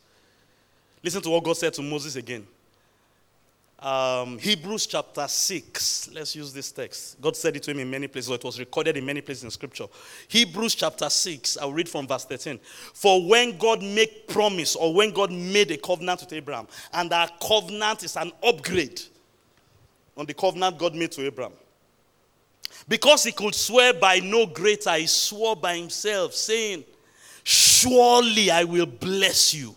Listen 1.03 1.21
to 1.23 1.31
what 1.31 1.43
God 1.43 1.57
said 1.57 1.75
to 1.75 1.83
Moses 1.83 2.15
again. 2.15 2.47
Um, 3.83 4.39
Hebrews 4.39 4.87
chapter 4.87 5.27
6. 5.27 6.11
Let's 6.15 6.37
use 6.37 6.53
this 6.53 6.71
text. 6.71 7.21
God 7.21 7.37
said 7.37 7.57
it 7.57 7.65
to 7.65 7.73
him 7.73 7.81
in 7.81 7.91
many 7.91 8.07
places, 8.07 8.31
it 8.31 8.45
was 8.45 8.61
recorded 8.61 8.97
in 8.97 9.05
many 9.05 9.21
places 9.21 9.43
in 9.43 9.51
Scripture. 9.51 9.87
Hebrews 10.29 10.77
chapter 10.77 11.11
6. 11.11 11.59
I'll 11.59 11.73
read 11.73 11.89
from 11.89 12.07
verse 12.07 12.25
13. 12.25 12.61
For 12.95 13.27
when 13.27 13.59
God 13.59 13.83
made 13.83 14.29
promise, 14.29 14.77
or 14.77 14.95
when 14.95 15.11
God 15.11 15.33
made 15.33 15.73
a 15.73 15.77
covenant 15.77 16.21
with 16.21 16.33
Abraham, 16.33 16.69
and 16.93 17.11
that 17.11 17.41
covenant 17.41 18.05
is 18.05 18.17
an 18.17 18.31
upgrade 18.45 19.03
on 20.17 20.27
the 20.27 20.35
covenant 20.35 20.79
God 20.79 20.95
made 20.95 21.11
to 21.13 21.27
Abraham. 21.27 21.53
Because 22.89 23.25
he 23.25 23.33
could 23.33 23.55
swear 23.55 23.93
by 23.95 24.21
no 24.21 24.47
greater, 24.47 24.95
he 24.95 25.07
swore 25.09 25.57
by 25.57 25.77
himself, 25.77 26.35
saying, 26.35 26.85
Surely 27.43 28.49
I 28.49 28.63
will 28.63 28.87
bless 28.87 29.53
you. 29.53 29.75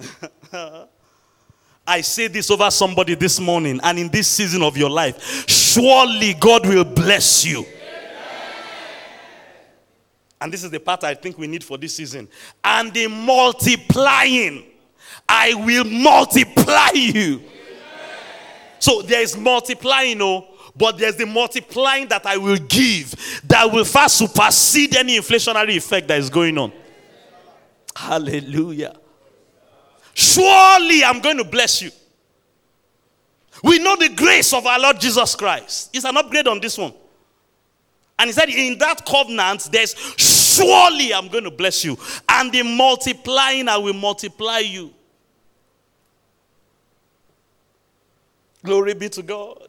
I 1.88 2.02
say 2.02 2.28
this 2.28 2.50
over 2.50 2.70
somebody 2.70 3.14
this 3.14 3.40
morning 3.40 3.80
and 3.82 3.98
in 3.98 4.08
this 4.08 4.28
season 4.28 4.62
of 4.62 4.76
your 4.76 4.90
life. 4.90 5.48
Surely 5.48 6.34
God 6.34 6.66
will 6.66 6.84
bless 6.84 7.46
you. 7.46 7.64
And 10.38 10.52
this 10.52 10.62
is 10.62 10.70
the 10.70 10.78
part 10.78 11.02
I 11.02 11.14
think 11.14 11.38
we 11.38 11.46
need 11.46 11.64
for 11.64 11.78
this 11.78 11.96
season. 11.96 12.28
And 12.62 12.94
in 12.94 13.10
multiplying, 13.10 14.64
I 15.26 15.54
will 15.54 15.84
multiply 15.84 16.90
you. 16.92 17.42
So 18.78 19.00
there 19.00 19.22
is 19.22 19.36
multiplying, 19.36 20.20
oh, 20.20 20.46
but 20.76 20.98
there's 20.98 21.16
the 21.16 21.26
multiplying 21.26 22.06
that 22.08 22.26
I 22.26 22.36
will 22.36 22.58
give 22.58 23.14
that 23.44 23.72
will 23.72 23.86
far 23.86 24.10
supersede 24.10 24.94
any 24.94 25.18
inflationary 25.18 25.76
effect 25.76 26.06
that 26.08 26.18
is 26.18 26.28
going 26.28 26.58
on. 26.58 26.70
Hallelujah. 27.96 28.94
Surely 30.18 31.04
I'm 31.04 31.20
going 31.20 31.36
to 31.36 31.44
bless 31.44 31.80
you. 31.80 31.92
We 33.62 33.78
know 33.78 33.94
the 33.94 34.08
grace 34.08 34.52
of 34.52 34.66
our 34.66 34.76
Lord 34.76 34.98
Jesus 34.98 35.36
Christ. 35.36 35.90
It's 35.94 36.04
an 36.04 36.16
upgrade 36.16 36.48
on 36.48 36.58
this 36.58 36.76
one. 36.76 36.92
And 38.18 38.26
he 38.26 38.32
said, 38.32 38.48
In 38.48 38.78
that 38.78 39.06
covenant, 39.06 39.68
there's 39.70 39.94
surely 40.16 41.14
I'm 41.14 41.28
going 41.28 41.44
to 41.44 41.52
bless 41.52 41.84
you. 41.84 41.96
And 42.28 42.52
in 42.52 42.76
multiplying, 42.76 43.68
I 43.68 43.76
will 43.76 43.94
multiply 43.94 44.58
you. 44.58 44.92
Glory 48.64 48.94
be 48.94 49.08
to 49.10 49.22
God. 49.22 49.68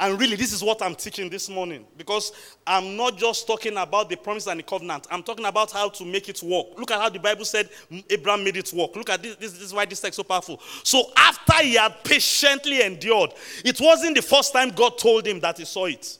And 0.00 0.18
really, 0.18 0.34
this 0.34 0.52
is 0.52 0.62
what 0.62 0.82
I'm 0.82 0.94
teaching 0.94 1.30
this 1.30 1.48
morning 1.48 1.84
because 1.96 2.32
I'm 2.66 2.96
not 2.96 3.16
just 3.16 3.46
talking 3.46 3.76
about 3.76 4.08
the 4.08 4.16
promise 4.16 4.46
and 4.48 4.58
the 4.58 4.64
covenant. 4.64 5.06
I'm 5.10 5.22
talking 5.22 5.44
about 5.44 5.70
how 5.70 5.88
to 5.88 6.04
make 6.04 6.28
it 6.28 6.42
work. 6.42 6.66
Look 6.76 6.90
at 6.90 7.00
how 7.00 7.08
the 7.08 7.20
Bible 7.20 7.44
said 7.44 7.68
Abraham 8.10 8.42
made 8.42 8.56
it 8.56 8.72
work. 8.72 8.96
Look 8.96 9.10
at 9.10 9.22
this. 9.22 9.36
This, 9.36 9.52
this 9.52 9.62
is 9.62 9.74
why 9.74 9.84
this 9.84 10.00
text 10.00 10.14
is 10.14 10.16
so 10.16 10.24
powerful. 10.24 10.60
So, 10.82 11.12
after 11.16 11.62
he 11.62 11.74
had 11.74 12.02
patiently 12.02 12.82
endured, 12.82 13.30
it 13.64 13.80
wasn't 13.80 14.16
the 14.16 14.22
first 14.22 14.52
time 14.52 14.70
God 14.70 14.98
told 14.98 15.26
him 15.26 15.38
that 15.40 15.58
he 15.58 15.64
saw 15.64 15.86
it. 15.86 16.18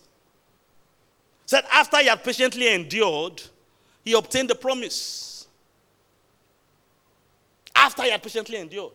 Said 1.46 1.64
after 1.70 1.98
he 1.98 2.06
had 2.06 2.22
patiently 2.22 2.72
endured, 2.72 3.42
he 4.04 4.12
obtained 4.12 4.50
the 4.50 4.54
promise. 4.54 5.46
After 7.74 8.04
he 8.04 8.10
had 8.10 8.22
patiently 8.22 8.56
endured. 8.56 8.92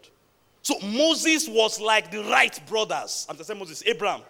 So 0.61 0.79
Moses 0.79 1.47
was 1.47 1.81
like 1.81 2.11
the 2.11 2.23
Wright 2.23 2.59
brothers. 2.67 3.25
I'm 3.29 3.35
saying 3.37 3.59
Moses, 3.59 3.83
Abraham. 3.85 4.21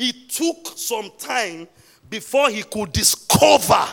He 0.00 0.12
took 0.14 0.78
some 0.78 1.12
time 1.18 1.68
before 2.08 2.48
he 2.48 2.62
could 2.62 2.90
discover, 2.90 3.86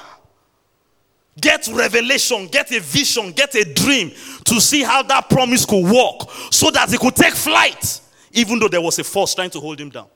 get 1.38 1.68
revelation, 1.68 2.48
get 2.48 2.72
a 2.72 2.80
vision, 2.80 3.34
get 3.34 3.54
a 3.56 3.74
dream 3.74 4.12
to 4.46 4.62
see 4.62 4.84
how 4.84 5.04
that 5.04 5.30
promise 5.30 5.66
could 5.66 5.84
work 5.84 6.32
so 6.50 6.72
that 6.72 6.90
he 6.90 6.98
could 6.98 7.14
take 7.14 7.34
flight, 7.34 8.00
even 8.32 8.58
though 8.58 8.70
there 8.70 8.80
was 8.80 8.98
a 9.00 9.04
force 9.04 9.36
trying 9.36 9.50
to 9.50 9.60
hold 9.60 9.82
him 9.82 9.90
down. 9.90 10.08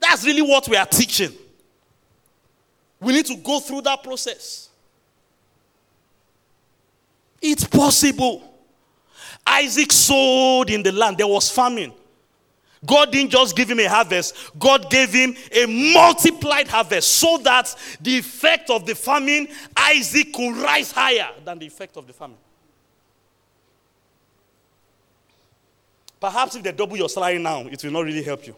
That's 0.00 0.24
really 0.26 0.42
what 0.42 0.66
we 0.66 0.76
are 0.76 0.86
teaching. 0.86 1.30
We 2.98 3.12
need 3.12 3.26
to 3.26 3.36
go 3.36 3.60
through 3.60 3.82
that 3.82 4.02
process. 4.02 4.68
It's 7.40 7.62
possible. 7.62 8.52
Isaac 9.46 9.92
sowed 9.92 10.70
in 10.70 10.82
the 10.82 10.90
land, 10.90 11.18
there 11.18 11.28
was 11.28 11.52
famine. 11.52 11.92
God 12.84 13.12
didn't 13.12 13.30
just 13.30 13.54
give 13.54 13.70
him 13.70 13.80
a 13.80 13.88
harvest, 13.88 14.34
God 14.58 14.90
gave 14.90 15.12
him 15.12 15.34
a 15.52 15.66
multiplied 15.66 16.66
harvest 16.66 17.08
so 17.08 17.38
that 17.38 17.74
the 18.00 18.18
effect 18.18 18.70
of 18.70 18.86
the 18.86 18.94
famine, 18.94 19.48
Isaac 19.76 20.32
could 20.32 20.56
rise 20.56 20.90
higher 20.90 21.30
than 21.44 21.58
the 21.58 21.66
effect 21.66 21.96
of 21.96 22.06
the 22.06 22.12
famine. 22.12 22.38
Perhaps 26.18 26.56
if 26.56 26.62
they 26.62 26.72
double 26.72 26.96
your 26.96 27.08
salary 27.08 27.38
now, 27.38 27.60
it 27.62 27.82
will 27.82 27.90
not 27.90 28.04
really 28.04 28.22
help 28.22 28.46
you. 28.46 28.54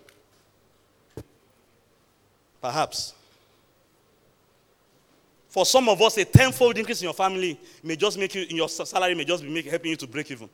Perhaps. 2.61 3.15
For 5.49 5.67
some 5.67 5.89
of 5.89 6.01
us, 6.01 6.17
a 6.17 6.25
tenfold 6.25 6.79
increase 6.79 7.01
in 7.03 7.05
your 7.05 7.15
family 7.15 7.59
may 7.83 7.95
just 7.95 8.19
make 8.19 8.35
you, 8.35 8.47
in 8.49 8.57
your 8.57 8.69
salary 8.69 9.15
may 9.15 9.25
just 9.25 9.43
be 9.43 9.51
make, 9.51 9.67
helping 9.67 9.91
you 9.91 9.97
to 9.97 10.07
break 10.07 10.31
even. 10.31 10.49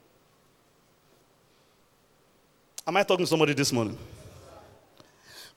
Am 2.88 2.96
I 2.96 3.02
talking 3.02 3.26
to 3.26 3.28
somebody 3.28 3.52
this 3.52 3.70
morning? 3.70 3.98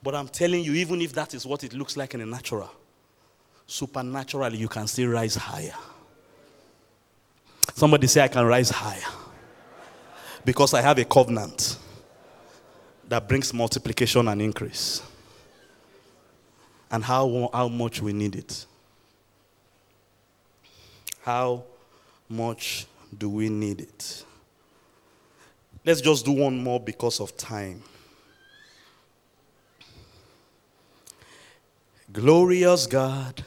But 0.02 0.14
I'm 0.14 0.28
telling 0.28 0.62
you, 0.62 0.74
even 0.74 1.00
if 1.00 1.14
that 1.14 1.32
is 1.32 1.46
what 1.46 1.64
it 1.64 1.72
looks 1.72 1.96
like 1.96 2.12
in 2.12 2.20
the 2.20 2.26
natural, 2.26 2.70
supernaturally, 3.66 4.58
you 4.58 4.68
can 4.68 4.86
still 4.86 5.08
rise 5.08 5.34
higher. 5.36 5.72
Somebody 7.74 8.06
say, 8.06 8.20
I 8.20 8.28
can 8.28 8.44
rise 8.44 8.68
higher. 8.68 9.00
Because 10.44 10.74
I 10.74 10.82
have 10.82 10.98
a 10.98 11.06
covenant 11.06 11.78
that 13.08 13.26
brings 13.26 13.54
multiplication 13.54 14.28
and 14.28 14.42
increase. 14.42 15.00
And 16.90 17.02
how, 17.02 17.48
how 17.50 17.68
much 17.68 18.02
we 18.02 18.12
need 18.12 18.36
it. 18.36 18.66
How 21.22 21.64
much 22.28 22.86
do 23.16 23.30
we 23.30 23.48
need 23.48 23.80
it? 23.80 24.24
Let's 25.84 26.00
just 26.00 26.24
do 26.24 26.32
one 26.32 26.62
more 26.62 26.78
because 26.78 27.20
of 27.20 27.36
time. 27.36 27.82
Glorious 32.12 32.86
God, 32.86 33.42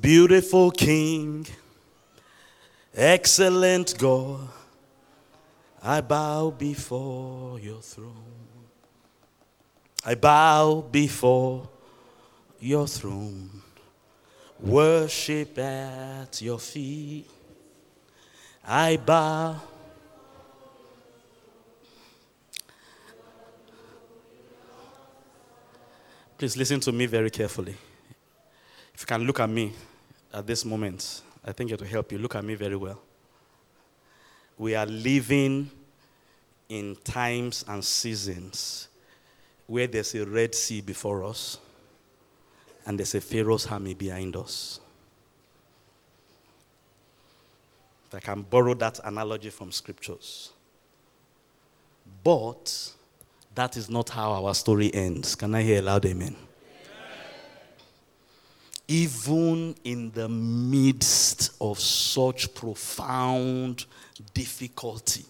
beautiful 0.00 0.70
King, 0.70 1.46
excellent 2.94 3.96
God, 3.98 4.48
I 5.82 6.00
bow 6.02 6.50
before 6.50 7.58
your 7.58 7.80
throne. 7.80 8.12
I 10.04 10.14
bow 10.14 10.84
before 10.92 11.68
your 12.60 12.86
throne, 12.86 13.50
worship 14.60 15.58
at 15.58 16.40
your 16.42 16.58
feet. 16.58 17.30
I 18.66 18.96
bow. 18.96 19.60
Please 26.36 26.56
listen 26.56 26.80
to 26.80 26.92
me 26.92 27.06
very 27.06 27.30
carefully. 27.30 27.76
If 28.92 29.02
you 29.02 29.06
can 29.06 29.22
look 29.24 29.40
at 29.40 29.48
me 29.48 29.72
at 30.34 30.46
this 30.46 30.64
moment, 30.64 31.22
I 31.44 31.52
think 31.52 31.70
it 31.70 31.80
will 31.80 31.86
help 31.86 32.10
you. 32.10 32.18
Look 32.18 32.34
at 32.34 32.44
me 32.44 32.56
very 32.56 32.76
well. 32.76 33.00
We 34.58 34.74
are 34.74 34.86
living 34.86 35.70
in 36.68 36.96
times 37.04 37.64
and 37.68 37.84
seasons 37.84 38.88
where 39.66 39.86
there's 39.86 40.14
a 40.14 40.26
Red 40.26 40.54
Sea 40.54 40.80
before 40.80 41.24
us 41.24 41.58
and 42.84 42.98
there's 42.98 43.14
a 43.14 43.20
Pharaoh's 43.20 43.66
army 43.66 43.94
behind 43.94 44.34
us. 44.36 44.80
I 48.14 48.20
can 48.20 48.42
borrow 48.42 48.74
that 48.74 49.00
analogy 49.04 49.50
from 49.50 49.72
scriptures. 49.72 50.50
But 52.22 52.92
that 53.54 53.76
is 53.76 53.88
not 53.88 54.10
how 54.10 54.32
our 54.32 54.54
story 54.54 54.92
ends. 54.94 55.34
Can 55.34 55.54
I 55.54 55.62
hear 55.62 55.80
a 55.80 55.82
loud 55.82 56.06
amen? 56.06 56.28
amen? 56.28 56.36
Even 58.88 59.74
in 59.84 60.10
the 60.12 60.28
midst 60.28 61.52
of 61.60 61.78
such 61.78 62.54
profound 62.54 63.86
difficulty, 64.34 65.24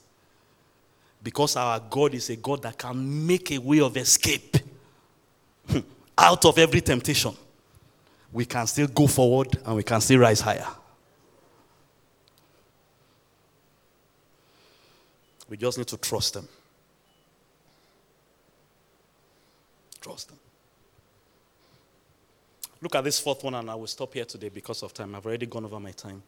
because 1.23 1.57
our 1.57 1.81
God 1.81 2.15
is 2.15 2.31
a 2.31 2.37
God 2.37 2.63
that 2.63 2.79
can 2.79 3.27
make 3.27 3.51
a 3.53 3.59
way 3.59 3.81
of 3.81 3.97
escape 3.97 4.57
out 6.19 6.45
of 6.45 6.59
every 6.59 6.81
temptation, 6.81 7.35
we 8.33 8.45
can 8.45 8.67
still 8.67 8.87
go 8.89 9.07
forward 9.07 9.59
and 9.65 9.77
we 9.77 9.83
can 9.83 10.01
still 10.01 10.19
rise 10.19 10.41
higher. 10.41 10.67
We 15.49 15.57
just 15.57 15.79
need 15.79 15.87
to 15.89 15.97
trust 15.97 16.35
them. 16.35 16.49
Trust 20.01 20.29
them. 20.29 20.39
Look 22.81 22.95
at 22.95 23.05
this 23.05 23.19
fourth 23.19 23.43
one, 23.43 23.55
and 23.55 23.71
I 23.71 23.75
will 23.75 23.87
stop 23.87 24.15
here 24.15 24.25
today 24.25 24.49
because 24.49 24.83
of 24.83 24.93
time. 24.93 25.15
I've 25.15 25.25
already 25.25 25.47
gone 25.47 25.65
over 25.65 25.81
my 25.81 25.93
time. 25.93 26.23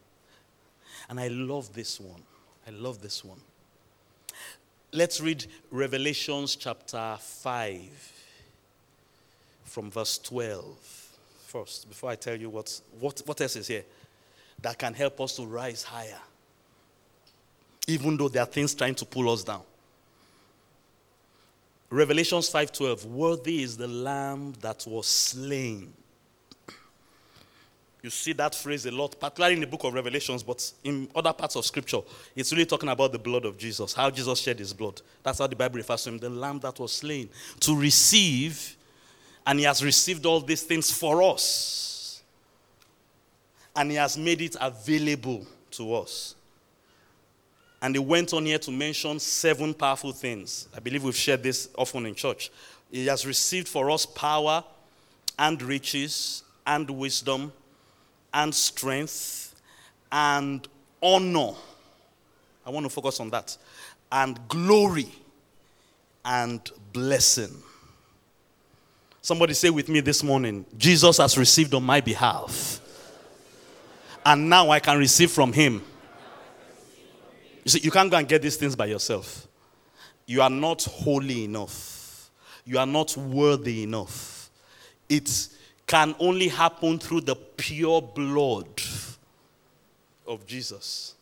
And 1.09 1.19
I 1.19 1.27
love 1.27 1.73
this 1.73 1.99
one. 1.99 2.21
I 2.67 2.71
love 2.71 3.01
this 3.01 3.23
one. 3.23 3.39
Let's 4.91 5.21
read 5.21 5.45
Revelations 5.71 6.55
chapter 6.55 7.17
5 7.19 8.13
from 9.65 9.91
verse 9.91 10.17
12 10.17 10.75
first, 11.45 11.87
before 11.89 12.09
I 12.09 12.15
tell 12.15 12.35
you 12.35 12.49
what, 12.49 12.79
what, 12.99 13.21
what 13.25 13.39
else 13.41 13.55
is 13.55 13.67
here 13.67 13.83
that 14.61 14.77
can 14.77 14.93
help 14.93 15.21
us 15.21 15.35
to 15.37 15.45
rise 15.45 15.83
higher 15.83 16.19
even 17.89 18.17
though 18.17 18.29
there 18.29 18.43
are 18.43 18.45
things 18.45 18.73
trying 18.73 18.95
to 18.95 19.05
pull 19.05 19.29
us 19.29 19.43
down. 19.43 19.61
Revelations 21.89 22.49
5:12 22.49 23.05
Worthy 23.05 23.63
is 23.63 23.75
the 23.75 23.87
lamb 23.87 24.53
that 24.61 24.85
was 24.87 25.07
slain. 25.07 25.93
You 28.01 28.09
see 28.09 28.31
that 28.33 28.55
phrase 28.55 28.85
a 28.85 28.91
lot, 28.91 29.19
particularly 29.19 29.55
in 29.55 29.61
the 29.61 29.67
book 29.67 29.83
of 29.83 29.93
Revelations, 29.93 30.41
but 30.41 30.71
in 30.85 31.09
other 31.13 31.33
parts 31.33 31.57
of 31.57 31.65
scripture, 31.65 31.99
it's 32.33 32.51
really 32.53 32.65
talking 32.65 32.87
about 32.87 33.11
the 33.11 33.19
blood 33.19 33.43
of 33.43 33.57
Jesus, 33.57 33.93
how 33.93 34.09
Jesus 34.09 34.39
shed 34.39 34.57
his 34.57 34.71
blood. 34.71 35.01
That's 35.21 35.39
how 35.39 35.47
the 35.47 35.55
Bible 35.55 35.77
refers 35.77 36.03
to 36.03 36.11
him, 36.11 36.17
the 36.17 36.29
lamb 36.29 36.59
that 36.59 36.79
was 36.79 36.93
slain 36.93 37.29
to 37.59 37.75
receive, 37.75 38.77
and 39.45 39.59
he 39.59 39.65
has 39.65 39.83
received 39.83 40.25
all 40.25 40.39
these 40.39 40.63
things 40.63 40.91
for 40.91 41.21
us. 41.21 42.21
And 43.75 43.91
he 43.91 43.97
has 43.97 44.17
made 44.17 44.41
it 44.41 44.55
available 44.61 45.45
to 45.71 45.93
us. 45.95 46.35
And 47.81 47.95
he 47.95 47.99
went 47.99 48.33
on 48.33 48.45
here 48.45 48.59
to 48.59 48.71
mention 48.71 49.19
seven 49.19 49.73
powerful 49.73 50.11
things. 50.11 50.67
I 50.75 50.79
believe 50.79 51.03
we've 51.03 51.15
shared 51.15 51.43
this 51.43 51.69
often 51.77 52.05
in 52.05 52.15
church. 52.15 52.51
He 52.91 53.07
has 53.07 53.25
received 53.25 53.67
for 53.67 53.89
us 53.89 54.05
power 54.05 54.63
and 55.37 55.61
riches 55.61 56.43
and 56.67 56.89
wisdom 56.89 57.53
and 58.33 58.53
strength 58.53 59.55
and 60.11 60.67
honor. 61.01 61.53
I 62.65 62.69
want 62.69 62.85
to 62.85 62.89
focus 62.89 63.19
on 63.19 63.29
that. 63.29 63.57
And 64.11 64.39
glory 64.47 65.07
and 66.25 66.69
blessing. 66.91 67.55
Somebody 69.21 69.53
say 69.53 69.69
with 69.69 69.89
me 69.89 69.99
this 69.99 70.23
morning 70.23 70.65
Jesus 70.77 71.17
has 71.17 71.37
received 71.37 71.73
on 71.73 71.83
my 71.83 72.01
behalf. 72.01 72.81
And 74.25 74.49
now 74.49 74.69
I 74.69 74.79
can 74.79 74.97
receive 74.97 75.31
from 75.31 75.53
him. 75.53 75.81
You 77.69 77.73
see, 77.73 77.81
you 77.81 77.91
can't 77.91 78.09
go 78.09 78.17
and 78.17 78.27
get 78.27 78.41
these 78.41 78.57
things 78.57 78.75
by 78.75 78.87
yourself. 78.87 79.47
You 80.25 80.41
are 80.41 80.49
not 80.49 80.83
holy 80.85 81.43
enough. 81.43 82.31
You 82.65 82.79
are 82.79 82.85
not 82.87 83.15
worthy 83.15 83.83
enough. 83.83 84.49
It 85.07 85.49
can 85.85 86.15
only 86.17 86.47
happen 86.47 86.97
through 86.97 87.21
the 87.21 87.35
pure 87.35 88.01
blood 88.01 88.81
of 90.25 90.47
Jesus. 90.47 91.13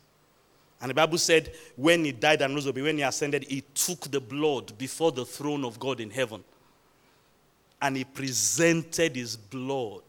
And 0.80 0.88
the 0.88 0.94
Bible 0.94 1.18
said 1.18 1.52
when 1.76 2.06
he 2.06 2.12
died 2.12 2.40
and 2.40 2.54
rose 2.54 2.66
up, 2.66 2.76
when 2.76 2.96
he 2.96 3.02
ascended, 3.02 3.44
he 3.44 3.62
took 3.74 4.10
the 4.10 4.20
blood 4.20 4.72
before 4.78 5.12
the 5.12 5.26
throne 5.26 5.66
of 5.66 5.78
God 5.78 6.00
in 6.00 6.08
heaven. 6.08 6.42
And 7.82 7.94
he 7.94 8.04
presented 8.04 9.16
his 9.16 9.36
blood 9.36 10.00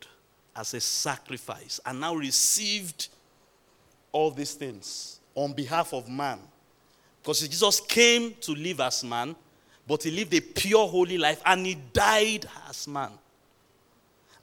as 0.56 0.74
a 0.74 0.80
sacrifice 0.80 1.82
and 1.86 2.00
now 2.00 2.16
received 2.16 3.10
all 4.14 4.32
these 4.32 4.54
things 4.54 5.19
on 5.36 5.54
behalf 5.54 5.94
of 5.94 6.10
man. 6.10 6.40
Because 7.22 7.48
Jesus 7.48 7.80
came 7.82 8.34
to 8.42 8.52
live 8.54 8.80
as 8.80 9.04
man, 9.04 9.36
but 9.88 10.04
he 10.04 10.12
lived 10.12 10.34
a 10.34 10.42
pure, 10.42 10.88
holy 10.88 11.18
life 11.18 11.42
and 11.46 11.66
he 11.66 11.76
died 11.76 12.48
as 12.70 12.88
man. 12.88 13.12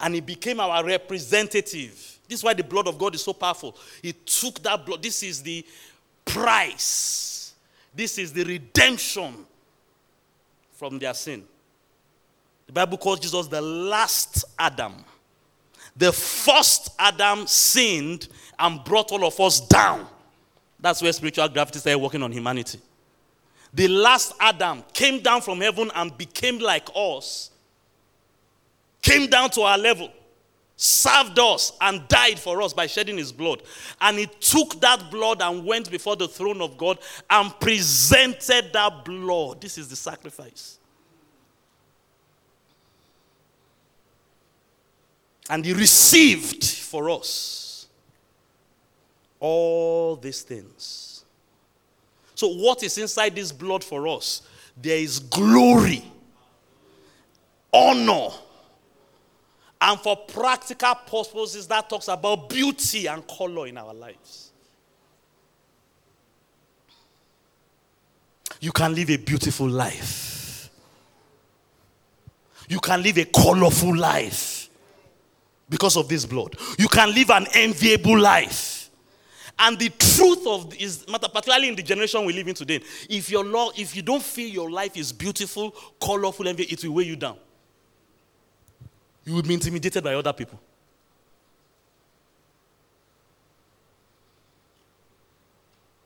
And 0.01 0.15
he 0.15 0.21
became 0.21 0.61
our 0.61 0.85
representative. 0.85 2.19
This 2.29 2.41
is 2.41 2.45
why 2.45 2.55
the 2.55 2.65
blood 2.65 2.87
of 2.87 2.99
God 2.99 3.15
is 3.15 3.23
so 3.23 3.33
powerful. 3.33 3.77
He 4.03 4.13
took 4.13 4.63
that 4.63 4.85
blood. 4.85 5.03
This 5.03 5.23
is 5.23 5.43
the 5.43 5.65
price, 6.25 7.55
this 7.95 8.19
is 8.19 8.33
the 8.33 8.45
redemption 8.45 9.47
from 10.73 10.99
their 10.99 11.15
sin. 11.15 11.45
The 12.67 12.73
Bible 12.73 12.99
calls 12.99 13.21
Jesus 13.21 13.47
the 13.47 13.61
last 13.61 14.45
Adam. 14.59 14.95
The 15.97 16.13
first 16.13 16.91
Adam 16.99 17.47
sinned 17.47 18.29
and 18.59 18.85
brought 18.85 19.13
all 19.13 19.25
of 19.25 19.39
us 19.41 19.61
down. 19.61 20.07
That's 20.79 21.03
where 21.03 21.13
spiritual 21.13 21.49
gravity 21.49 21.79
started 21.79 21.99
working 21.99 22.23
on 22.23 22.33
humanity. 22.33 22.81
The 23.73 23.89
last 23.89 24.33
Adam 24.41 24.85
came 24.93 25.21
down 25.21 25.43
from 25.43 25.61
heaven 25.61 25.91
and 25.95 26.17
became 26.17 26.59
like 26.59 26.89
us, 26.95 27.51
came 29.03 29.29
down 29.29 29.51
to 29.51 29.63
our 29.63 29.77
level, 29.77 30.11
served 30.77 31.39
us, 31.39 31.73
and 31.81 32.07
died 32.09 32.39
for 32.39 32.63
us 32.63 32.73
by 32.73 32.87
shedding 32.87 33.17
his 33.17 33.33
blood. 33.33 33.63
And 34.01 34.19
he 34.19 34.27
took 34.27 34.81
that 34.81 35.11
blood 35.11 35.43
and 35.43 35.65
went 35.65 35.91
before 35.91 36.17
the 36.17 36.29
throne 36.29 36.61
of 36.61 36.77
God 36.77 36.99
and 37.29 37.59
presented 37.61 38.73
that 38.73 39.05
blood. 39.05 39.61
This 39.61 39.79
is 39.79 39.89
the 39.89 39.97
sacrifice. 39.97 40.79
And 45.49 45.65
he 45.65 45.73
received 45.73 46.65
for 46.65 47.11
us 47.11 47.66
all 49.41 50.17
these 50.17 50.43
things. 50.43 51.25
So, 52.35 52.49
what 52.49 52.83
is 52.83 52.99
inside 52.99 53.35
this 53.35 53.53
blood 53.53 53.83
for 53.83 54.07
us? 54.09 54.43
There 54.77 54.99
is 54.99 55.19
glory, 55.19 56.05
honor, 57.73 58.29
and 59.81 60.01
for 60.01 60.17
practical 60.17 60.95
purposes, 60.95 61.67
that 61.69 61.89
talks 61.89 62.09
about 62.09 62.49
beauty 62.49 63.07
and 63.07 63.27
color 63.27 63.67
in 63.67 63.79
our 63.79 63.95
lives. 63.95 64.53
You 68.61 68.73
can 68.73 68.95
live 68.95 69.11
a 69.11 69.17
beautiful 69.17 69.69
life, 69.69 70.71
you 72.69 72.81
can 72.81 73.03
live 73.03 73.19
a 73.19 73.25
colorful 73.25 73.97
life 73.97 74.69
because 75.69 75.97
of 75.97 76.09
this 76.09 76.25
blood. 76.25 76.57
You 76.79 76.89
can 76.89 77.15
live 77.15 77.31
an 77.31 77.47
enviable 77.55 78.19
life. 78.19 78.76
And 79.59 79.79
the 79.79 79.89
truth 79.89 80.47
of 80.47 80.75
is 80.75 81.05
particularly 81.07 81.69
in 81.69 81.77
the 81.77 81.83
generation 81.83 82.25
we 82.25 82.33
live 82.35 82.47
in 82.47 82.55
today, 82.55 82.81
if 83.09 83.31
your 83.31 83.45
law, 83.45 83.71
if 83.77 83.97
you 83.97 84.03
don't 84.03 84.23
feel 84.23 84.49
your 84.49 84.71
life 84.71 84.97
is 84.97 85.13
beautiful, 85.13 85.75
colorful, 86.01 86.47
envy, 86.47 86.65
it 86.65 86.85
will 86.85 86.93
weigh 86.93 87.05
you 87.05 87.17
down. 87.17 87.39
You 89.25 89.35
will 89.35 89.43
be 89.43 89.55
intimidated 89.55 90.05
by 90.05 90.15
other 90.15 90.33
people. 90.33 90.61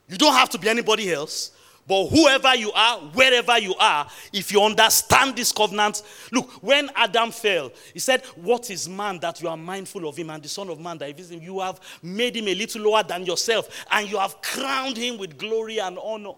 You 0.07 0.17
don't 0.17 0.33
have 0.33 0.49
to 0.49 0.57
be 0.57 0.67
anybody 0.67 1.11
else. 1.13 1.51
But 1.91 2.07
whoever 2.07 2.55
you 2.55 2.71
are, 2.71 2.99
wherever 2.99 3.59
you 3.59 3.75
are, 3.75 4.07
if 4.31 4.53
you 4.53 4.63
understand 4.63 5.35
this 5.35 5.51
covenant, 5.51 6.03
look, 6.31 6.49
when 6.63 6.89
Adam 6.95 7.31
fell, 7.31 7.69
he 7.93 7.99
said, 7.99 8.25
What 8.37 8.69
is 8.69 8.87
man 8.87 9.19
that 9.19 9.41
you 9.41 9.49
are 9.49 9.57
mindful 9.57 10.07
of 10.07 10.15
him, 10.15 10.29
and 10.29 10.41
the 10.41 10.47
Son 10.47 10.69
of 10.69 10.79
Man 10.79 10.97
that 10.99 11.09
you 11.09 11.13
visit 11.13 11.33
him? 11.39 11.43
You 11.43 11.59
have 11.59 11.81
made 12.01 12.37
him 12.37 12.47
a 12.47 12.55
little 12.55 12.83
lower 12.83 13.03
than 13.03 13.25
yourself, 13.25 13.83
and 13.91 14.09
you 14.09 14.17
have 14.19 14.41
crowned 14.41 14.95
him 14.95 15.17
with 15.17 15.37
glory 15.37 15.79
and 15.81 15.99
honor. 16.01 16.31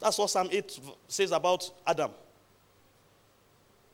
That's 0.00 0.18
what 0.18 0.28
Psalm 0.28 0.50
8 0.52 0.80
says 1.08 1.32
about 1.32 1.70
Adam. 1.86 2.10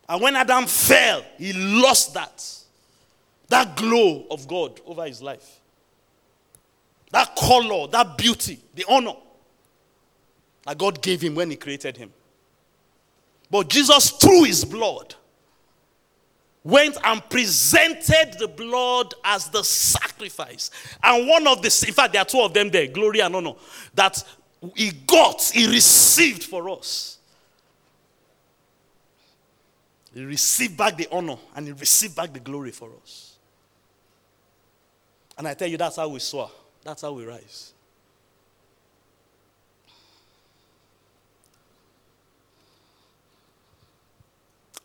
And 0.08 0.20
when 0.20 0.34
Adam 0.34 0.66
fell, 0.66 1.24
he 1.38 1.52
lost 1.52 2.14
that. 2.14 2.44
That 3.48 3.76
glow 3.76 4.26
of 4.28 4.48
God 4.48 4.80
over 4.86 5.06
his 5.06 5.22
life. 5.22 5.60
That 7.12 7.36
color, 7.36 7.86
that 7.92 8.18
beauty, 8.18 8.58
the 8.74 8.84
honor 8.88 9.14
that 10.66 10.78
God 10.78 11.02
gave 11.02 11.20
him 11.20 11.34
when 11.34 11.50
he 11.50 11.56
created 11.56 11.96
him. 11.96 12.12
But 13.50 13.68
Jesus, 13.68 14.10
through 14.10 14.44
his 14.44 14.64
blood, 14.64 15.14
went 16.62 16.96
and 17.04 17.26
presented 17.28 18.36
the 18.38 18.48
blood 18.48 19.14
as 19.24 19.48
the 19.48 19.62
sacrifice. 19.64 20.70
And 21.02 21.26
one 21.26 21.46
of 21.46 21.62
the, 21.62 21.84
in 21.86 21.94
fact, 21.94 22.12
there 22.12 22.22
are 22.22 22.26
two 22.26 22.40
of 22.40 22.52
them 22.52 22.70
there, 22.70 22.86
glory 22.86 23.20
and 23.20 23.34
honor, 23.34 23.54
that 23.94 24.22
he 24.74 24.90
got, 25.06 25.42
he 25.42 25.66
received 25.66 26.44
for 26.44 26.68
us. 26.68 27.18
He 30.12 30.24
received 30.24 30.76
back 30.76 30.96
the 30.96 31.08
honor 31.10 31.36
and 31.54 31.66
he 31.66 31.72
received 31.72 32.16
back 32.16 32.32
the 32.32 32.40
glory 32.40 32.72
for 32.72 32.90
us. 33.02 33.36
And 35.38 35.48
I 35.48 35.54
tell 35.54 35.68
you, 35.68 35.78
that's 35.78 35.96
how 35.96 36.08
we 36.08 36.18
soar, 36.18 36.50
that's 36.84 37.02
how 37.02 37.12
we 37.12 37.24
rise. 37.24 37.72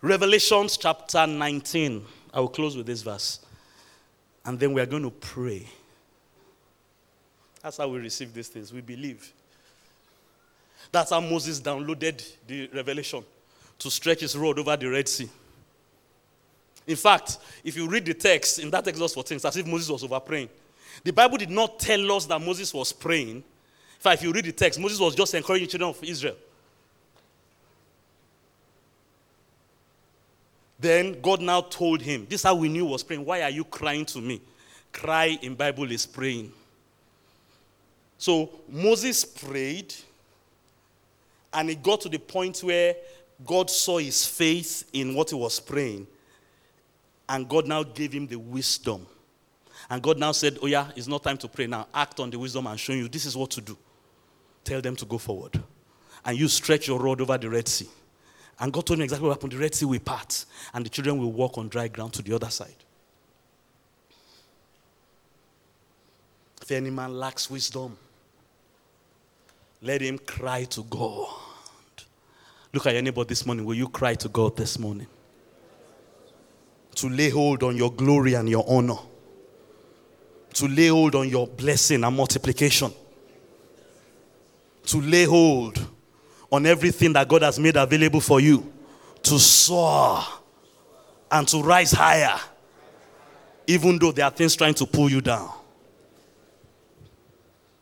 Revelations 0.05 0.77
chapter 0.77 1.25
19. 1.25 2.05
I 2.31 2.39
will 2.39 2.49
close 2.49 2.77
with 2.77 2.85
this 2.85 3.01
verse. 3.01 3.39
And 4.45 4.59
then 4.59 4.71
we 4.71 4.79
are 4.79 4.85
going 4.85 5.01
to 5.01 5.09
pray. 5.09 5.67
That's 7.63 7.77
how 7.77 7.87
we 7.87 7.97
receive 7.97 8.31
these 8.31 8.47
things. 8.47 8.71
We 8.71 8.81
believe. 8.81 9.33
That's 10.91 11.09
how 11.09 11.19
Moses 11.21 11.59
downloaded 11.59 12.23
the 12.45 12.69
revelation 12.71 13.23
to 13.79 13.89
stretch 13.89 14.19
his 14.19 14.37
rod 14.37 14.59
over 14.59 14.77
the 14.77 14.91
Red 14.91 15.07
Sea. 15.07 15.27
In 16.85 16.97
fact, 16.97 17.39
if 17.63 17.75
you 17.75 17.89
read 17.89 18.05
the 18.05 18.13
text 18.13 18.59
in 18.59 18.69
that 18.69 18.87
Exodus 18.87 19.15
14, 19.15 19.37
it's 19.37 19.45
as 19.45 19.57
if 19.57 19.65
Moses 19.65 19.89
was 19.89 20.03
over 20.03 20.19
praying. 20.19 20.49
The 21.03 21.13
Bible 21.13 21.39
did 21.39 21.49
not 21.49 21.79
tell 21.79 22.11
us 22.11 22.27
that 22.27 22.39
Moses 22.39 22.71
was 22.71 22.93
praying. 22.93 23.37
In 23.37 23.43
fact, 23.97 24.21
if 24.21 24.27
you 24.27 24.31
read 24.31 24.45
the 24.45 24.51
text, 24.51 24.79
Moses 24.79 24.99
was 24.99 25.15
just 25.15 25.33
encouraging 25.33 25.67
children 25.67 25.89
of 25.89 26.03
Israel. 26.03 26.35
Then 30.79 31.21
God 31.21 31.41
now 31.41 31.61
told 31.61 32.01
him, 32.01 32.25
This 32.29 32.41
is 32.41 32.43
how 32.43 32.55
we 32.55 32.69
knew 32.69 32.85
was 32.85 33.03
praying. 33.03 33.25
Why 33.25 33.41
are 33.41 33.49
you 33.49 33.63
crying 33.63 34.05
to 34.07 34.19
me? 34.19 34.41
Cry 34.91 35.37
in 35.41 35.55
Bible 35.55 35.89
is 35.91 36.05
praying. 36.05 36.51
So 38.17 38.49
Moses 38.69 39.25
prayed, 39.25 39.93
and 41.53 41.69
it 41.69 41.81
got 41.83 42.01
to 42.01 42.09
the 42.09 42.17
point 42.17 42.59
where 42.59 42.95
God 43.45 43.69
saw 43.69 43.97
his 43.97 44.25
faith 44.25 44.89
in 44.93 45.15
what 45.15 45.29
he 45.29 45.35
was 45.35 45.59
praying. 45.59 46.07
And 47.27 47.49
God 47.49 47.67
now 47.67 47.83
gave 47.83 48.13
him 48.13 48.27
the 48.27 48.37
wisdom. 48.37 49.05
And 49.89 50.01
God 50.01 50.17
now 50.17 50.31
said, 50.31 50.57
Oh, 50.61 50.67
yeah, 50.67 50.91
it's 50.95 51.07
not 51.07 51.23
time 51.23 51.37
to 51.37 51.47
pray 51.47 51.67
now. 51.67 51.87
Act 51.93 52.19
on 52.19 52.29
the 52.29 52.39
wisdom 52.39 52.67
and 52.67 52.79
show 52.79 52.93
you 52.93 53.07
this 53.07 53.25
is 53.25 53.35
what 53.35 53.51
to 53.51 53.61
do. 53.61 53.77
Tell 54.63 54.81
them 54.81 54.95
to 54.95 55.05
go 55.05 55.17
forward. 55.17 55.61
And 56.23 56.37
you 56.37 56.47
stretch 56.47 56.87
your 56.87 56.99
rod 56.99 57.21
over 57.21 57.37
the 57.37 57.49
Red 57.49 57.67
Sea. 57.67 57.87
And 58.59 58.71
God 58.71 58.85
told 58.85 58.99
me 58.99 59.03
exactly 59.03 59.27
what 59.27 59.35
happened. 59.35 59.51
The 59.51 59.57
Red 59.57 59.75
Sea 59.75 59.85
will 59.85 59.99
part, 59.99 60.45
and 60.73 60.85
the 60.85 60.89
children 60.89 61.17
will 61.17 61.31
walk 61.31 61.57
on 61.57 61.67
dry 61.67 61.87
ground 61.87 62.13
to 62.13 62.21
the 62.21 62.33
other 62.33 62.49
side. 62.49 62.75
If 66.61 66.71
any 66.71 66.89
man 66.89 67.19
lacks 67.19 67.49
wisdom, 67.49 67.97
let 69.81 70.01
him 70.01 70.17
cry 70.17 70.63
to 70.65 70.83
God. 70.83 71.27
Look 72.73 72.87
at 72.87 72.95
anybody 72.95 73.27
this 73.29 73.45
morning. 73.45 73.65
Will 73.65 73.75
you 73.75 73.89
cry 73.89 74.15
to 74.15 74.29
God 74.29 74.57
this 74.57 74.79
morning? 74.79 75.07
to 76.95 77.09
lay 77.09 77.29
hold 77.29 77.61
on 77.63 77.75
your 77.75 77.91
glory 77.91 78.33
and 78.33 78.49
your 78.49 78.65
honor, 78.67 78.97
to 80.53 80.67
lay 80.67 80.87
hold 80.87 81.15
on 81.15 81.29
your 81.29 81.45
blessing 81.45 82.03
and 82.03 82.15
multiplication, 82.15 82.91
to 84.85 85.01
lay 85.01 85.25
hold 85.25 85.85
on 86.55 86.65
everything 86.65 87.11
that 87.13 87.27
God 87.27 87.41
has 87.41 87.59
made 87.59 87.75
available 87.75 88.21
for 88.21 88.39
you, 88.39 88.71
to 89.23 89.37
soar 89.37 90.23
and 91.29 91.47
to 91.47 91.61
rise 91.61 91.91
higher, 91.91 92.39
even 93.67 93.99
though 93.99 94.11
there 94.11 94.25
are 94.25 94.31
things 94.31 94.55
trying 94.55 94.73
to 94.75 94.85
pull 94.85 95.09
you 95.09 95.19
down. 95.19 95.51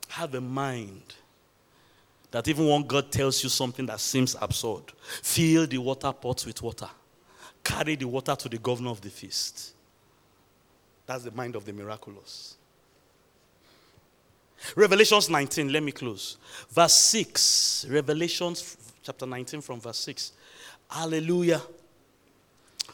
Have 0.07 0.34
a 0.34 0.41
mind 0.41 1.01
that 2.32 2.47
even 2.47 2.67
when 2.67 2.84
God 2.84 3.11
tells 3.11 3.43
you 3.43 3.49
something 3.49 3.86
that 3.86 3.99
seems 3.99 4.36
absurd, 4.41 4.84
fill 5.21 5.67
the 5.67 5.78
water 5.78 6.11
pots 6.11 6.45
with 6.45 6.61
water, 6.63 6.89
carry 7.63 7.95
the 7.95 8.07
water 8.07 8.36
to 8.36 8.49
the 8.49 8.57
governor 8.57 8.89
of 8.89 9.01
the 9.01 9.09
feast. 9.09 9.74
That's 11.05 11.24
the 11.24 11.32
mind 11.32 11.55
of 11.55 11.65
the 11.65 11.74
miraculous. 11.74 12.55
Revelations 14.76 15.30
19, 15.30 15.72
let 15.72 15.84
me 15.84 15.91
close. 15.91 16.38
Verse 16.70 16.93
6. 16.93 17.88
Revelations 17.89 18.78
chapter 19.03 19.26
19 19.26 19.61
from 19.61 19.80
verse 19.80 19.97
6. 19.97 20.32
Hallelujah. 20.89 21.61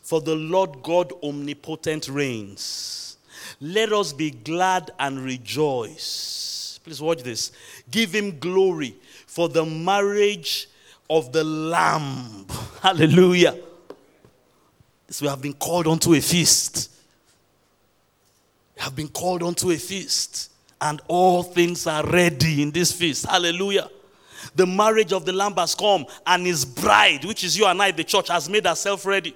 For 0.02 0.22
the 0.22 0.36
Lord 0.36 0.82
God 0.82 1.14
omnipotent 1.24 2.10
reigns. 2.10 3.18
Let 3.62 3.94
us 3.94 4.14
be 4.14 4.32
glad 4.32 4.92
and 5.00 5.20
rejoice. 5.20 6.80
Please 6.84 7.02
watch 7.02 7.24
this. 7.24 7.52
Give 7.90 8.14
him 8.14 8.40
glory 8.40 8.96
for 9.28 9.50
the 9.50 9.66
marriage 9.66 10.68
of 11.10 11.32
the 11.32 11.44
Lamb. 11.44 12.46
Hallelujah. 12.82 13.56
This 15.08 15.22
we 15.22 15.28
have 15.28 15.42
been 15.42 15.54
called 15.54 15.88
unto 15.88 16.14
a 16.14 16.22
feast. 16.22 16.92
We 18.76 18.82
have 18.84 18.96
been 18.96 19.08
called 19.08 19.44
unto 19.44 19.72
a 19.72 19.78
feast. 19.78 20.52
And 20.82 21.02
all 21.08 21.44
things 21.44 21.88
are 21.88 22.06
ready 22.06 22.62
in 22.62 22.72
this 22.72 22.92
feast. 22.92 23.26
Hallelujah. 23.26 23.90
The 24.56 24.66
marriage 24.66 25.12
of 25.12 25.26
the 25.26 25.34
Lamb 25.34 25.54
has 25.58 25.76
come, 25.76 26.06
and 26.26 26.46
his 26.46 26.64
bride, 26.64 27.26
which 27.26 27.44
is 27.44 27.58
you 27.58 27.66
and 27.66 27.82
I, 27.82 27.92
the 27.92 28.04
church, 28.04 28.30
has 28.30 28.50
made 28.50 28.66
herself 28.66 29.06
ready. 29.06 29.36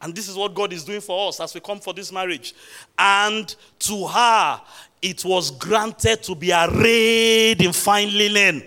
And 0.00 0.14
this 0.14 0.28
is 0.28 0.34
what 0.36 0.52
God 0.52 0.72
is 0.72 0.84
doing 0.84 1.00
for 1.00 1.28
us 1.28 1.38
as 1.38 1.54
we 1.54 1.60
come 1.60 1.78
for 1.78 1.94
this 1.94 2.10
marriage. 2.10 2.54
And 2.98 3.54
to 3.78 4.06
her, 4.08 4.60
it 5.00 5.24
was 5.24 5.52
granted 5.52 6.24
to 6.24 6.34
be 6.34 6.52
arrayed 6.52 7.62
in 7.62 7.72
fine 7.72 8.12
linen. 8.16 8.64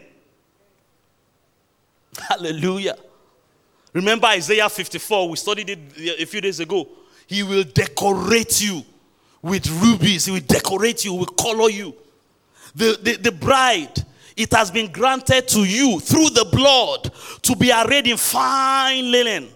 Hallelujah. 2.17 2.95
Remember 3.91 4.27
Isaiah 4.27 4.69
54, 4.69 5.29
we 5.29 5.35
studied 5.35 5.69
it 5.69 6.19
a 6.19 6.25
few 6.25 6.39
days 6.39 6.59
ago. 6.61 6.87
He 7.27 7.43
will 7.43 7.63
decorate 7.63 8.61
you 8.61 8.83
with 9.45 9.69
rubies, 9.81 10.25
he 10.25 10.31
will 10.31 10.39
decorate 10.39 11.05
you, 11.05 11.13
he 11.13 11.19
will 11.19 11.25
color 11.27 11.69
you. 11.69 11.95
The, 12.73 12.99
the, 13.01 13.15
the 13.17 13.31
bride, 13.31 14.03
it 14.35 14.51
has 14.53 14.71
been 14.71 14.91
granted 14.91 15.47
to 15.49 15.59
you 15.59 15.99
through 15.99 16.31
the 16.31 16.45
blood 16.51 17.11
to 17.43 17.55
be 17.55 17.71
arrayed 17.71 18.07
in 18.07 18.17
fine 18.17 19.11
linen 19.11 19.49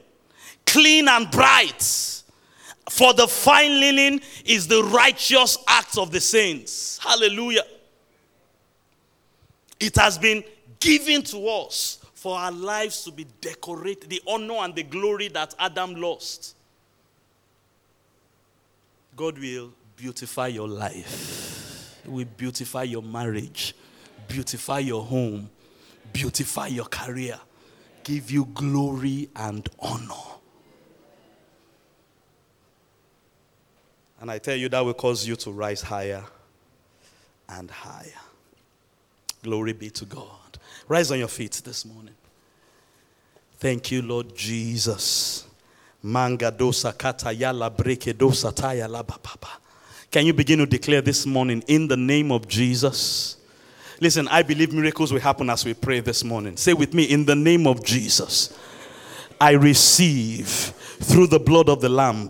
clean 0.71 1.07
and 1.07 1.29
bright. 1.31 2.23
For 2.89 3.13
the 3.13 3.27
fine 3.27 3.79
linen 3.79 4.21
is 4.45 4.67
the 4.67 4.83
righteous 4.83 5.57
acts 5.67 5.97
of 5.97 6.11
the 6.11 6.19
saints. 6.19 6.99
Hallelujah. 7.01 7.63
It 9.79 9.95
has 9.95 10.17
been 10.17 10.43
given 10.79 11.23
to 11.23 11.47
us 11.47 11.99
for 12.13 12.37
our 12.37 12.51
lives 12.51 13.03
to 13.05 13.11
be 13.11 13.25
decorated, 13.41 14.09
the 14.09 14.21
honor 14.27 14.55
and 14.55 14.75
the 14.75 14.83
glory 14.83 15.29
that 15.29 15.55
Adam 15.59 15.95
lost. 15.95 16.55
God 19.15 19.37
will 19.37 19.71
beautify 19.99 20.47
your 20.47 20.67
life, 20.67 21.99
He 22.03 22.09
will 22.09 22.25
beautify 22.37 22.83
your 22.83 23.03
marriage, 23.03 23.75
beautify 24.29 24.79
your 24.79 25.03
home, 25.03 25.49
beautify 26.13 26.67
your 26.67 26.85
career, 26.85 27.37
give 28.05 28.31
you 28.31 28.45
glory 28.53 29.29
and 29.35 29.67
honor. 29.79 30.13
And 34.21 34.31
I 34.31 34.37
tell 34.37 34.55
you, 34.55 34.69
that 34.69 34.79
will 34.83 34.93
cause 34.93 35.27
you 35.27 35.35
to 35.37 35.51
rise 35.51 35.81
higher 35.81 36.23
and 37.49 37.69
higher. 37.69 38.21
Glory 39.43 39.73
be 39.73 39.89
to 39.91 40.05
God. 40.05 40.59
Rise 40.87 41.11
on 41.11 41.19
your 41.19 41.27
feet 41.27 41.61
this 41.63 41.85
morning. 41.85 42.15
Thank 43.57 43.91
you, 43.91 44.01
Lord 44.01 44.33
Jesus. 44.35 45.45
Manga 46.01 46.51
dosa 46.51 46.97
kata 46.97 47.27
yala 47.27 47.69
breke 47.69 48.13
dosa 48.13 48.53
taya 48.53 48.89
la 48.89 49.03
papa. 49.03 49.59
Can 50.11 50.25
you 50.25 50.33
begin 50.33 50.57
to 50.57 50.65
declare 50.65 51.01
this 51.01 51.27
morning 51.27 51.63
in 51.67 51.87
the 51.87 51.97
name 51.97 52.31
of 52.31 52.47
Jesus? 52.47 53.37
Listen, 53.99 54.27
I 54.29 54.41
believe 54.41 54.73
miracles 54.73 55.13
will 55.13 55.19
happen 55.19 55.51
as 55.51 55.63
we 55.63 55.75
pray 55.75 55.99
this 55.99 56.23
morning. 56.23 56.57
Say 56.57 56.73
with 56.73 56.95
me, 56.95 57.03
in 57.03 57.25
the 57.25 57.35
name 57.35 57.67
of 57.67 57.83
Jesus, 57.83 58.57
I 59.39 59.51
receive 59.51 60.47
through 60.47 61.27
the 61.27 61.39
blood 61.39 61.69
of 61.69 61.81
the 61.81 61.89
Lamb 61.89 62.29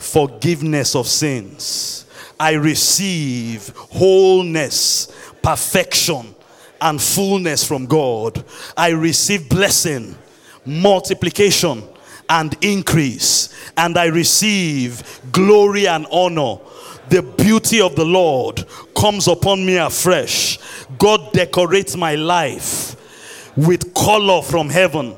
forgiveness 0.00 0.96
of 0.96 1.06
sins. 1.06 2.06
I 2.40 2.54
receive 2.54 3.68
wholeness, 3.76 5.06
perfection, 5.40 6.34
and 6.80 7.00
fullness 7.00 7.64
from 7.64 7.86
God. 7.86 8.44
I 8.76 8.88
receive 8.88 9.48
blessing, 9.48 10.16
multiplication, 10.66 11.84
and 12.28 12.56
increase. 12.60 13.54
And 13.76 13.96
I 13.96 14.06
receive 14.06 15.20
glory 15.30 15.86
and 15.86 16.06
honor. 16.10 16.56
The 17.10 17.22
beauty 17.22 17.80
of 17.80 17.96
the 17.96 18.04
Lord 18.04 18.64
comes 18.96 19.28
upon 19.28 19.64
me 19.64 19.76
afresh. 19.76 20.58
God 20.98 21.32
decorates 21.32 21.96
my 21.96 22.14
life 22.14 22.96
with 23.56 23.94
color 23.94 24.42
from 24.42 24.68
heaven 24.68 25.16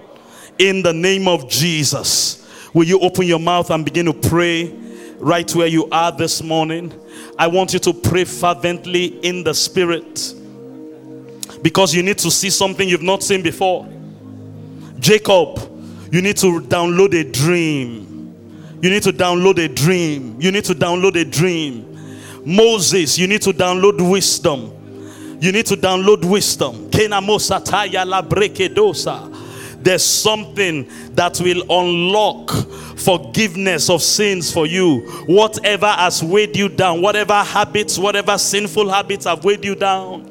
in 0.58 0.82
the 0.82 0.92
name 0.92 1.28
of 1.28 1.48
Jesus. 1.48 2.42
Will 2.74 2.84
you 2.84 3.00
open 3.00 3.26
your 3.26 3.38
mouth 3.38 3.70
and 3.70 3.84
begin 3.84 4.06
to 4.06 4.12
pray 4.12 4.74
right 5.18 5.50
where 5.54 5.66
you 5.66 5.88
are 5.90 6.12
this 6.12 6.42
morning? 6.42 6.92
I 7.38 7.46
want 7.46 7.72
you 7.72 7.78
to 7.80 7.92
pray 7.92 8.24
fervently 8.24 9.06
in 9.24 9.44
the 9.44 9.54
spirit 9.54 10.34
because 11.62 11.94
you 11.94 12.02
need 12.02 12.18
to 12.18 12.30
see 12.30 12.50
something 12.50 12.88
you've 12.88 13.02
not 13.02 13.22
seen 13.22 13.42
before. 13.42 13.88
Jacob, 14.98 15.58
you 16.12 16.22
need 16.22 16.36
to 16.38 16.60
download 16.60 17.14
a 17.18 17.30
dream. 17.30 18.15
You 18.86 18.92
need 18.92 19.02
to 19.02 19.12
download 19.12 19.58
a 19.58 19.66
dream. 19.66 20.40
You 20.40 20.52
need 20.52 20.64
to 20.66 20.72
download 20.72 21.20
a 21.20 21.24
dream. 21.24 21.98
Moses, 22.44 23.18
you 23.18 23.26
need 23.26 23.42
to 23.42 23.50
download 23.50 24.08
wisdom. 24.08 24.70
You 25.40 25.50
need 25.50 25.66
to 25.66 25.74
download 25.74 26.24
wisdom. 26.24 26.88
There's 29.82 30.04
something 30.04 30.88
that 31.16 31.40
will 31.40 31.62
unlock 31.68 32.52
forgiveness 32.96 33.90
of 33.90 34.02
sins 34.02 34.52
for 34.52 34.68
you. 34.68 35.00
Whatever 35.26 35.88
has 35.88 36.22
weighed 36.22 36.56
you 36.56 36.68
down, 36.68 37.02
whatever 37.02 37.42
habits, 37.42 37.98
whatever 37.98 38.38
sinful 38.38 38.88
habits 38.88 39.24
have 39.24 39.44
weighed 39.44 39.64
you 39.64 39.74
down, 39.74 40.30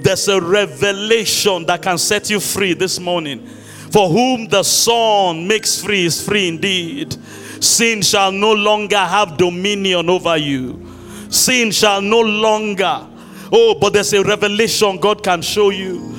there's 0.00 0.28
a 0.28 0.40
revelation 0.40 1.66
that 1.66 1.82
can 1.82 1.98
set 1.98 2.30
you 2.30 2.38
free 2.38 2.72
this 2.72 3.00
morning. 3.00 3.44
For 3.90 4.08
whom 4.08 4.46
the 4.46 4.62
Son 4.62 5.48
makes 5.48 5.82
free 5.82 6.04
is 6.04 6.24
free 6.24 6.46
indeed. 6.46 7.16
Sin 7.60 8.02
shall 8.02 8.32
no 8.32 8.52
longer 8.52 8.98
have 8.98 9.36
dominion 9.36 10.08
over 10.10 10.36
you. 10.36 10.82
Sin 11.28 11.70
shall 11.70 12.00
no 12.00 12.20
longer. 12.20 13.06
Oh, 13.52 13.76
but 13.80 13.92
there's 13.92 14.12
a 14.12 14.22
revelation 14.22 14.98
God 14.98 15.22
can 15.22 15.42
show 15.42 15.70
you. 15.70 16.14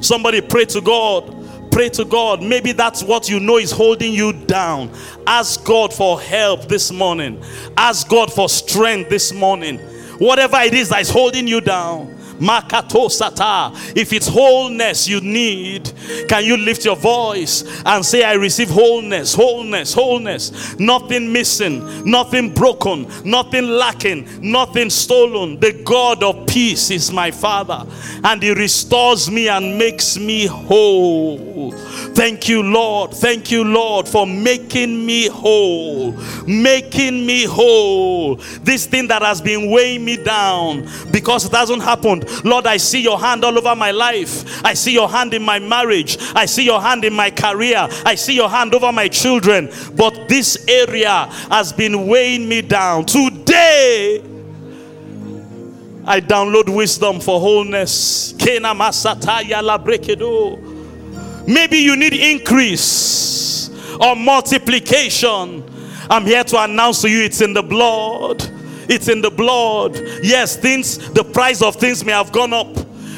Somebody 0.00 0.40
pray 0.40 0.64
to 0.66 0.80
God. 0.80 1.32
Pray 1.70 1.88
to 1.90 2.04
God. 2.04 2.42
Maybe 2.42 2.72
that's 2.72 3.02
what 3.02 3.28
you 3.28 3.38
know 3.38 3.58
is 3.58 3.70
holding 3.70 4.14
you 4.14 4.32
down. 4.32 4.90
Ask 5.26 5.64
God 5.64 5.92
for 5.92 6.20
help 6.20 6.68
this 6.68 6.90
morning. 6.90 7.42
Ask 7.76 8.08
God 8.08 8.32
for 8.32 8.48
strength 8.48 9.10
this 9.10 9.32
morning. 9.32 9.78
Whatever 10.18 10.56
it 10.60 10.72
is 10.74 10.88
that 10.88 11.02
is 11.02 11.10
holding 11.10 11.46
you 11.46 11.60
down. 11.60 12.15
Makato 12.38 13.08
Sata. 13.08 13.72
If 13.96 14.12
it's 14.12 14.28
wholeness 14.28 15.08
you 15.08 15.20
need, 15.20 15.92
can 16.28 16.44
you 16.44 16.56
lift 16.56 16.84
your 16.84 16.96
voice 16.96 17.64
and 17.84 18.04
say, 18.04 18.24
I 18.24 18.34
receive 18.34 18.70
wholeness, 18.70 19.34
wholeness, 19.34 19.94
wholeness. 19.94 20.78
Nothing 20.78 21.32
missing, 21.32 22.04
nothing 22.04 22.52
broken, 22.54 23.06
nothing 23.24 23.68
lacking, 23.68 24.28
nothing 24.40 24.90
stolen. 24.90 25.58
The 25.60 25.72
God 25.84 26.22
of 26.22 26.46
peace 26.46 26.90
is 26.90 27.12
my 27.12 27.30
Father, 27.30 27.86
and 28.24 28.42
He 28.42 28.52
restores 28.52 29.30
me 29.30 29.48
and 29.48 29.78
makes 29.78 30.18
me 30.18 30.46
whole. 30.46 31.72
Thank 32.16 32.48
you, 32.48 32.62
Lord. 32.62 33.12
Thank 33.12 33.50
you, 33.50 33.62
Lord, 33.64 34.08
for 34.08 34.26
making 34.26 35.04
me 35.04 35.28
whole. 35.28 36.12
Making 36.46 37.26
me 37.26 37.44
whole. 37.44 38.36
This 38.62 38.86
thing 38.86 39.08
that 39.08 39.22
has 39.22 39.40
been 39.40 39.70
weighing 39.70 40.04
me 40.04 40.16
down 40.16 40.88
because 41.10 41.44
it 41.44 41.52
hasn't 41.52 41.82
happened. 41.82 42.25
Lord, 42.44 42.66
I 42.66 42.76
see 42.76 43.02
your 43.02 43.18
hand 43.18 43.44
all 43.44 43.56
over 43.56 43.74
my 43.74 43.90
life. 43.90 44.64
I 44.64 44.74
see 44.74 44.92
your 44.92 45.08
hand 45.08 45.34
in 45.34 45.42
my 45.42 45.58
marriage. 45.58 46.16
I 46.34 46.46
see 46.46 46.64
your 46.64 46.80
hand 46.80 47.04
in 47.04 47.12
my 47.12 47.30
career. 47.30 47.88
I 48.04 48.14
see 48.14 48.34
your 48.34 48.48
hand 48.48 48.74
over 48.74 48.92
my 48.92 49.08
children. 49.08 49.70
But 49.94 50.28
this 50.28 50.64
area 50.68 51.26
has 51.50 51.72
been 51.72 52.06
weighing 52.06 52.48
me 52.48 52.62
down. 52.62 53.06
Today, 53.06 54.22
I 56.04 56.20
download 56.20 56.68
wisdom 56.68 57.20
for 57.20 57.40
wholeness. 57.40 58.32
Maybe 61.48 61.78
you 61.78 61.96
need 61.96 62.12
increase 62.12 63.70
or 64.00 64.14
multiplication. 64.16 65.64
I'm 66.08 66.24
here 66.24 66.44
to 66.44 66.62
announce 66.62 67.02
to 67.02 67.10
you 67.10 67.22
it's 67.24 67.40
in 67.40 67.52
the 67.54 67.62
blood. 67.62 68.55
It's 68.88 69.08
in 69.08 69.20
the 69.20 69.30
blood. 69.30 69.96
Yes, 70.22 70.56
things, 70.56 70.98
the 71.12 71.24
price 71.24 71.62
of 71.62 71.76
things 71.76 72.04
may 72.04 72.12
have 72.12 72.32
gone 72.32 72.52
up. 72.52 72.74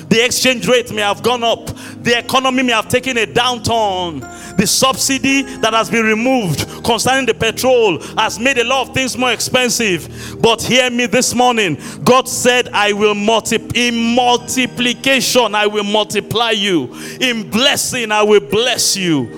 The 0.08 0.24
exchange 0.24 0.66
rate 0.66 0.90
may 0.90 1.02
have 1.02 1.22
gone 1.22 1.44
up. 1.44 1.66
The 2.02 2.18
economy 2.18 2.62
may 2.62 2.72
have 2.72 2.88
taken 2.88 3.18
a 3.18 3.26
downturn. 3.26 4.56
The 4.56 4.66
subsidy 4.66 5.42
that 5.58 5.74
has 5.74 5.90
been 5.90 6.04
removed 6.04 6.82
concerning 6.82 7.26
the 7.26 7.34
petrol 7.34 8.00
has 8.16 8.38
made 8.38 8.56
a 8.56 8.64
lot 8.64 8.88
of 8.88 8.94
things 8.94 9.18
more 9.18 9.32
expensive. 9.32 10.38
But 10.40 10.62
hear 10.62 10.90
me 10.90 11.06
this 11.06 11.34
morning. 11.34 11.78
God 12.04 12.26
said, 12.26 12.68
I 12.70 12.92
will 12.92 13.14
multiply 13.14 13.68
in 13.74 14.14
multiplication, 14.14 15.54
I 15.54 15.66
will 15.66 15.84
multiply 15.84 16.52
you. 16.52 16.92
In 17.20 17.50
blessing, 17.50 18.10
I 18.10 18.22
will 18.22 18.40
bless 18.40 18.96
you. 18.96 19.28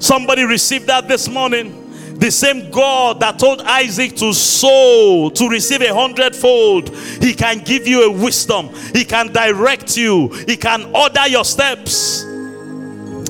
Somebody 0.00 0.44
received 0.44 0.88
that 0.88 1.06
this 1.06 1.28
morning. 1.28 1.85
The 2.18 2.30
same 2.30 2.70
God 2.70 3.20
that 3.20 3.38
told 3.38 3.60
Isaac 3.60 4.16
to 4.16 4.32
sow, 4.32 5.30
to 5.34 5.48
receive 5.48 5.82
a 5.82 5.94
hundredfold, 5.94 6.88
He 7.20 7.34
can 7.34 7.58
give 7.58 7.86
you 7.86 8.04
a 8.04 8.10
wisdom, 8.10 8.70
He 8.94 9.04
can 9.04 9.32
direct 9.32 9.96
you, 9.96 10.28
He 10.46 10.56
can 10.56 10.84
order 10.94 11.28
your 11.28 11.44
steps. 11.44 12.22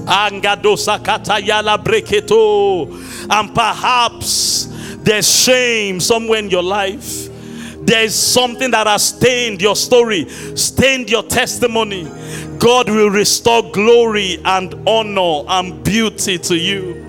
And 0.09 0.43
perhaps 3.55 4.67
there's 5.03 5.45
shame 5.45 6.01
somewhere 6.01 6.39
in 6.39 6.49
your 6.49 6.63
life. 6.63 7.29
There's 7.85 8.15
something 8.15 8.71
that 8.71 8.87
has 8.87 9.09
stained 9.09 9.61
your 9.63 9.77
story, 9.77 10.29
stained 10.57 11.11
your 11.11 11.23
testimony. 11.25 12.05
God 12.59 12.89
will 12.89 13.11
restore 13.11 13.63
glory 13.71 14.41
and 14.45 14.75
honor 14.89 15.45
and 15.49 15.85
beauty 15.85 16.39
to 16.39 16.57
you. 16.57 17.06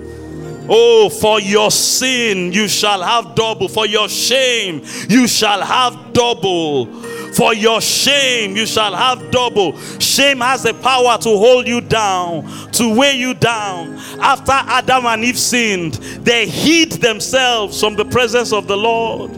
Oh, 0.68 1.08
for 1.08 1.40
your 1.40 1.70
sin 1.70 2.52
you 2.52 2.68
shall 2.68 3.02
have 3.02 3.34
double. 3.34 3.68
For 3.68 3.86
your 3.86 4.08
shame 4.08 4.82
you 5.08 5.26
shall 5.26 5.62
have 5.62 6.12
double. 6.12 6.86
For 7.32 7.54
your 7.54 7.80
shame 7.80 8.56
you 8.56 8.66
shall 8.66 8.94
have 8.94 9.30
double. 9.30 9.78
Shame 9.98 10.40
has 10.40 10.62
the 10.62 10.74
power 10.74 11.18
to 11.18 11.28
hold 11.28 11.66
you 11.66 11.80
down, 11.80 12.46
to 12.72 12.94
weigh 12.94 13.16
you 13.16 13.34
down. 13.34 13.96
After 14.20 14.52
Adam 14.52 15.06
and 15.06 15.24
Eve 15.24 15.38
sinned, 15.38 15.94
they 16.24 16.48
hid 16.48 16.92
themselves 16.92 17.80
from 17.80 17.94
the 17.94 18.04
presence 18.04 18.52
of 18.52 18.66
the 18.66 18.76
Lord. 18.76 19.32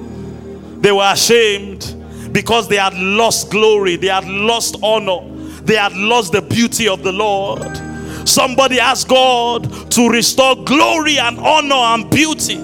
They 0.82 0.92
were 0.92 1.10
ashamed 1.12 1.96
because 2.32 2.68
they 2.68 2.76
had 2.76 2.94
lost 2.94 3.50
glory, 3.50 3.96
they 3.96 4.06
had 4.06 4.26
lost 4.26 4.76
honor, 4.82 5.20
they 5.62 5.76
had 5.76 5.92
lost 5.92 6.32
the 6.32 6.42
beauty 6.42 6.88
of 6.88 7.02
the 7.02 7.12
Lord. 7.12 7.89
Somebody 8.30 8.78
ask 8.78 9.08
God 9.08 9.90
to 9.90 10.08
restore 10.08 10.54
glory 10.64 11.18
and 11.18 11.38
honor 11.38 11.74
and 11.74 12.08
beauty. 12.10 12.56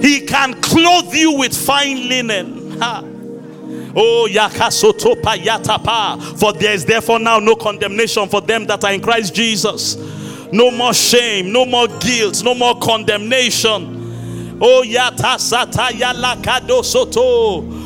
He 0.00 0.24
can 0.24 0.60
clothe 0.60 1.12
you 1.12 1.36
with 1.36 1.52
fine 1.56 2.08
linen. 2.08 2.78
Ha. 2.78 3.02
Oh, 3.96 4.28
yakasotopa 4.30 5.36
yatapa. 5.36 6.38
For 6.38 6.52
there 6.52 6.74
is 6.74 6.84
therefore 6.84 7.18
now 7.18 7.40
no 7.40 7.56
condemnation 7.56 8.28
for 8.28 8.40
them 8.40 8.66
that 8.66 8.84
are 8.84 8.92
in 8.92 9.00
Christ 9.00 9.34
Jesus. 9.34 9.96
No 10.52 10.70
more 10.70 10.94
shame, 10.94 11.52
no 11.52 11.64
more 11.64 11.88
guilt, 11.88 12.44
no 12.44 12.54
more 12.54 12.78
condemnation. 12.78 14.58
Oh, 14.60 14.84
yata 14.86 15.38
sata 15.38 15.88
yalakado 15.88 16.84
soto. 16.84 17.85